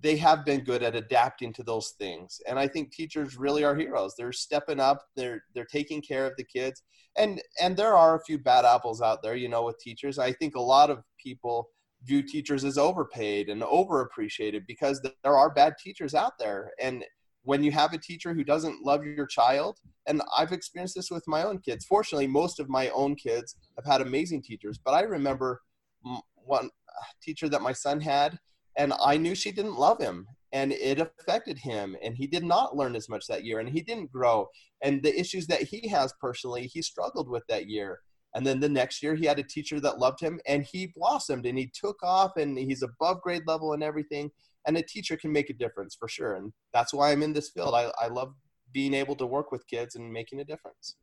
they 0.00 0.16
have 0.16 0.44
been 0.44 0.60
good 0.60 0.82
at 0.82 0.94
adapting 0.94 1.52
to 1.54 1.62
those 1.62 1.94
things. 1.98 2.40
And 2.48 2.58
i 2.58 2.68
think 2.68 2.92
teachers 2.92 3.36
really 3.36 3.64
are 3.64 3.76
heroes. 3.76 4.14
They're 4.16 4.32
stepping 4.32 4.80
up. 4.80 5.02
They're 5.16 5.42
they're 5.54 5.64
taking 5.64 6.02
care 6.02 6.26
of 6.26 6.34
the 6.36 6.44
kids. 6.44 6.82
And 7.16 7.40
and 7.60 7.76
there 7.76 7.94
are 7.94 8.16
a 8.16 8.24
few 8.24 8.38
bad 8.38 8.64
apples 8.64 9.02
out 9.02 9.22
there 9.22 9.36
you 9.36 9.48
know 9.48 9.64
with 9.64 9.78
teachers. 9.78 10.18
I 10.18 10.32
think 10.32 10.54
a 10.54 10.60
lot 10.60 10.90
of 10.90 11.02
people 11.22 11.68
view 12.04 12.22
teachers 12.22 12.64
as 12.64 12.78
overpaid 12.78 13.48
and 13.48 13.62
overappreciated 13.62 14.66
because 14.66 15.00
there 15.02 15.36
are 15.36 15.50
bad 15.52 15.74
teachers 15.82 16.14
out 16.14 16.38
there. 16.38 16.70
And 16.80 17.04
when 17.42 17.62
you 17.62 17.72
have 17.72 17.92
a 17.92 17.98
teacher 17.98 18.34
who 18.34 18.44
doesn't 18.44 18.84
love 18.84 19.04
your 19.04 19.26
child, 19.26 19.78
and 20.06 20.22
I've 20.36 20.52
experienced 20.52 20.94
this 20.94 21.10
with 21.10 21.26
my 21.26 21.42
own 21.42 21.58
kids. 21.58 21.86
Fortunately, 21.86 22.26
most 22.26 22.60
of 22.60 22.68
my 22.68 22.88
own 22.90 23.14
kids 23.14 23.56
have 23.76 23.86
had 23.86 24.00
amazing 24.00 24.42
teachers, 24.42 24.78
but 24.82 24.92
I 24.92 25.02
remember 25.02 25.62
one 26.34 26.70
teacher 27.22 27.48
that 27.48 27.62
my 27.62 27.72
son 27.72 28.00
had, 28.00 28.38
and 28.78 28.94
I 29.04 29.18
knew 29.18 29.34
she 29.34 29.52
didn't 29.52 29.78
love 29.78 30.00
him, 30.00 30.26
and 30.52 30.72
it 30.72 30.98
affected 30.98 31.58
him, 31.58 31.96
and 32.02 32.16
he 32.16 32.26
did 32.26 32.44
not 32.44 32.76
learn 32.76 32.96
as 32.96 33.08
much 33.08 33.26
that 33.26 33.44
year, 33.44 33.58
and 33.58 33.68
he 33.68 33.82
didn't 33.82 34.10
grow. 34.10 34.48
And 34.82 35.02
the 35.02 35.18
issues 35.18 35.46
that 35.48 35.62
he 35.62 35.86
has 35.88 36.14
personally, 36.20 36.66
he 36.66 36.80
struggled 36.80 37.28
with 37.28 37.42
that 37.48 37.68
year. 37.68 38.00
And 38.34 38.46
then 38.46 38.60
the 38.60 38.68
next 38.68 39.02
year, 39.02 39.14
he 39.14 39.26
had 39.26 39.38
a 39.38 39.42
teacher 39.42 39.80
that 39.80 39.98
loved 39.98 40.20
him, 40.20 40.40
and 40.46 40.64
he 40.64 40.92
blossomed, 40.96 41.44
and 41.44 41.58
he 41.58 41.70
took 41.74 42.02
off, 42.02 42.36
and 42.36 42.56
he's 42.56 42.82
above 42.82 43.20
grade 43.20 43.42
level 43.46 43.74
and 43.74 43.82
everything 43.82 44.30
and 44.68 44.76
a 44.76 44.82
teacher 44.82 45.16
can 45.16 45.32
make 45.32 45.50
a 45.50 45.54
difference 45.54 45.96
for 45.98 46.08
sure 46.08 46.34
and 46.34 46.52
that's 46.72 46.94
why 46.94 47.10
i'm 47.10 47.22
in 47.22 47.32
this 47.32 47.50
field 47.50 47.74
i, 47.74 47.90
I 48.00 48.08
love 48.08 48.34
being 48.72 48.94
able 48.94 49.16
to 49.16 49.26
work 49.26 49.50
with 49.50 49.66
kids 49.66 49.96
and 49.96 50.12
making 50.12 50.40
a 50.40 50.44
difference 50.44 50.96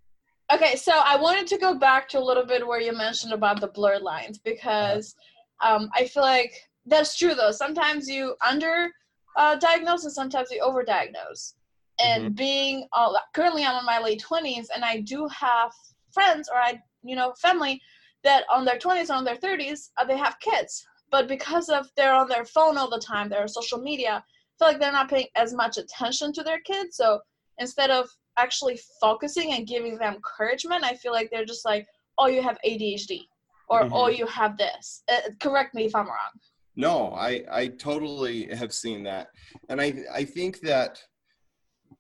okay 0.54 0.76
so 0.76 0.94
i 1.04 1.18
wanted 1.18 1.48
to 1.48 1.58
go 1.58 1.78
back 1.78 2.08
to 2.10 2.20
a 2.20 2.24
little 2.24 2.46
bit 2.46 2.66
where 2.66 2.80
you 2.80 2.96
mentioned 2.96 3.34
about 3.34 3.60
the 3.60 3.68
blurred 3.68 4.04
lines 4.04 4.38
because 4.38 5.16
um, 5.62 5.90
i 5.94 6.06
feel 6.06 6.24
like 6.24 6.54
that's 6.86 7.18
true 7.18 7.34
though 7.34 7.52
sometimes 7.52 8.08
you 8.08 8.36
under 8.48 8.90
uh, 9.38 9.56
diagnose 9.56 10.04
and 10.06 10.14
sometimes 10.14 10.50
you 10.52 10.62
overdiagnose 10.62 11.54
and 12.00 12.26
mm-hmm. 12.26 12.34
being 12.34 12.88
uh, 12.94 13.14
currently 13.34 13.64
i'm 13.64 13.80
in 13.80 13.86
my 13.86 14.00
late 14.00 14.24
20s 14.28 14.68
and 14.74 14.84
i 14.84 15.00
do 15.02 15.28
have 15.28 15.72
friends 16.14 16.50
or 16.50 16.60
i 16.60 16.80
you 17.04 17.16
know 17.16 17.34
family 17.42 17.82
that 18.24 18.44
on 18.50 18.66
their 18.66 18.78
20s 18.78 19.10
on 19.10 19.24
their 19.24 19.36
30s 19.36 19.90
uh, 19.98 20.06
they 20.06 20.18
have 20.18 20.40
kids 20.40 20.86
but 21.12 21.28
because 21.28 21.70
of 21.70 21.90
they're 21.96 22.14
on 22.14 22.28
their 22.28 22.46
phone 22.46 22.78
all 22.78 22.90
the 22.90 23.00
time, 23.00 23.30
they're 23.30 23.42
on 23.42 23.48
social 23.48 23.78
media, 23.78 24.24
I 24.24 24.58
feel 24.58 24.68
like 24.68 24.80
they're 24.80 24.92
not 24.92 25.10
paying 25.10 25.28
as 25.36 25.54
much 25.54 25.78
attention 25.78 26.34
to 26.34 26.44
their 26.44 26.60
kids. 26.60 26.98
So 26.98 27.20
instead 27.58 27.92
of 27.92 28.10
actually 28.38 28.80
focusing 29.00 29.54
and 29.54 29.68
giving 29.68 29.98
them 29.98 30.16
encouragement, 30.16 30.84
I 30.84 30.96
feel 30.96 31.12
like 31.12 31.30
they're 31.32 31.46
just 31.46 31.66
like, 31.66 31.88
oh, 32.18 32.28
you 32.28 32.42
have 32.42 32.58
ADHD 32.66 33.22
or 33.70 33.84
mm-hmm. 33.84 33.94
oh, 33.94 34.08
you 34.08 34.26
have 34.28 34.58
this. 34.58 35.04
Uh, 35.10 35.22
correct 35.40 35.74
me 35.74 35.86
if 35.86 35.96
I'm 35.96 36.08
wrong. 36.08 36.36
No, 36.76 37.14
I, 37.14 37.44
I 37.52 37.68
totally 37.68 38.54
have 38.54 38.74
seen 38.74 39.04
that. 39.04 39.28
And 39.70 39.80
I, 39.80 40.04
I 40.14 40.26
think 40.26 40.60
that 40.62 41.02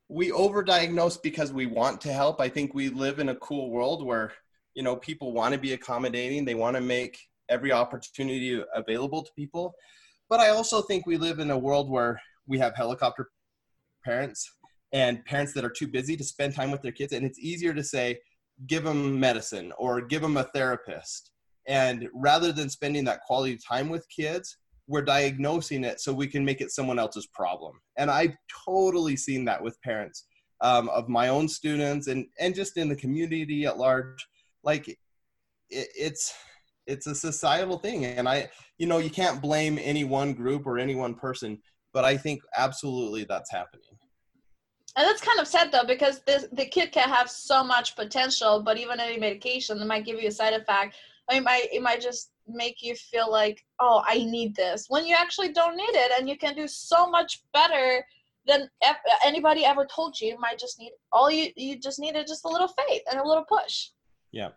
we 0.09 0.31
overdiagnose 0.31 1.21
because 1.21 1.53
we 1.53 1.65
want 1.65 2.01
to 2.01 2.13
help. 2.13 2.41
I 2.41 2.49
think 2.49 2.73
we 2.73 2.89
live 2.89 3.19
in 3.19 3.29
a 3.29 3.35
cool 3.35 3.71
world 3.71 4.05
where, 4.05 4.33
you 4.73 4.83
know, 4.83 4.95
people 4.97 5.31
want 5.31 5.53
to 5.53 5.59
be 5.59 5.73
accommodating. 5.73 6.43
They 6.43 6.55
want 6.55 6.75
to 6.75 6.81
make 6.81 7.17
every 7.49 7.71
opportunity 7.71 8.61
available 8.73 9.23
to 9.23 9.31
people. 9.35 9.73
But 10.29 10.39
I 10.39 10.49
also 10.49 10.81
think 10.81 11.05
we 11.05 11.17
live 11.17 11.39
in 11.39 11.51
a 11.51 11.57
world 11.57 11.89
where 11.89 12.19
we 12.47 12.59
have 12.59 12.75
helicopter 12.75 13.29
parents 14.03 14.51
and 14.91 15.23
parents 15.25 15.53
that 15.53 15.65
are 15.65 15.69
too 15.69 15.87
busy 15.87 16.17
to 16.17 16.23
spend 16.23 16.53
time 16.53 16.71
with 16.71 16.81
their 16.81 16.91
kids. 16.91 17.13
And 17.13 17.25
it's 17.25 17.39
easier 17.39 17.73
to 17.73 17.83
say, 17.83 18.19
give 18.67 18.83
them 18.83 19.19
medicine 19.19 19.71
or 19.77 20.01
give 20.01 20.21
them 20.21 20.37
a 20.37 20.43
therapist. 20.43 21.31
And 21.67 22.07
rather 22.13 22.51
than 22.51 22.69
spending 22.69 23.05
that 23.05 23.21
quality 23.21 23.57
time 23.57 23.89
with 23.89 24.07
kids, 24.09 24.57
we're 24.87 25.01
diagnosing 25.01 25.83
it 25.83 25.99
so 25.99 26.13
we 26.13 26.27
can 26.27 26.45
make 26.45 26.61
it 26.61 26.71
someone 26.71 26.99
else's 26.99 27.27
problem. 27.27 27.79
And 27.97 28.11
I've 28.11 28.35
totally 28.65 29.15
seen 29.15 29.45
that 29.45 29.61
with 29.61 29.81
parents 29.81 30.25
um, 30.61 30.89
of 30.89 31.09
my 31.09 31.29
own 31.29 31.47
students 31.47 32.07
and, 32.07 32.27
and 32.39 32.53
just 32.53 32.77
in 32.77 32.89
the 32.89 32.95
community 32.95 33.65
at 33.65 33.77
large. 33.77 34.27
Like 34.63 34.87
it, 34.87 34.97
it's, 35.69 36.33
it's 36.87 37.07
a 37.07 37.15
societal 37.15 37.77
thing 37.77 38.05
and 38.05 38.27
i 38.27 38.49
you 38.77 38.87
know 38.87 38.97
you 38.97 39.09
can't 39.09 39.41
blame 39.41 39.79
any 39.81 40.03
one 40.03 40.33
group 40.33 40.65
or 40.65 40.77
any 40.77 40.95
one 40.95 41.15
person 41.15 41.57
but 41.93 42.03
i 42.03 42.15
think 42.15 42.41
absolutely 42.57 43.25
that's 43.27 43.51
happening 43.51 43.83
and 44.97 45.07
that's 45.07 45.21
kind 45.21 45.39
of 45.39 45.47
sad 45.47 45.71
though 45.71 45.85
because 45.85 46.21
this, 46.25 46.45
the 46.53 46.65
kid 46.65 46.91
can 46.91 47.09
have 47.09 47.29
so 47.29 47.63
much 47.63 47.95
potential 47.95 48.61
but 48.63 48.77
even 48.77 48.99
any 48.99 49.19
medication 49.19 49.79
it 49.79 49.85
might 49.85 50.05
give 50.05 50.19
you 50.21 50.27
a 50.27 50.31
side 50.31 50.53
effect 50.53 50.95
i 51.29 51.37
it 51.37 51.43
might 51.43 51.67
it 51.71 51.81
might 51.81 52.01
just 52.01 52.31
make 52.47 52.81
you 52.81 52.95
feel 52.95 53.29
like 53.29 53.65
oh 53.79 54.03
i 54.07 54.17
need 54.17 54.55
this 54.55 54.85
when 54.89 55.05
you 55.05 55.15
actually 55.17 55.51
don't 55.51 55.75
need 55.75 55.83
it 55.93 56.11
and 56.17 56.29
you 56.29 56.37
can 56.37 56.55
do 56.55 56.67
so 56.67 57.09
much 57.09 57.43
better 57.53 58.05
than 58.47 58.69
anybody 59.25 59.65
ever 59.65 59.85
told 59.85 60.19
you 60.19 60.29
you 60.29 60.39
might 60.39 60.59
just 60.59 60.79
need 60.79 60.91
all 61.11 61.31
you 61.31 61.49
you 61.55 61.79
just 61.79 61.99
needed 61.99 62.27
just 62.27 62.45
a 62.45 62.47
little 62.47 62.67
faith 62.67 63.01
and 63.09 63.19
a 63.19 63.27
little 63.27 63.45
push 63.45 63.87
yeah 64.31 64.49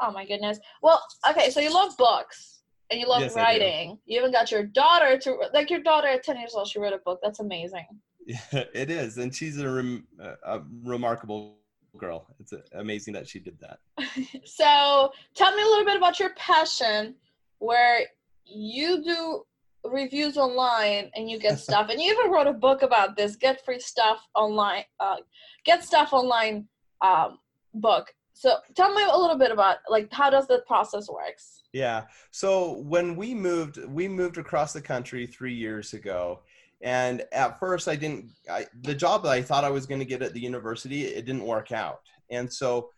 Oh 0.00 0.10
my 0.10 0.26
goodness. 0.26 0.58
Well, 0.82 1.02
okay, 1.28 1.50
so 1.50 1.60
you 1.60 1.72
love 1.72 1.96
books 1.96 2.62
and 2.90 3.00
you 3.00 3.08
love 3.08 3.20
yes, 3.20 3.34
writing. 3.34 3.98
You 4.06 4.18
even 4.18 4.32
got 4.32 4.50
your 4.50 4.64
daughter 4.64 5.18
to 5.18 5.36
like 5.52 5.70
your 5.70 5.80
daughter 5.80 6.08
at 6.08 6.24
10 6.24 6.36
years 6.36 6.54
old, 6.54 6.68
she 6.68 6.78
wrote 6.78 6.92
a 6.92 6.98
book. 6.98 7.20
That's 7.22 7.40
amazing. 7.40 7.86
Yeah, 8.26 8.38
it 8.74 8.90
is. 8.90 9.18
And 9.18 9.34
she's 9.34 9.58
a, 9.58 9.68
rem- 9.68 10.06
a 10.18 10.60
remarkable 10.82 11.58
girl. 11.98 12.26
It's 12.40 12.52
amazing 12.72 13.14
that 13.14 13.28
she 13.28 13.38
did 13.38 13.58
that. 13.60 13.78
so, 14.44 15.10
tell 15.34 15.54
me 15.54 15.62
a 15.62 15.66
little 15.66 15.84
bit 15.84 15.96
about 15.96 16.18
your 16.20 16.34
passion 16.34 17.14
where 17.58 18.00
you 18.44 19.02
do 19.02 19.42
reviews 19.84 20.36
online 20.36 21.10
and 21.14 21.30
you 21.30 21.38
get 21.38 21.58
stuff 21.68 21.90
and 21.90 22.00
you 22.00 22.12
even 22.12 22.30
wrote 22.30 22.46
a 22.46 22.52
book 22.52 22.82
about 22.82 23.16
this 23.16 23.36
get 23.36 23.64
free 23.64 23.78
stuff 23.78 24.26
online 24.34 24.84
uh, 25.00 25.16
get 25.64 25.84
stuff 25.84 26.12
online 26.12 26.66
um, 27.02 27.38
book 27.74 28.12
so 28.32 28.56
tell 28.74 28.92
me 28.94 29.02
a 29.02 29.16
little 29.16 29.36
bit 29.36 29.50
about 29.50 29.76
like 29.88 30.10
how 30.12 30.30
does 30.30 30.46
the 30.46 30.62
process 30.66 31.08
works 31.08 31.62
yeah 31.72 32.04
so 32.30 32.78
when 32.82 33.14
we 33.14 33.34
moved 33.34 33.78
we 33.86 34.08
moved 34.08 34.38
across 34.38 34.72
the 34.72 34.80
country 34.80 35.26
three 35.26 35.54
years 35.54 35.92
ago 35.92 36.40
and 36.82 37.22
at 37.32 37.58
first 37.58 37.88
i 37.88 37.96
didn't 37.96 38.30
I, 38.50 38.66
the 38.82 38.94
job 38.94 39.22
that 39.24 39.32
i 39.32 39.42
thought 39.42 39.64
i 39.64 39.70
was 39.70 39.86
going 39.86 40.00
to 40.00 40.06
get 40.06 40.22
at 40.22 40.32
the 40.32 40.40
university 40.40 41.04
it 41.04 41.24
didn't 41.24 41.44
work 41.44 41.72
out. 41.72 42.00
And 42.30 42.52
so 42.52 42.90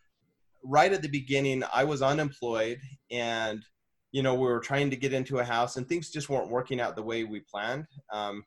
right 0.64 0.92
at 0.92 1.02
the 1.02 1.08
beginning 1.08 1.62
i 1.72 1.84
was 1.84 2.02
unemployed 2.02 2.78
and 3.10 3.64
you 4.12 4.22
know 4.22 4.34
we 4.34 4.46
were 4.46 4.60
trying 4.60 4.90
to 4.90 4.96
get 4.96 5.12
into 5.12 5.38
a 5.38 5.44
house 5.44 5.76
and 5.76 5.88
things 5.88 6.10
just 6.10 6.28
weren't 6.28 6.50
working 6.50 6.80
out 6.80 6.96
the 6.96 7.02
way 7.02 7.24
we 7.24 7.40
planned. 7.40 7.86
Um, 8.12 8.44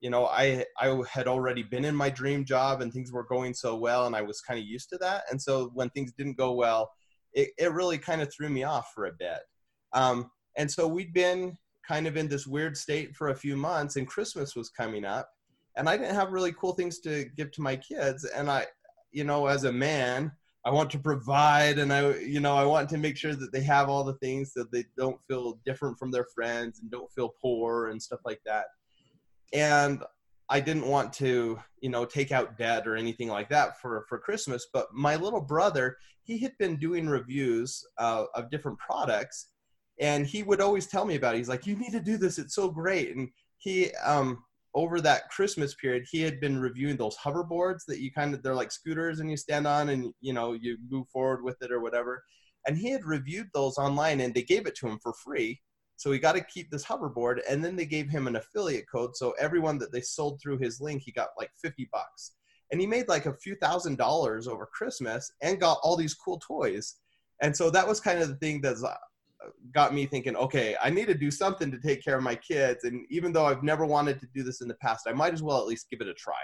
you 0.00 0.10
know 0.10 0.26
i 0.26 0.64
i 0.80 1.00
had 1.08 1.28
already 1.28 1.62
been 1.62 1.84
in 1.84 1.94
my 1.94 2.10
dream 2.10 2.44
job 2.44 2.82
and 2.82 2.92
things 2.92 3.12
were 3.12 3.22
going 3.24 3.54
so 3.54 3.76
well 3.76 4.06
and 4.06 4.16
i 4.16 4.22
was 4.22 4.40
kind 4.40 4.58
of 4.58 4.66
used 4.66 4.88
to 4.90 4.98
that. 4.98 5.24
And 5.30 5.40
so 5.40 5.70
when 5.74 5.90
things 5.90 6.12
didn't 6.12 6.36
go 6.36 6.52
well 6.52 6.90
it, 7.32 7.50
it 7.58 7.72
really 7.72 7.98
kind 7.98 8.22
of 8.22 8.32
threw 8.32 8.48
me 8.48 8.64
off 8.64 8.92
for 8.94 9.06
a 9.06 9.12
bit. 9.12 9.40
Um, 9.92 10.30
and 10.56 10.70
so 10.70 10.86
we'd 10.86 11.12
been 11.12 11.56
kind 11.92 12.06
of 12.06 12.16
in 12.16 12.26
this 12.26 12.46
weird 12.46 12.74
state 12.74 13.14
for 13.14 13.28
a 13.28 13.34
few 13.34 13.54
months 13.54 13.96
and 13.96 14.08
christmas 14.08 14.56
was 14.56 14.70
coming 14.70 15.04
up 15.04 15.28
and 15.76 15.88
i 15.88 15.96
didn't 15.96 16.14
have 16.14 16.32
really 16.32 16.52
cool 16.52 16.72
things 16.72 16.98
to 17.00 17.26
give 17.36 17.50
to 17.50 17.60
my 17.60 17.76
kids 17.76 18.24
and 18.24 18.50
i 18.50 18.66
you 19.10 19.24
know 19.24 19.46
as 19.46 19.64
a 19.64 19.72
man 19.72 20.32
i 20.64 20.70
want 20.70 20.88
to 20.88 20.98
provide 20.98 21.78
and 21.78 21.92
i 21.92 22.14
you 22.16 22.40
know 22.40 22.56
i 22.56 22.64
want 22.64 22.88
to 22.88 22.96
make 22.96 23.16
sure 23.16 23.34
that 23.34 23.52
they 23.52 23.60
have 23.60 23.90
all 23.90 24.04
the 24.04 24.14
things 24.14 24.54
that 24.54 24.72
they 24.72 24.84
don't 24.96 25.20
feel 25.28 25.60
different 25.66 25.98
from 25.98 26.10
their 26.10 26.26
friends 26.34 26.80
and 26.80 26.90
don't 26.90 27.12
feel 27.12 27.34
poor 27.42 27.88
and 27.88 28.02
stuff 28.02 28.20
like 28.24 28.40
that 28.46 28.66
and 29.52 30.02
I 30.48 30.60
didn't 30.60 30.86
want 30.86 31.14
to, 31.14 31.58
you 31.80 31.88
know, 31.88 32.04
take 32.04 32.30
out 32.30 32.58
debt 32.58 32.86
or 32.86 32.94
anything 32.94 33.28
like 33.28 33.48
that 33.48 33.80
for 33.80 34.04
for 34.06 34.18
Christmas. 34.18 34.66
But 34.70 34.88
my 34.92 35.16
little 35.16 35.40
brother, 35.40 35.96
he 36.24 36.36
had 36.36 36.52
been 36.58 36.76
doing 36.76 37.08
reviews 37.08 37.82
uh, 37.96 38.24
of 38.34 38.50
different 38.50 38.78
products, 38.78 39.51
and 40.00 40.26
he 40.26 40.42
would 40.42 40.60
always 40.60 40.86
tell 40.86 41.04
me 41.04 41.16
about 41.16 41.34
it. 41.34 41.38
He's 41.38 41.48
like, 41.48 41.66
"You 41.66 41.76
need 41.76 41.92
to 41.92 42.00
do 42.00 42.16
this. 42.16 42.38
It's 42.38 42.54
so 42.54 42.70
great." 42.70 43.14
And 43.16 43.28
he, 43.58 43.92
um, 44.04 44.44
over 44.74 45.00
that 45.00 45.30
Christmas 45.30 45.74
period, 45.74 46.04
he 46.10 46.22
had 46.22 46.40
been 46.40 46.58
reviewing 46.58 46.96
those 46.96 47.16
hoverboards 47.16 47.84
that 47.86 48.00
you 48.00 48.10
kind 48.12 48.34
of 48.34 48.42
they're 48.42 48.54
like 48.54 48.72
scooters 48.72 49.20
and 49.20 49.30
you 49.30 49.36
stand 49.36 49.66
on 49.66 49.90
and 49.90 50.12
you 50.20 50.32
know 50.32 50.54
you 50.54 50.78
move 50.90 51.08
forward 51.08 51.42
with 51.42 51.60
it 51.62 51.72
or 51.72 51.80
whatever. 51.80 52.24
And 52.66 52.76
he 52.76 52.90
had 52.90 53.04
reviewed 53.04 53.48
those 53.54 53.76
online, 53.78 54.20
and 54.20 54.34
they 54.34 54.42
gave 54.42 54.66
it 54.66 54.76
to 54.76 54.88
him 54.88 54.98
for 55.02 55.12
free 55.12 55.60
so 56.02 56.10
he 56.10 56.18
got 56.18 56.32
to 56.32 56.40
keep 56.40 56.68
this 56.68 56.84
hoverboard, 56.84 57.42
and 57.48 57.64
then 57.64 57.76
they 57.76 57.86
gave 57.86 58.08
him 58.08 58.26
an 58.26 58.34
affiliate 58.34 58.90
code. 58.90 59.16
So 59.16 59.34
everyone 59.38 59.78
that 59.78 59.92
they 59.92 60.00
sold 60.00 60.40
through 60.40 60.58
his 60.58 60.80
link, 60.80 61.02
he 61.04 61.12
got 61.12 61.28
like 61.38 61.52
50 61.62 61.88
bucks. 61.92 62.32
And 62.72 62.80
he 62.80 62.88
made 62.88 63.06
like 63.06 63.26
a 63.26 63.36
few 63.36 63.54
thousand 63.54 63.98
dollars 63.98 64.48
over 64.48 64.66
Christmas 64.66 65.30
and 65.42 65.60
got 65.60 65.78
all 65.84 65.96
these 65.96 66.14
cool 66.14 66.40
toys. 66.40 66.96
And 67.40 67.56
so 67.56 67.70
that 67.70 67.86
was 67.86 68.00
kind 68.00 68.20
of 68.20 68.28
the 68.28 68.34
thing 68.34 68.60
that's 68.60 68.82
got 69.72 69.94
me 69.94 70.06
thinking, 70.06 70.36
okay, 70.36 70.76
I 70.82 70.90
need 70.90 71.06
to 71.06 71.14
do 71.14 71.30
something 71.30 71.70
to 71.70 71.78
take 71.78 72.04
care 72.04 72.16
of 72.16 72.22
my 72.22 72.34
kids. 72.34 72.84
And 72.84 73.06
even 73.10 73.32
though 73.32 73.46
I've 73.46 73.62
never 73.62 73.84
wanted 73.84 74.20
to 74.20 74.26
do 74.34 74.42
this 74.42 74.60
in 74.60 74.68
the 74.68 74.74
past, 74.74 75.06
I 75.08 75.12
might 75.12 75.32
as 75.32 75.42
well 75.42 75.58
at 75.58 75.66
least 75.66 75.90
give 75.90 76.00
it 76.00 76.08
a 76.08 76.14
try. 76.14 76.42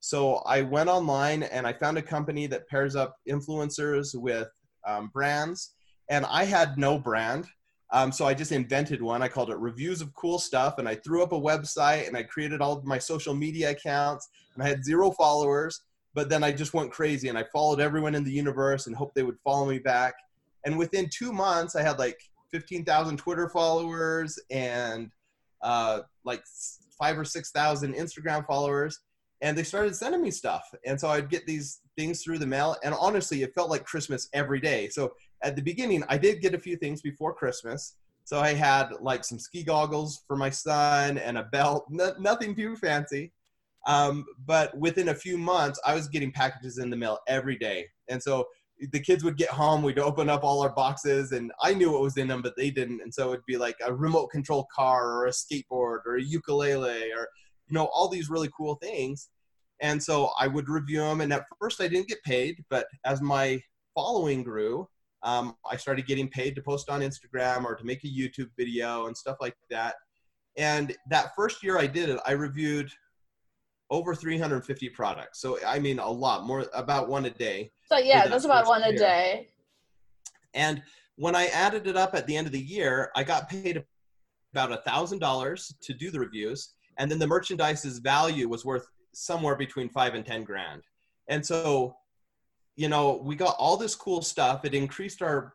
So 0.00 0.36
I 0.38 0.62
went 0.62 0.88
online 0.88 1.44
and 1.44 1.66
I 1.66 1.72
found 1.72 1.96
a 1.98 2.02
company 2.02 2.46
that 2.48 2.68
pairs 2.68 2.96
up 2.96 3.16
influencers 3.28 4.14
with 4.14 4.48
um, 4.86 5.10
brands. 5.12 5.74
And 6.10 6.26
I 6.26 6.44
had 6.44 6.76
no 6.76 6.98
brand. 6.98 7.46
Um, 7.92 8.10
so 8.10 8.26
I 8.26 8.34
just 8.34 8.52
invented 8.52 9.02
one. 9.02 9.22
I 9.22 9.28
called 9.28 9.50
it 9.50 9.58
Reviews 9.58 10.00
of 10.00 10.14
Cool 10.14 10.38
Stuff, 10.38 10.78
and 10.78 10.88
I 10.88 10.94
threw 10.94 11.22
up 11.22 11.32
a 11.32 11.40
website 11.40 12.08
and 12.08 12.16
I 12.16 12.22
created 12.22 12.62
all 12.62 12.72
of 12.72 12.86
my 12.86 12.98
social 12.98 13.34
media 13.34 13.70
accounts, 13.70 14.28
and 14.54 14.62
I 14.64 14.68
had 14.68 14.82
zero 14.82 15.10
followers. 15.10 15.82
But 16.14 16.28
then 16.28 16.42
I 16.42 16.52
just 16.52 16.74
went 16.74 16.90
crazy 16.90 17.28
and 17.28 17.38
I 17.38 17.44
followed 17.52 17.80
everyone 17.80 18.14
in 18.14 18.24
the 18.24 18.32
universe 18.32 18.86
and 18.86 18.96
hoped 18.96 19.14
they 19.14 19.22
would 19.22 19.38
follow 19.44 19.66
me 19.66 19.78
back. 19.78 20.14
And 20.64 20.78
within 20.78 21.08
two 21.08 21.32
months, 21.32 21.76
I 21.76 21.82
had 21.82 21.98
like 21.98 22.20
15,000 22.52 23.16
Twitter 23.16 23.48
followers 23.48 24.38
and 24.50 25.10
uh, 25.62 26.00
like 26.24 26.42
five 26.98 27.18
or 27.18 27.24
6,000 27.24 27.94
Instagram 27.94 28.46
followers. 28.46 29.00
and 29.40 29.58
they 29.58 29.64
started 29.64 29.96
sending 29.96 30.22
me 30.22 30.30
stuff. 30.30 30.72
And 30.86 30.98
so 31.00 31.08
i'd 31.08 31.28
get 31.28 31.46
these 31.46 31.80
things 31.98 32.22
through 32.22 32.38
the 32.38 32.46
mail 32.46 32.76
and 32.84 32.94
honestly 32.94 33.42
it 33.42 33.54
felt 33.54 33.70
like 33.70 33.84
christmas 33.84 34.28
every 34.32 34.60
day. 34.60 34.88
So 34.88 35.14
at 35.42 35.56
the 35.56 35.62
beginning 35.62 36.04
i 36.08 36.16
did 36.16 36.40
get 36.40 36.54
a 36.54 36.58
few 36.58 36.76
things 36.76 37.02
before 37.02 37.34
christmas. 37.34 37.96
So 38.24 38.38
i 38.38 38.52
had 38.52 38.92
like 39.00 39.24
some 39.24 39.40
ski 39.40 39.64
goggles 39.64 40.22
for 40.28 40.36
my 40.36 40.50
son 40.50 41.18
and 41.18 41.36
a 41.38 41.44
belt 41.44 41.86
no, 41.90 42.14
nothing 42.20 42.54
too 42.54 42.76
fancy. 42.76 43.32
Um, 43.88 44.24
but 44.46 44.68
within 44.78 45.08
a 45.08 45.14
few 45.14 45.36
months 45.36 45.80
i 45.84 45.92
was 45.94 46.06
getting 46.06 46.30
packages 46.30 46.78
in 46.78 46.88
the 46.88 46.96
mail 46.96 47.18
every 47.26 47.56
day. 47.56 47.86
And 48.08 48.22
so 48.22 48.46
the 48.90 49.00
kids 49.00 49.22
would 49.22 49.36
get 49.36 49.50
home 49.50 49.82
we'd 49.82 49.98
open 49.98 50.28
up 50.28 50.42
all 50.42 50.62
our 50.62 50.74
boxes 50.74 51.32
and 51.32 51.52
i 51.62 51.72
knew 51.72 51.92
what 51.92 52.02
was 52.02 52.16
in 52.16 52.28
them 52.28 52.42
but 52.42 52.56
they 52.56 52.70
didn't 52.70 53.00
and 53.00 53.12
so 53.12 53.32
it'd 53.32 53.46
be 53.46 53.56
like 53.56 53.76
a 53.84 53.92
remote 53.92 54.28
control 54.28 54.66
car 54.74 55.12
or 55.12 55.26
a 55.26 55.30
skateboard 55.30 56.00
or 56.06 56.16
a 56.16 56.22
ukulele 56.22 57.12
or 57.12 57.28
you 57.68 57.74
know 57.74 57.88
all 57.94 58.08
these 58.08 58.28
really 58.28 58.50
cool 58.56 58.74
things 58.76 59.28
and 59.82 60.00
so 60.00 60.30
I 60.38 60.46
would 60.46 60.68
review 60.68 61.00
them. 61.00 61.20
And 61.20 61.32
at 61.32 61.44
first, 61.60 61.80
I 61.80 61.88
didn't 61.88 62.08
get 62.08 62.22
paid, 62.22 62.64
but 62.70 62.86
as 63.04 63.20
my 63.20 63.60
following 63.94 64.44
grew, 64.44 64.88
um, 65.24 65.56
I 65.68 65.76
started 65.76 66.06
getting 66.06 66.28
paid 66.28 66.54
to 66.54 66.62
post 66.62 66.88
on 66.88 67.00
Instagram 67.00 67.64
or 67.64 67.74
to 67.74 67.84
make 67.84 68.04
a 68.04 68.08
YouTube 68.08 68.48
video 68.56 69.06
and 69.06 69.16
stuff 69.16 69.36
like 69.40 69.56
that. 69.70 69.96
And 70.56 70.94
that 71.10 71.32
first 71.34 71.62
year 71.64 71.78
I 71.78 71.86
did 71.88 72.08
it, 72.08 72.20
I 72.24 72.32
reviewed 72.32 72.90
over 73.92 74.14
350 74.14 74.88
products. 74.88 75.38
So 75.38 75.58
I 75.64 75.78
mean, 75.78 75.98
a 75.98 76.10
lot 76.10 76.44
more, 76.46 76.66
about 76.72 77.08
one 77.08 77.26
a 77.26 77.30
day. 77.30 77.70
So 77.84 77.98
yeah, 77.98 78.22
that 78.22 78.30
that's 78.30 78.46
about 78.46 78.66
one 78.66 78.80
year. 78.80 78.94
a 78.94 78.96
day. 78.96 79.48
And 80.54 80.82
when 81.16 81.36
I 81.36 81.46
added 81.48 81.86
it 81.86 81.96
up 81.96 82.14
at 82.14 82.26
the 82.26 82.36
end 82.36 82.46
of 82.46 82.52
the 82.52 82.60
year, 82.60 83.12
I 83.14 83.22
got 83.22 83.50
paid 83.50 83.84
about 84.52 84.72
a 84.72 84.78
thousand 84.78 85.18
dollars 85.18 85.74
to 85.82 85.92
do 85.92 86.10
the 86.10 86.18
reviews, 86.18 86.72
and 86.98 87.10
then 87.10 87.18
the 87.18 87.26
merchandise's 87.26 87.98
value 87.98 88.48
was 88.48 88.64
worth 88.64 88.86
somewhere 89.12 89.56
between 89.56 89.90
five 89.90 90.14
and 90.14 90.24
ten 90.24 90.42
grand. 90.42 90.82
And 91.28 91.44
so, 91.44 91.94
you 92.76 92.88
know, 92.88 93.20
we 93.22 93.36
got 93.36 93.56
all 93.58 93.76
this 93.76 93.94
cool 93.94 94.22
stuff. 94.22 94.64
It 94.64 94.74
increased 94.74 95.20
our 95.20 95.54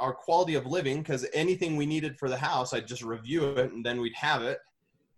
our 0.00 0.14
quality 0.14 0.54
of 0.54 0.66
living 0.66 0.98
because 0.98 1.24
anything 1.34 1.76
we 1.76 1.86
needed 1.86 2.18
for 2.18 2.28
the 2.28 2.36
house, 2.36 2.72
I'd 2.72 2.88
just 2.88 3.02
review 3.02 3.50
it 3.50 3.72
and 3.72 3.84
then 3.84 4.00
we'd 4.00 4.16
have 4.16 4.42
it. 4.42 4.58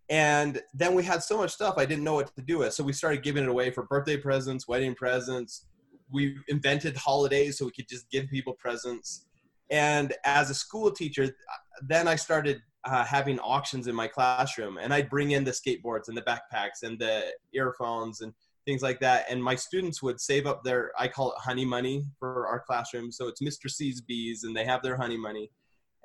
And 0.09 0.61
then 0.73 0.95
we 0.95 1.03
had 1.03 1.23
so 1.23 1.37
much 1.37 1.53
stuff 1.53 1.75
I 1.77 1.85
didn't 1.85 2.05
know 2.05 2.15
what 2.15 2.35
to 2.37 2.43
do 2.43 2.59
with. 2.59 2.75
So 2.75 2.85
we 2.85 2.93
started 2.93 3.23
giving 3.23 3.43
it 3.43 3.49
away 3.49 3.71
for 3.71 3.85
birthday 3.85 4.17
presents, 4.17 4.69
wedding 4.69 4.95
presents. 4.95 5.67
We 6.11 6.37
invented 6.49 6.97
holidays 6.97 7.59
so 7.59 7.65
we 7.65 7.73
could 7.73 7.89
just 7.89 8.09
give 8.11 8.29
people 8.29 8.55
presents. 8.55 9.27
And 9.71 10.15
as 10.25 10.49
a 10.49 10.55
school 10.55 10.91
teacher, 10.93 11.35
then 11.83 12.07
I 12.07 12.15
started 12.15 12.63
uh, 12.85 13.05
having 13.05 13.41
auctions 13.41 13.89
in 13.89 13.95
my 13.97 14.07
classroom 14.07 14.79
and 14.79 14.95
I'd 14.95 15.11
bring 15.11 15.33
in 15.33 15.43
the 15.43 15.51
skateboards 15.51 16.07
and 16.07 16.17
the 16.17 16.23
backpacks 16.23 16.85
and 16.85 16.97
the 16.99 17.25
earphones 17.53 18.21
and 18.21 18.33
things 18.65 18.83
like 18.83 19.01
that. 19.01 19.27
And 19.29 19.43
my 19.43 19.57
students 19.57 20.03
would 20.03 20.21
save 20.21 20.47
up 20.47 20.63
their, 20.63 20.93
I 20.97 21.09
call 21.09 21.33
it 21.33 21.39
honey 21.39 21.65
money 21.65 22.05
for 22.21 22.47
our 22.47 22.61
classroom. 22.61 23.11
So 23.11 23.27
it's 23.27 23.43
Mr. 23.43 23.69
C's 23.69 24.01
bees 24.01 24.45
and 24.45 24.57
they 24.57 24.65
have 24.65 24.83
their 24.83 24.97
honey 24.97 25.17
money. 25.17 25.51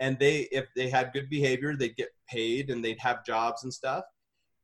And 0.02 0.20
they, 0.20 0.50
if 0.52 0.68
they 0.76 0.90
had 0.90 1.14
good 1.14 1.30
behavior, 1.30 1.78
they'd 1.78 1.96
get 1.96 2.10
paid 2.28 2.70
and 2.70 2.84
they'd 2.84 3.00
have 3.00 3.26
jobs 3.26 3.64
and 3.64 3.74
stuff. 3.74 4.04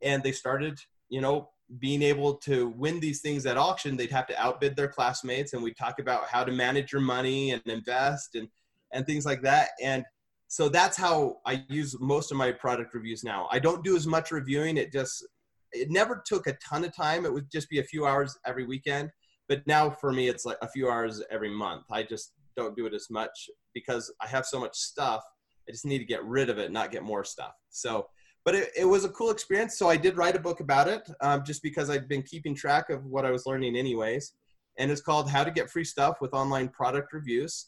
And 0.01 0.21
they 0.21 0.33
started, 0.33 0.77
you 1.07 1.21
know, 1.21 1.49
being 1.79 2.01
able 2.01 2.35
to 2.35 2.69
win 2.69 2.99
these 2.99 3.21
things 3.21 3.45
at 3.45 3.57
auction, 3.57 3.95
they'd 3.95 4.11
have 4.11 4.27
to 4.27 4.41
outbid 4.41 4.75
their 4.75 4.87
classmates. 4.89 5.53
And 5.53 5.63
we 5.63 5.73
talk 5.73 5.99
about 5.99 6.27
how 6.27 6.43
to 6.43 6.51
manage 6.51 6.91
your 6.91 7.01
money 7.01 7.51
and 7.51 7.61
invest 7.65 8.35
and, 8.35 8.49
and 8.91 9.05
things 9.05 9.25
like 9.25 9.41
that. 9.43 9.69
And 9.81 10.03
so 10.47 10.69
that's 10.69 10.97
how 10.97 11.37
I 11.45 11.63
use 11.69 11.95
most 11.99 12.31
of 12.31 12.37
my 12.37 12.51
product 12.51 12.93
reviews 12.93 13.23
now. 13.23 13.47
I 13.51 13.59
don't 13.59 13.83
do 13.83 13.95
as 13.95 14.07
much 14.07 14.31
reviewing. 14.31 14.77
It 14.77 14.91
just 14.91 15.25
it 15.73 15.89
never 15.91 16.23
took 16.25 16.47
a 16.47 16.53
ton 16.53 16.83
of 16.83 16.95
time. 16.95 17.25
It 17.25 17.33
would 17.33 17.51
just 17.51 17.69
be 17.69 17.79
a 17.79 17.83
few 17.83 18.05
hours 18.05 18.37
every 18.45 18.65
weekend. 18.65 19.11
But 19.49 19.65
now 19.67 19.89
for 19.89 20.11
me, 20.11 20.27
it's 20.27 20.45
like 20.45 20.57
a 20.61 20.67
few 20.67 20.89
hours 20.89 21.21
every 21.29 21.49
month. 21.49 21.85
I 21.91 22.03
just 22.03 22.33
don't 22.57 22.75
do 22.75 22.85
it 22.85 22.93
as 22.93 23.09
much 23.09 23.49
because 23.73 24.13
I 24.21 24.27
have 24.27 24.45
so 24.45 24.59
much 24.59 24.75
stuff. 24.75 25.23
I 25.67 25.71
just 25.71 25.85
need 25.85 25.99
to 25.99 26.05
get 26.05 26.23
rid 26.25 26.49
of 26.49 26.57
it, 26.57 26.71
not 26.71 26.91
get 26.91 27.03
more 27.03 27.23
stuff. 27.23 27.53
So, 27.69 28.07
but 28.43 28.55
it, 28.55 28.71
it 28.77 28.85
was 28.85 29.05
a 29.05 29.09
cool 29.09 29.31
experience. 29.31 29.77
So 29.77 29.89
I 29.89 29.97
did 29.97 30.17
write 30.17 30.35
a 30.35 30.39
book 30.39 30.59
about 30.59 30.87
it 30.87 31.09
um, 31.21 31.43
just 31.45 31.61
because 31.61 31.89
I'd 31.89 32.07
been 32.07 32.23
keeping 32.23 32.55
track 32.55 32.89
of 32.89 33.05
what 33.05 33.25
I 33.25 33.31
was 33.31 33.45
learning 33.45 33.75
anyways. 33.75 34.33
And 34.77 34.91
it's 34.91 35.01
called 35.01 35.29
How 35.29 35.43
to 35.43 35.51
Get 35.51 35.69
Free 35.69 35.83
Stuff 35.83 36.17
with 36.21 36.33
Online 36.33 36.69
Product 36.69 37.13
Reviews 37.13 37.67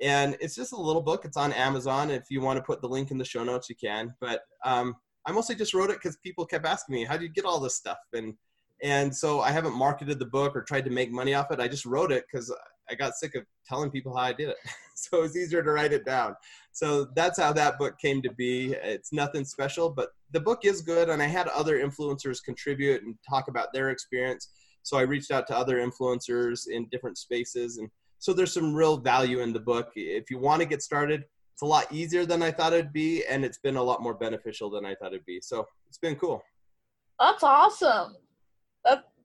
and 0.00 0.36
it's 0.40 0.54
just 0.54 0.72
a 0.72 0.80
little 0.80 1.02
book. 1.02 1.24
It's 1.24 1.36
on 1.36 1.52
Amazon. 1.52 2.10
If 2.10 2.24
you 2.30 2.40
want 2.40 2.56
to 2.56 2.62
put 2.62 2.80
the 2.80 2.88
link 2.88 3.10
in 3.10 3.18
the 3.18 3.24
show 3.24 3.42
notes, 3.42 3.68
you 3.68 3.76
can. 3.76 4.14
But 4.20 4.42
um, 4.64 4.94
I 5.26 5.32
mostly 5.32 5.54
just 5.54 5.74
wrote 5.74 5.90
it 5.90 5.96
because 5.96 6.16
people 6.18 6.46
kept 6.46 6.66
asking 6.66 6.94
me, 6.94 7.04
"How 7.04 7.16
do 7.16 7.24
you 7.24 7.30
get 7.30 7.44
all 7.44 7.60
this 7.60 7.76
stuff?" 7.76 7.98
and 8.12 8.34
and 8.82 9.14
so 9.14 9.40
I 9.40 9.50
haven't 9.50 9.74
marketed 9.74 10.20
the 10.20 10.26
book 10.26 10.54
or 10.54 10.62
tried 10.62 10.84
to 10.84 10.90
make 10.90 11.10
money 11.10 11.34
off 11.34 11.50
it. 11.50 11.60
I 11.60 11.66
just 11.66 11.84
wrote 11.84 12.12
it 12.12 12.24
because 12.30 12.54
I 12.90 12.94
got 12.94 13.14
sick 13.14 13.34
of 13.34 13.44
telling 13.66 13.90
people 13.90 14.16
how 14.16 14.22
I 14.22 14.32
did 14.32 14.50
it. 14.50 14.56
so 14.94 15.22
it's 15.22 15.36
easier 15.36 15.62
to 15.62 15.70
write 15.70 15.92
it 15.92 16.04
down. 16.04 16.34
So 16.72 17.06
that's 17.16 17.38
how 17.40 17.52
that 17.52 17.78
book 17.78 17.94
came 18.00 18.22
to 18.22 18.32
be. 18.32 18.74
It's 18.82 19.12
nothing 19.12 19.44
special, 19.44 19.90
but 19.90 20.10
the 20.32 20.40
book 20.40 20.60
is 20.64 20.82
good. 20.82 21.08
And 21.08 21.22
I 21.22 21.26
had 21.26 21.48
other 21.48 21.78
influencers 21.78 22.42
contribute 22.44 23.02
and 23.02 23.14
talk 23.28 23.48
about 23.48 23.72
their 23.72 23.90
experience. 23.90 24.50
So 24.82 24.96
I 24.96 25.02
reached 25.02 25.30
out 25.30 25.46
to 25.48 25.56
other 25.56 25.84
influencers 25.84 26.62
in 26.68 26.88
different 26.90 27.18
spaces 27.18 27.78
and 27.78 27.90
so 28.18 28.32
there's 28.32 28.52
some 28.52 28.74
real 28.74 28.96
value 28.96 29.40
in 29.40 29.52
the 29.52 29.60
book. 29.60 29.92
If 29.94 30.30
you 30.30 30.38
want 30.38 30.60
to 30.60 30.66
get 30.66 30.82
started, 30.82 31.24
it's 31.52 31.62
a 31.62 31.66
lot 31.66 31.86
easier 31.92 32.26
than 32.26 32.42
I 32.42 32.50
thought 32.50 32.72
it'd 32.72 32.92
be, 32.92 33.24
and 33.26 33.44
it's 33.44 33.58
been 33.58 33.76
a 33.76 33.82
lot 33.82 34.02
more 34.02 34.14
beneficial 34.14 34.70
than 34.70 34.84
I 34.84 34.94
thought 34.96 35.12
it'd 35.12 35.24
be. 35.24 35.40
So 35.40 35.66
it's 35.88 35.98
been 35.98 36.16
cool. 36.16 36.42
That's 37.18 37.42
awesome. 37.42 38.16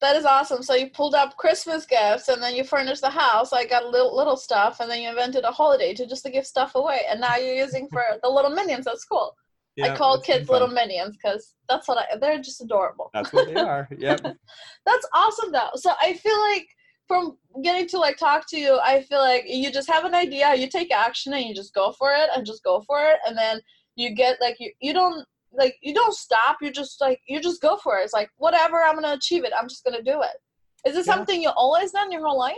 That 0.04 0.18
is 0.18 0.26
awesome. 0.26 0.62
So 0.64 0.76
you 0.76 0.90
pulled 0.90 1.16
up 1.16 1.38
Christmas 1.38 1.86
gifts, 1.86 2.28
and 2.28 2.44
then 2.44 2.56
you 2.56 2.66
furnished 2.66 3.00
the 3.00 3.10
house. 3.10 3.54
I 3.54 3.66
got 3.66 3.86
little 3.86 4.14
little 4.14 4.36
stuff, 4.36 4.82
and 4.82 4.92
then 4.92 5.02
you 5.02 5.08
invented 5.08 5.46
a 5.46 5.52
holiday 5.52 5.94
to 5.94 6.06
just 6.06 6.26
to 6.26 6.30
give 6.30 6.46
stuff 6.46 6.76
away, 6.76 7.00
and 7.10 7.22
now 7.22 7.38
you're 7.38 7.56
using 7.56 7.88
for 7.88 8.04
the 8.22 8.28
little 8.28 8.52
minions 8.52 8.86
at 8.86 9.00
school. 9.00 9.34
Yeah, 9.78 9.94
I 9.94 9.96
call 9.96 10.20
kids 10.20 10.50
little 10.50 10.68
minions 10.68 11.16
because 11.16 11.56
that's 11.70 11.88
what 11.88 12.00
I. 12.00 12.18
They're 12.18 12.42
just 12.42 12.60
adorable. 12.60 13.12
That's 13.14 13.32
what 13.32 13.48
they 13.48 13.56
are. 13.56 13.88
Yep. 13.98 14.20
that's 14.86 15.08
awesome 15.16 15.54
though. 15.54 15.72
So 15.76 15.94
I 16.02 16.16
feel 16.16 16.38
like 16.52 16.68
from 17.08 17.38
getting 17.64 17.88
to 17.88 17.98
like 17.98 18.18
talk 18.18 18.44
to 18.50 18.60
you, 18.60 18.80
I 18.84 19.04
feel 19.04 19.20
like 19.20 19.46
you 19.48 19.72
just 19.72 19.90
have 19.90 20.04
an 20.04 20.14
idea, 20.14 20.54
you 20.54 20.68
take 20.68 20.92
action 20.92 21.32
and 21.32 21.46
you 21.46 21.56
just 21.56 21.74
go 21.74 21.94
for 21.94 22.12
it 22.12 22.30
and 22.36 22.46
just 22.46 22.62
go 22.66 22.84
for 22.86 23.00
it 23.06 23.20
and 23.26 23.38
then 23.38 23.62
you 23.96 24.14
get 24.14 24.42
like 24.42 24.58
you 24.60 24.70
you 24.82 24.92
don't 24.92 25.26
like 25.58 25.78
you 25.82 25.94
don't 25.94 26.14
stop, 26.14 26.58
you 26.62 26.72
just 26.72 27.00
like 27.02 27.20
you 27.28 27.42
just 27.42 27.62
go 27.62 27.78
for 27.78 27.98
it. 27.98 28.04
It's 28.04 28.14
like 28.14 28.30
whatever, 28.38 28.78
I'm 28.78 28.96
gonna 28.96 29.14
achieve 29.14 29.44
it, 29.44 29.54
I'm 29.60 29.68
just 29.68 29.84
gonna 29.84 30.04
do 30.04 30.22
it. 30.22 30.88
Is 30.88 30.96
this 30.96 31.08
yeah. 31.08 31.16
something 31.16 31.42
you 31.42 31.50
always 31.50 31.92
done 31.92 32.12
your 32.12 32.26
whole 32.26 32.40
life? 32.40 32.56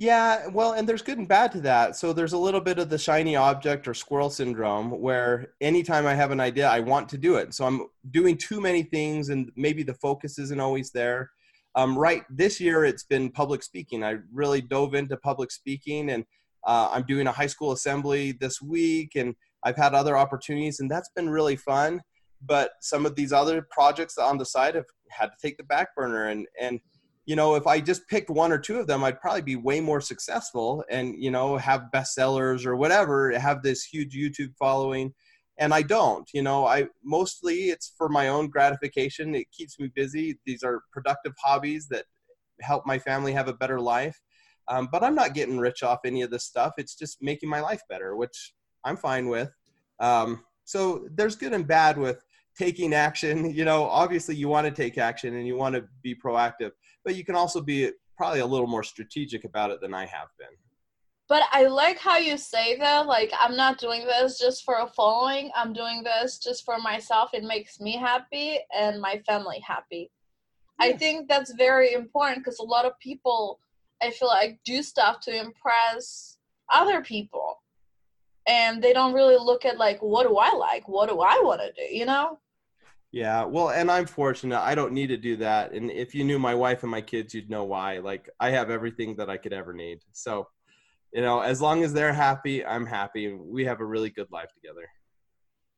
Yeah, 0.00 0.46
well, 0.46 0.74
and 0.74 0.88
there's 0.88 1.02
good 1.02 1.18
and 1.18 1.26
bad 1.26 1.50
to 1.52 1.60
that. 1.62 1.96
So 1.96 2.12
there's 2.12 2.32
a 2.32 2.38
little 2.38 2.60
bit 2.60 2.78
of 2.78 2.88
the 2.88 2.98
shiny 2.98 3.34
object 3.34 3.88
or 3.88 3.94
squirrel 3.94 4.30
syndrome 4.30 4.92
where 4.92 5.54
anytime 5.60 6.06
I 6.06 6.14
have 6.14 6.30
an 6.30 6.38
idea, 6.38 6.68
I 6.68 6.78
want 6.78 7.08
to 7.08 7.18
do 7.18 7.34
it. 7.34 7.52
So 7.52 7.64
I'm 7.64 7.88
doing 8.12 8.36
too 8.36 8.60
many 8.60 8.84
things 8.84 9.30
and 9.30 9.50
maybe 9.56 9.82
the 9.82 9.94
focus 9.94 10.38
isn't 10.38 10.60
always 10.60 10.92
there 10.92 11.32
um, 11.74 11.96
right 11.96 12.24
this 12.28 12.60
year 12.60 12.84
it's 12.84 13.04
been 13.04 13.30
public 13.30 13.62
speaking 13.62 14.02
i 14.02 14.16
really 14.32 14.60
dove 14.60 14.94
into 14.94 15.16
public 15.16 15.50
speaking 15.50 16.10
and 16.10 16.24
uh, 16.64 16.88
i'm 16.92 17.04
doing 17.04 17.26
a 17.26 17.32
high 17.32 17.46
school 17.46 17.72
assembly 17.72 18.32
this 18.32 18.60
week 18.60 19.12
and 19.14 19.34
i've 19.64 19.76
had 19.76 19.94
other 19.94 20.16
opportunities 20.16 20.80
and 20.80 20.90
that's 20.90 21.10
been 21.14 21.28
really 21.28 21.56
fun 21.56 22.00
but 22.46 22.72
some 22.80 23.04
of 23.04 23.16
these 23.16 23.32
other 23.32 23.66
projects 23.70 24.16
on 24.16 24.38
the 24.38 24.46
side 24.46 24.74
have 24.74 24.86
had 25.10 25.26
to 25.26 25.36
take 25.40 25.56
the 25.56 25.64
back 25.64 25.94
burner 25.96 26.28
and 26.28 26.46
and 26.60 26.80
you 27.26 27.36
know 27.36 27.54
if 27.54 27.66
i 27.66 27.80
just 27.80 28.06
picked 28.08 28.30
one 28.30 28.52
or 28.52 28.58
two 28.58 28.78
of 28.78 28.86
them 28.86 29.02
i'd 29.04 29.20
probably 29.20 29.42
be 29.42 29.56
way 29.56 29.80
more 29.80 30.00
successful 30.00 30.84
and 30.90 31.14
you 31.22 31.30
know 31.30 31.56
have 31.56 31.90
bestsellers 31.94 32.64
or 32.64 32.76
whatever 32.76 33.30
have 33.32 33.62
this 33.62 33.84
huge 33.84 34.14
youtube 34.14 34.52
following 34.58 35.12
and 35.58 35.74
I 35.74 35.82
don't. 35.82 36.28
You 36.32 36.42
know, 36.42 36.66
I 36.66 36.86
mostly 37.04 37.70
it's 37.70 37.92
for 37.98 38.08
my 38.08 38.28
own 38.28 38.48
gratification. 38.48 39.34
It 39.34 39.50
keeps 39.50 39.78
me 39.78 39.90
busy. 39.94 40.38
These 40.46 40.62
are 40.62 40.82
productive 40.92 41.32
hobbies 41.42 41.88
that 41.88 42.04
help 42.60 42.86
my 42.86 42.98
family 42.98 43.32
have 43.32 43.48
a 43.48 43.52
better 43.52 43.80
life. 43.80 44.18
Um, 44.68 44.88
but 44.90 45.02
I'm 45.02 45.14
not 45.14 45.34
getting 45.34 45.58
rich 45.58 45.82
off 45.82 46.00
any 46.04 46.22
of 46.22 46.30
this 46.30 46.44
stuff. 46.44 46.72
It's 46.78 46.94
just 46.94 47.18
making 47.20 47.48
my 47.48 47.60
life 47.60 47.80
better, 47.88 48.16
which 48.16 48.52
I'm 48.84 48.96
fine 48.96 49.28
with. 49.28 49.50
Um, 50.00 50.44
so 50.64 51.08
there's 51.14 51.36
good 51.36 51.52
and 51.52 51.66
bad 51.66 51.98
with 51.98 52.24
taking 52.56 52.94
action. 52.94 53.54
You 53.58 53.64
know, 53.64 53.84
obviously 53.84 54.36
you 54.36 54.48
want 54.48 54.66
to 54.66 54.70
take 54.72 54.98
action 54.98 55.34
and 55.34 55.46
you 55.46 55.56
want 55.56 55.74
to 55.74 55.84
be 56.02 56.14
proactive, 56.14 56.72
but 57.04 57.16
you 57.16 57.24
can 57.24 57.34
also 57.34 57.60
be 57.60 57.90
probably 58.16 58.40
a 58.40 58.46
little 58.46 58.66
more 58.66 58.82
strategic 58.82 59.44
about 59.44 59.70
it 59.70 59.80
than 59.80 59.94
I 59.94 60.06
have 60.06 60.28
been. 60.38 60.48
But 61.28 61.42
I 61.52 61.66
like 61.66 61.98
how 61.98 62.16
you 62.16 62.38
say 62.38 62.78
that. 62.78 63.06
Like, 63.06 63.30
I'm 63.38 63.54
not 63.54 63.78
doing 63.78 64.06
this 64.06 64.38
just 64.38 64.64
for 64.64 64.76
a 64.76 64.86
following. 64.86 65.50
I'm 65.54 65.74
doing 65.74 66.02
this 66.02 66.38
just 66.38 66.64
for 66.64 66.78
myself. 66.78 67.30
It 67.34 67.44
makes 67.44 67.80
me 67.80 67.96
happy 67.96 68.58
and 68.74 69.00
my 69.00 69.18
family 69.26 69.60
happy. 69.60 70.10
Yeah. 70.80 70.86
I 70.86 70.92
think 70.96 71.28
that's 71.28 71.52
very 71.52 71.92
important 71.92 72.38
because 72.38 72.60
a 72.60 72.64
lot 72.64 72.86
of 72.86 72.98
people, 72.98 73.60
I 74.02 74.10
feel 74.10 74.28
like, 74.28 74.58
do 74.64 74.82
stuff 74.82 75.20
to 75.20 75.38
impress 75.38 76.38
other 76.72 77.02
people. 77.02 77.62
And 78.48 78.82
they 78.82 78.92
don't 78.92 79.12
really 79.12 79.36
look 79.36 79.64
at, 79.64 79.76
like, 79.76 80.00
what 80.00 80.26
do 80.26 80.38
I 80.38 80.52
like? 80.54 80.88
What 80.88 81.08
do 81.10 81.20
I 81.20 81.38
want 81.42 81.60
to 81.60 81.72
do? 81.72 81.94
You 81.94 82.06
know? 82.06 82.38
Yeah, 83.12 83.44
well, 83.44 83.70
and 83.70 83.90
I'm 83.90 84.06
fortunate. 84.06 84.60
I 84.60 84.74
don't 84.74 84.92
need 84.92 85.08
to 85.08 85.16
do 85.16 85.36
that. 85.36 85.72
And 85.72 85.90
if 85.90 86.14
you 86.14 86.24
knew 86.24 86.38
my 86.38 86.54
wife 86.54 86.82
and 86.82 86.90
my 86.90 87.00
kids, 87.00 87.34
you'd 87.34 87.50
know 87.50 87.64
why. 87.64 87.98
Like, 87.98 88.28
I 88.40 88.50
have 88.50 88.70
everything 88.70 89.16
that 89.16 89.30
I 89.30 89.36
could 89.36 89.52
ever 89.52 89.72
need. 89.72 90.00
So, 90.12 90.46
you 91.12 91.22
know, 91.22 91.40
as 91.40 91.60
long 91.60 91.82
as 91.82 91.92
they're 91.92 92.12
happy, 92.12 92.64
I'm 92.64 92.84
happy. 92.84 93.32
We 93.32 93.64
have 93.64 93.80
a 93.80 93.84
really 93.84 94.10
good 94.10 94.30
life 94.30 94.50
together. 94.54 94.86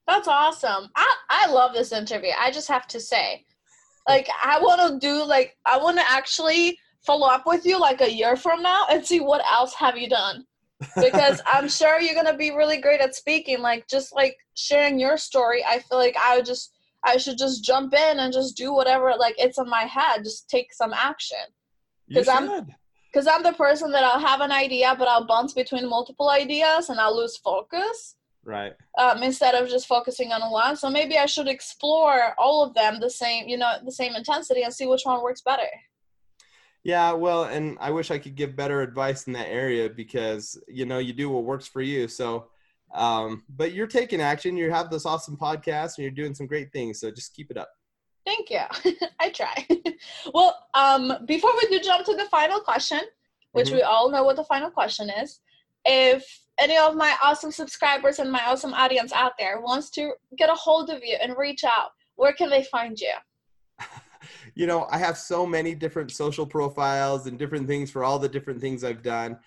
That's 0.06 0.26
awesome. 0.26 0.88
I, 0.96 1.14
I 1.28 1.50
love 1.50 1.72
this 1.72 1.92
interview. 1.92 2.30
I 2.38 2.50
just 2.50 2.66
have 2.68 2.88
to 2.88 2.98
say, 2.98 3.44
like, 4.08 4.28
I 4.42 4.58
want 4.60 4.80
to 4.80 4.98
do, 4.98 5.24
like, 5.24 5.56
I 5.66 5.78
want 5.78 5.98
to 5.98 6.10
actually 6.10 6.78
follow 7.06 7.28
up 7.28 7.44
with 7.46 7.64
you 7.64 7.78
like 7.78 8.00
a 8.00 8.12
year 8.12 8.36
from 8.36 8.62
now 8.62 8.86
and 8.90 9.06
see 9.06 9.20
what 9.20 9.42
else 9.50 9.72
have 9.74 9.96
you 9.96 10.08
done 10.08 10.44
because 10.96 11.42
i'm 11.46 11.68
sure 11.68 12.00
you're 12.00 12.14
going 12.14 12.26
to 12.26 12.36
be 12.36 12.50
really 12.50 12.78
great 12.78 13.00
at 13.00 13.14
speaking 13.14 13.60
like 13.60 13.86
just 13.88 14.14
like 14.14 14.36
sharing 14.54 14.98
your 14.98 15.16
story 15.16 15.64
i 15.64 15.78
feel 15.78 15.98
like 15.98 16.16
i 16.22 16.36
would 16.36 16.46
just 16.46 16.72
I 17.04 17.16
should 17.16 17.38
just 17.38 17.64
jump 17.64 17.94
in 17.94 18.18
and 18.18 18.32
just 18.32 18.56
do 18.56 18.72
whatever 18.74 19.12
like 19.18 19.34
it's 19.38 19.58
in 19.58 19.68
my 19.68 19.82
head, 19.82 20.24
just 20.24 20.48
take 20.48 20.72
some 20.72 20.92
action. 20.92 21.38
Because 22.08 22.28
I'm 22.28 22.66
because 23.12 23.26
I'm 23.26 23.42
the 23.42 23.52
person 23.52 23.90
that 23.92 24.04
I'll 24.04 24.20
have 24.20 24.40
an 24.40 24.52
idea, 24.52 24.94
but 24.98 25.08
I'll 25.08 25.26
bounce 25.26 25.52
between 25.52 25.88
multiple 25.88 26.30
ideas 26.30 26.90
and 26.90 27.00
I'll 27.00 27.16
lose 27.16 27.36
focus. 27.38 28.16
Right. 28.44 28.72
Um, 28.98 29.22
instead 29.22 29.54
of 29.54 29.68
just 29.68 29.86
focusing 29.86 30.32
on 30.32 30.50
one. 30.50 30.76
So 30.76 30.88
maybe 30.88 31.18
I 31.18 31.26
should 31.26 31.48
explore 31.48 32.34
all 32.38 32.64
of 32.64 32.74
them 32.74 32.98
the 33.00 33.10
same, 33.10 33.48
you 33.48 33.58
know, 33.58 33.74
the 33.84 33.92
same 33.92 34.14
intensity 34.14 34.62
and 34.62 34.72
see 34.72 34.86
which 34.86 35.02
one 35.04 35.22
works 35.22 35.42
better. 35.42 35.68
Yeah, 36.82 37.12
well, 37.12 37.44
and 37.44 37.76
I 37.80 37.90
wish 37.90 38.10
I 38.10 38.18
could 38.18 38.34
give 38.34 38.56
better 38.56 38.80
advice 38.80 39.26
in 39.26 39.34
that 39.34 39.48
area 39.48 39.90
because 39.90 40.58
you 40.66 40.86
know 40.86 40.98
you 40.98 41.12
do 41.12 41.28
what 41.28 41.44
works 41.44 41.66
for 41.66 41.82
you. 41.82 42.08
So 42.08 42.46
um, 42.94 43.44
but 43.56 43.72
you're 43.72 43.86
taking 43.86 44.20
action. 44.20 44.56
You 44.56 44.70
have 44.70 44.90
this 44.90 45.06
awesome 45.06 45.36
podcast, 45.36 45.96
and 45.96 46.04
you're 46.04 46.10
doing 46.10 46.34
some 46.34 46.46
great 46.46 46.72
things. 46.72 47.00
So 47.00 47.10
just 47.10 47.34
keep 47.34 47.50
it 47.50 47.56
up. 47.56 47.70
Thank 48.26 48.50
you. 48.50 48.60
I 49.20 49.30
try. 49.30 49.66
well, 50.34 50.56
um, 50.74 51.12
before 51.26 51.52
we 51.60 51.68
do 51.68 51.82
jump 51.82 52.04
to 52.06 52.14
the 52.14 52.26
final 52.26 52.60
question, 52.60 53.00
which 53.52 53.68
mm-hmm. 53.68 53.76
we 53.76 53.82
all 53.82 54.10
know 54.10 54.24
what 54.24 54.36
the 54.36 54.44
final 54.44 54.70
question 54.70 55.10
is, 55.10 55.40
if 55.84 56.24
any 56.58 56.76
of 56.76 56.94
my 56.94 57.16
awesome 57.22 57.50
subscribers 57.50 58.18
and 58.18 58.30
my 58.30 58.42
awesome 58.46 58.74
audience 58.74 59.12
out 59.12 59.32
there 59.38 59.60
wants 59.60 59.90
to 59.90 60.12
get 60.36 60.50
a 60.50 60.54
hold 60.54 60.90
of 60.90 61.02
you 61.02 61.16
and 61.22 61.36
reach 61.38 61.64
out, 61.64 61.90
where 62.16 62.32
can 62.32 62.50
they 62.50 62.64
find 62.64 63.00
you? 63.00 63.12
You 64.60 64.66
know, 64.66 64.86
I 64.90 64.98
have 64.98 65.16
so 65.16 65.46
many 65.46 65.74
different 65.74 66.10
social 66.10 66.46
profiles 66.46 67.26
and 67.26 67.38
different 67.38 67.66
things 67.66 67.90
for 67.90 68.04
all 68.04 68.18
the 68.18 68.28
different 68.28 68.60
things 68.60 68.84
I've 68.84 69.02
done 69.02 69.38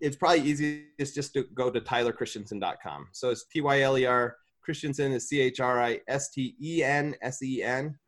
it's 0.00 0.16
probably 0.16 0.42
easiest 0.42 1.14
just 1.14 1.32
to 1.34 1.44
go 1.54 1.70
to 1.70 1.80
tylerchristensen.com. 1.80 3.08
So 3.12 3.30
it's 3.30 3.44
T 3.46 3.60
Y 3.60 3.80
L 3.80 3.98
E 3.98 4.06
R 4.06 4.36
Christensen 4.62 5.12
is 5.12 5.28
C 5.28 5.40
H 5.40 5.60
R 5.60 5.80
I 5.80 6.00
S 6.08 6.30
T 6.30 6.54
E 6.62 6.82
N 6.82 7.14
S 7.22 7.42
E 7.42 7.62
N. 7.62 7.98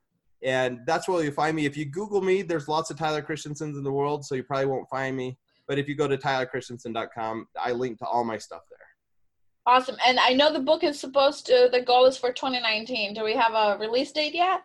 And 0.43 0.81
that's 0.87 1.09
where 1.09 1.23
you'll 1.23 1.33
find 1.33 1.57
me. 1.57 1.67
If 1.67 1.77
you 1.77 1.85
Google 1.85 2.21
me, 2.21 2.43
there's 2.43 2.69
lots 2.69 2.91
of 2.91 2.99
Tyler 2.99 3.23
Christensens 3.23 3.77
in 3.77 3.85
the 3.85 3.93
world, 3.93 4.25
so 4.25 4.35
you 4.35 4.43
probably 4.43 4.67
won't 4.67 4.89
find 4.89 5.17
me. 5.17 5.39
But 5.69 5.79
if 5.79 5.89
you 5.89 5.95
go 5.95 6.09
to 6.09 6.17
tylerchristensen.com, 6.17 7.47
I 7.61 7.73
link 7.73 7.99
to 7.99 8.07
all 8.07 8.25
my 8.25 8.39
stuff 8.39 8.63
there. 8.69 8.79
Awesome. 9.65 9.97
And 10.05 10.19
I 10.19 10.31
know 10.31 10.53
the 10.53 10.59
book 10.59 10.83
is 10.83 10.99
supposed 10.99 11.47
to, 11.47 11.69
the 11.71 11.81
goal 11.81 12.07
is 12.07 12.19
for 12.19 12.33
2019. 12.33 13.15
Do 13.15 13.23
we 13.23 13.35
have 13.35 13.55
a 13.55 13.79
release 13.79 14.11
date 14.11 14.35
yet? 14.35 14.63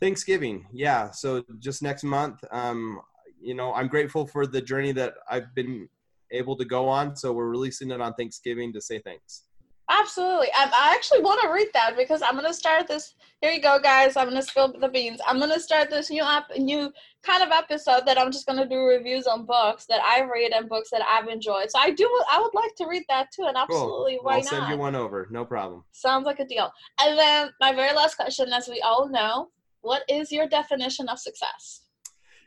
Thanksgiving. 0.00 0.66
Yeah. 0.72 1.10
So 1.10 1.42
just 1.58 1.82
next 1.82 2.04
month. 2.04 2.42
Um, 2.50 3.00
you 3.40 3.54
know, 3.54 3.72
I'm 3.72 3.88
grateful 3.88 4.26
for 4.26 4.46
the 4.46 4.60
journey 4.60 4.92
that 4.92 5.14
I've 5.30 5.54
been 5.54 5.88
able 6.32 6.56
to 6.56 6.64
go 6.64 6.88
on. 6.88 7.16
So 7.16 7.32
we're 7.32 7.48
releasing 7.48 7.90
it 7.90 8.00
on 8.00 8.14
Thanksgiving 8.14 8.72
to 8.72 8.80
say 8.80 9.00
thanks. 9.00 9.44
Absolutely. 9.90 10.48
I, 10.54 10.64
I 10.66 10.94
actually 10.94 11.22
want 11.22 11.40
to 11.40 11.48
read 11.48 11.68
that 11.72 11.96
because 11.96 12.20
I'm 12.20 12.34
going 12.34 12.44
to 12.44 12.52
start 12.52 12.86
this. 12.86 13.14
Here 13.40 13.50
you 13.50 13.62
go, 13.62 13.78
guys. 13.82 14.16
I'm 14.16 14.28
going 14.28 14.40
to 14.40 14.46
spill 14.46 14.74
the 14.78 14.88
beans. 14.88 15.18
I'm 15.26 15.38
going 15.38 15.52
to 15.52 15.60
start 15.60 15.88
this 15.88 16.10
new 16.10 16.22
app, 16.22 16.50
new 16.58 16.92
kind 17.22 17.42
of 17.42 17.50
episode 17.50 18.02
that 18.04 18.20
I'm 18.20 18.30
just 18.30 18.46
going 18.46 18.58
to 18.58 18.68
do 18.68 18.82
reviews 18.82 19.26
on 19.26 19.46
books 19.46 19.86
that 19.86 20.00
I've 20.04 20.28
read 20.28 20.52
and 20.52 20.68
books 20.68 20.90
that 20.90 21.00
I've 21.08 21.28
enjoyed. 21.28 21.70
So 21.70 21.78
I 21.78 21.90
do. 21.90 22.04
I 22.30 22.38
would 22.38 22.52
like 22.52 22.74
to 22.76 22.86
read 22.86 23.04
that 23.08 23.28
too, 23.34 23.44
and 23.44 23.56
absolutely, 23.56 24.16
cool. 24.16 24.24
why 24.24 24.34
I'll 24.34 24.40
not? 24.40 24.50
send 24.50 24.68
you 24.68 24.76
one 24.76 24.94
over. 24.94 25.26
No 25.30 25.46
problem. 25.46 25.84
Sounds 25.92 26.26
like 26.26 26.38
a 26.38 26.44
deal. 26.44 26.70
And 27.00 27.18
then 27.18 27.50
my 27.58 27.72
very 27.72 27.94
last 27.94 28.16
question, 28.16 28.52
as 28.52 28.68
we 28.68 28.82
all 28.82 29.08
know, 29.08 29.48
what 29.82 30.02
is 30.08 30.32
your 30.32 30.48
definition 30.48 31.08
of 31.08 31.18
success? 31.18 31.82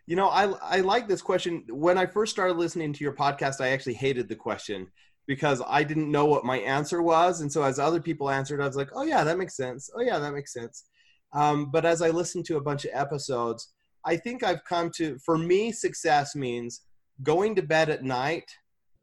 You 0.08 0.16
know, 0.16 0.30
I 0.30 0.52
I 0.62 0.82
like 0.82 1.08
this 1.08 1.22
question. 1.22 1.64
When 1.70 1.98
I 1.98 2.06
first 2.06 2.32
started 2.32 2.58
listening 2.58 2.94
to 2.94 3.04
your 3.04 3.16
podcast, 3.16 3.62
I 3.62 3.70
actually 3.70 3.94
hated 3.94 4.28
the 4.28 4.36
question 4.36 4.88
because 5.28 5.62
I 5.68 5.84
didn't 5.84 6.12
know 6.12 6.26
what 6.26 6.44
my 6.44 6.58
answer 6.58 7.02
was, 7.02 7.42
and 7.42 7.52
so 7.52 7.64
as 7.64 7.80
other 7.80 8.02
people 8.02 8.30
answered, 8.30 8.62
I 8.62 8.68
was 8.68 8.76
like, 8.76 8.90
"Oh 8.94 9.04
yeah, 9.04 9.24
that 9.24 9.38
makes 9.38 9.56
sense. 9.56 9.90
Oh 9.96 10.02
yeah, 10.02 10.20
that 10.20 10.34
makes 10.34 10.54
sense." 10.54 10.86
Um, 11.34 11.72
but 11.72 11.86
as 11.86 12.02
I 12.02 12.10
listened 12.10 12.46
to 12.46 12.58
a 12.58 12.62
bunch 12.62 12.84
of 12.86 12.92
episodes, 12.94 13.72
I 14.06 14.18
think 14.18 14.44
I've 14.44 14.64
come 14.66 14.90
to 14.98 15.18
for 15.20 15.38
me, 15.38 15.72
success 15.72 16.36
means 16.36 16.82
going 17.24 17.56
to 17.56 17.62
bed 17.62 17.90
at 17.90 18.04
night, 18.04 18.50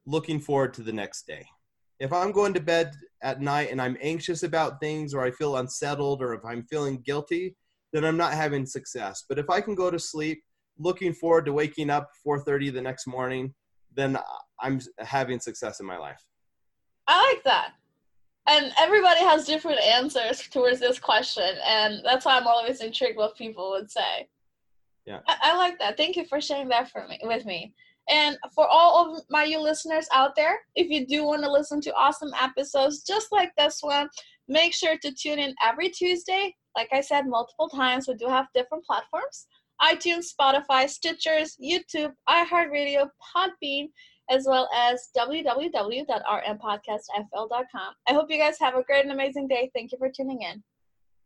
looking 0.06 0.40
forward 0.40 0.74
to 0.74 0.82
the 0.82 0.92
next 0.92 1.26
day. 1.26 1.46
If 2.00 2.12
I'm 2.12 2.32
going 2.32 2.54
to 2.54 2.60
bed 2.60 2.92
at 3.22 3.40
night 3.40 3.70
and 3.70 3.80
I'm 3.80 3.96
anxious 4.00 4.42
about 4.42 4.80
things, 4.80 5.14
or 5.14 5.22
I 5.22 5.30
feel 5.30 5.56
unsettled, 5.56 6.22
or 6.22 6.34
if 6.34 6.44
I'm 6.44 6.64
feeling 6.64 7.00
guilty, 7.00 7.56
then 7.92 8.04
I'm 8.04 8.16
not 8.16 8.32
having 8.32 8.66
success. 8.66 9.24
But 9.28 9.38
if 9.38 9.48
I 9.50 9.60
can 9.60 9.74
go 9.74 9.90
to 9.90 9.98
sleep 9.98 10.42
looking 10.78 11.12
forward 11.12 11.44
to 11.46 11.52
waking 11.52 11.90
up 11.90 12.10
4:30 12.24 12.72
the 12.72 12.82
next 12.82 13.06
morning, 13.06 13.54
then 13.94 14.18
I'm 14.60 14.80
having 14.98 15.40
success 15.40 15.80
in 15.80 15.86
my 15.86 15.98
life. 15.98 16.22
I 17.06 17.32
like 17.32 17.44
that. 17.44 17.72
And 18.46 18.72
everybody 18.78 19.20
has 19.20 19.44
different 19.44 19.80
answers 19.80 20.40
towards 20.48 20.80
this 20.80 20.98
question, 20.98 21.56
and 21.66 22.00
that's 22.04 22.24
why 22.24 22.36
I'm 22.36 22.46
always 22.46 22.80
intrigued 22.80 23.16
what 23.16 23.36
people 23.36 23.70
would 23.70 23.90
say. 23.90 24.28
Yeah, 25.04 25.20
I, 25.26 25.36
I 25.42 25.56
like 25.56 25.78
that. 25.78 25.96
Thank 25.96 26.16
you 26.16 26.24
for 26.26 26.40
sharing 26.40 26.68
that 26.68 26.90
for 26.90 27.06
me 27.08 27.18
with 27.22 27.44
me. 27.44 27.74
And 28.08 28.38
for 28.54 28.66
all 28.66 29.16
of 29.16 29.22
my 29.28 29.44
you 29.44 29.60
listeners 29.60 30.08
out 30.12 30.34
there, 30.34 30.58
if 30.74 30.88
you 30.88 31.06
do 31.06 31.24
want 31.24 31.42
to 31.42 31.52
listen 31.52 31.80
to 31.82 31.94
awesome 31.94 32.32
episodes 32.40 33.02
just 33.02 33.30
like 33.32 33.52
this 33.58 33.78
one, 33.82 34.08
make 34.48 34.72
sure 34.72 34.96
to 34.96 35.12
tune 35.12 35.38
in 35.38 35.54
every 35.62 35.90
Tuesday. 35.90 36.56
Like 36.76 36.88
I 36.92 37.00
said 37.00 37.26
multiple 37.26 37.68
times, 37.68 38.08
we 38.08 38.14
do 38.14 38.28
have 38.28 38.46
different 38.54 38.84
platforms 38.84 39.46
iTunes, 39.80 40.34
Spotify, 40.34 40.86
Stitchers, 40.86 41.56
YouTube, 41.62 42.12
iHeartRadio, 42.28 43.08
Podbean, 43.34 43.88
as 44.28 44.44
well 44.46 44.68
as 44.74 45.08
www.rmpodcastfl.com. 45.16 47.94
I 48.08 48.12
hope 48.12 48.30
you 48.30 48.38
guys 48.38 48.58
have 48.60 48.74
a 48.74 48.82
great 48.82 49.04
and 49.04 49.12
amazing 49.12 49.48
day. 49.48 49.70
Thank 49.74 49.92
you 49.92 49.98
for 49.98 50.10
tuning 50.10 50.42
in. 50.42 50.62